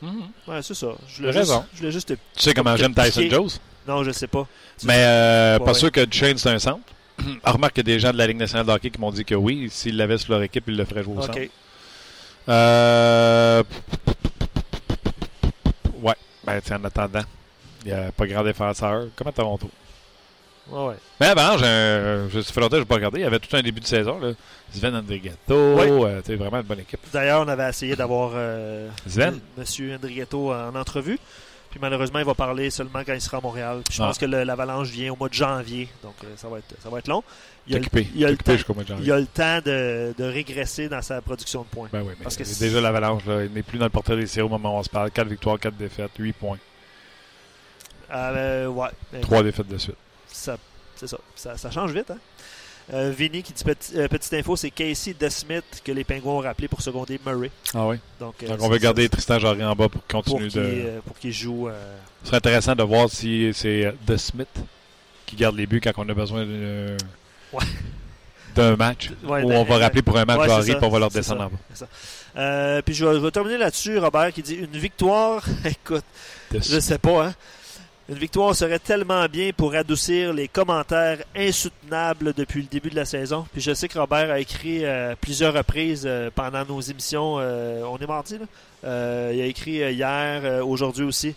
[0.48, 0.88] Ouais, c'est ça.
[1.08, 3.22] Je T'as juste, je juste te- Tu sais comment j'aime Tyson.
[3.30, 3.50] Jones?
[3.86, 4.46] Non, je sais pas.
[4.78, 5.74] Tu- Mais euh, pas ouais.
[5.74, 6.80] sûr que Shane, c'est un centre.
[7.44, 9.24] Remarque qu'il y a des gens de la Ligue nationale de hockey qui m'ont dit
[9.24, 11.26] que oui, s'ils l'avaient sur leur équipe, ils le feraient jouer au Ok.
[11.26, 11.38] centre.
[12.48, 13.62] Euh...
[16.02, 16.14] Ouais.
[16.44, 17.22] Ben, en attendant,
[17.84, 19.04] il n'y a pas grand défenseur.
[19.14, 19.70] Comme à Toronto.
[20.70, 20.94] Ouais, ouais.
[21.20, 23.18] Mais avant, j'ai un- je ça fait longtemps que je pas regardé.
[23.20, 24.18] Il y avait tout un début de saison.
[24.20, 24.32] Là.
[24.72, 25.90] Sven Andrigato, Ouais.
[25.90, 27.00] euh, vraiment une bonne équipe.
[27.12, 29.40] D'ailleurs, on avait essayé d'avoir euh, Sven?
[29.58, 31.18] M- Andrigetto en entrevue.
[31.70, 33.82] Puis malheureusement, il va parler seulement quand il sera à Montréal.
[33.88, 34.06] Puis je Ah.
[34.06, 35.88] pense que l'avalanche vient au mois de janvier.
[36.02, 37.22] Donc euh, ça, va être, ça va être long.
[37.68, 38.08] Il y a, le, Occupé.
[38.14, 38.94] il a le temps, de janvier.
[39.00, 41.88] il y a le temps de, de régresser dans sa production de points.
[41.92, 43.24] Ben oui, mais Parce que c'est déjà l'avalanche.
[43.26, 43.44] là.
[43.44, 45.10] Il n'est plus dans le portrait des séries au moment où on se parle.
[45.12, 46.58] 4 victoires, 4 défaites, 8 points.
[48.12, 48.88] Euh, ouais.
[49.12, 49.94] Mais 3 défaites de suite.
[50.40, 50.56] Ça,
[50.96, 51.18] c'est ça.
[51.36, 51.56] ça.
[51.56, 52.10] ça change vite.
[52.10, 52.18] Hein?
[52.92, 56.40] Euh, Vinny qui dit petit- euh, petite info, c'est Casey DeSmith que les Pingouins ont
[56.40, 57.50] rappelé pour seconder Murray.
[57.72, 57.96] Ah oui.
[58.18, 61.00] Donc, euh, Donc on va garder Tristan Jarry en bas pour continuer de.
[61.06, 61.68] pour qu'il joue.
[62.22, 64.48] Ce serait intéressant de voir si c'est euh, De Smith
[65.26, 66.44] qui garde les buts quand on a besoin
[67.52, 67.64] Ouais.
[68.56, 69.10] d'un match.
[69.22, 71.10] Ouais, où d'un- on va rappeler pour un match Ouais, Jarry puis on va leur
[71.10, 71.86] descendre ça, en
[72.34, 72.82] bas.
[72.82, 75.44] puis je vais, je vais terminer là-dessus, Robert, qui dit une victoire.
[75.64, 76.04] Écoute,
[76.50, 77.34] De je sais pas, hein.
[78.10, 83.04] Une victoire serait tellement bien pour adoucir les commentaires insoutenables depuis le début de la
[83.04, 83.46] saison.
[83.52, 87.36] Puis je sais que Robert a écrit euh, plusieurs reprises euh, pendant nos émissions.
[87.38, 88.46] euh, on est mardi, là.
[88.84, 91.34] Euh, il a écrit hier, aujourd'hui aussi.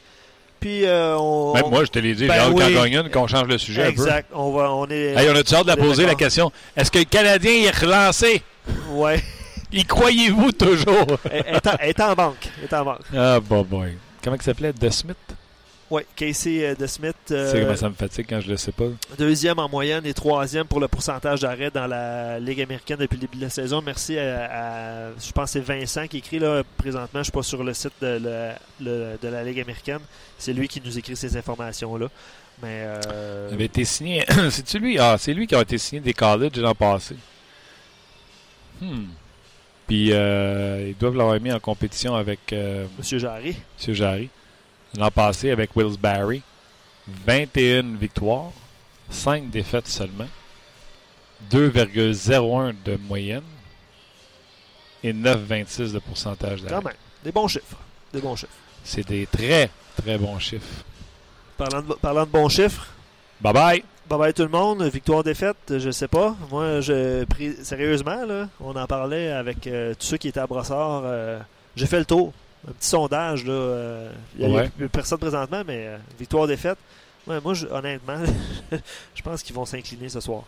[0.60, 1.54] Puis on.
[1.54, 2.74] Même moi, je te l'ai dit, Ben j'ai hâte oui.
[2.74, 4.30] qu'en gagne une, qu'on change le sujet Exact.
[4.34, 5.12] On va, on est.
[5.12, 5.20] un peu.
[5.22, 6.52] Hey, on a-tu hâte de la on est poser la question?
[6.76, 8.42] Est-ce que le Canadien est relancé?
[8.92, 9.22] Ouais.
[9.72, 11.18] Y croyez-vous toujours?
[11.32, 12.48] Elle est en- elle est en banque.
[12.60, 13.00] Elle est en banque.
[13.18, 13.98] ah, bon, boy.
[14.24, 14.72] Comment il s'appelait?
[14.72, 15.18] De Smith?
[15.92, 18.86] Ouais, Casey euh, euh, Tu sais comment ça me fatigue quand je le sais pas?
[19.18, 23.22] Deuxième en moyenne et troisième pour le pourcentage d'arrêt dans la Ligue américaine depuis le
[23.22, 23.82] début de la saison.
[23.86, 27.10] Merci à, à- je pense que c'est Vincent qui écrit là présentement.
[27.16, 30.00] Je ne suis pas sur le site de, la- le- de la Ligue américaine.
[30.40, 32.08] C'est lui qui nous écrit ces informations-là.
[32.64, 34.26] Mais euh, Il avait été signé.
[34.50, 34.98] C'est-tu lui?
[34.98, 37.16] Ah, c'est lui qui a été signé des colleges l'an passé.
[38.82, 39.06] Hmm.
[39.88, 43.56] Puis euh, ils doivent l'avoir mis en compétition avec euh, Monsieur Jarry,
[43.88, 43.94] M.
[43.94, 44.30] Jarry.
[44.98, 46.42] L'an passé avec Wills Barry.
[47.26, 48.52] 21 victoires,
[49.10, 50.28] 5 défaites seulement,
[51.52, 53.44] 2,01 de moyenne
[55.04, 56.84] et 9,26 de pourcentage quand d'arrêt.
[56.86, 57.78] même, des bons chiffres.
[58.14, 58.54] Des bons chiffres.
[58.86, 59.70] C'est des très,
[60.02, 60.84] très bons chiffres.
[61.58, 62.88] Parlant de, parlant de bons chiffres,
[63.42, 63.84] Bye bye!
[64.10, 64.84] Bye bye tout le monde.
[64.84, 66.36] Victoire, défaite, je sais pas.
[66.50, 70.48] Moi, je pris sérieusement, là, on en parlait avec euh, tous ceux qui étaient à
[70.48, 71.02] Brossard.
[71.06, 71.40] euh,
[71.76, 72.32] J'ai fait le tour.
[72.68, 73.46] Un petit sondage.
[73.46, 73.52] là.
[73.52, 74.70] euh, Il n'y a, Ouais.
[74.70, 76.78] plus personne présentement, mais euh, victoire, défaite.
[77.28, 78.20] Ouais, moi, je- honnêtement,
[79.16, 80.44] je pense qu'ils vont s'incliner ce soir.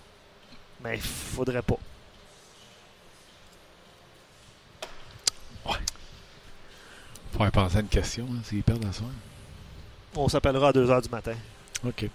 [0.83, 1.77] Mais il faudrait pas.
[7.37, 9.09] Faut penser à une question, hein, s'ils perdent à soir.
[10.15, 11.33] On s'appellera à 2 h du matin.
[11.85, 12.05] OK.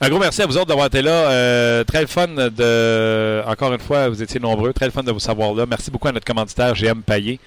[0.00, 1.30] Un gros merci à vous autres d'avoir été là.
[1.30, 3.42] Euh, très fun de.
[3.46, 4.72] Encore une fois, vous étiez nombreux.
[4.74, 5.64] Très fun de vous savoir là.
[5.66, 7.40] Merci beaucoup à notre commanditaire GM Payet.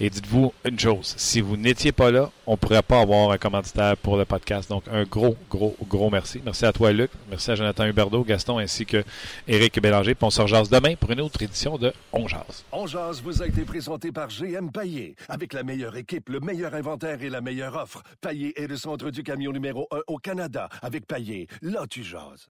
[0.00, 3.38] Et dites-vous une chose, si vous n'étiez pas là, on ne pourrait pas avoir un
[3.38, 4.68] commanditaire pour le podcast.
[4.68, 6.40] Donc, un gros, gros, gros merci.
[6.44, 7.10] Merci à toi, Luc.
[7.30, 9.04] Merci à Jonathan Huberdeau, Gaston, ainsi que
[9.46, 10.16] Éric Bélanger.
[10.16, 12.64] Puis on se demain pour une autre édition de On Jase.
[12.72, 15.14] On jase vous a été présenté par GM Paillé.
[15.28, 18.02] Avec la meilleure équipe, le meilleur inventaire et la meilleure offre.
[18.20, 20.68] Paillé est le centre du camion numéro 1 au Canada.
[20.82, 22.48] Avec Paillé, là tu jases.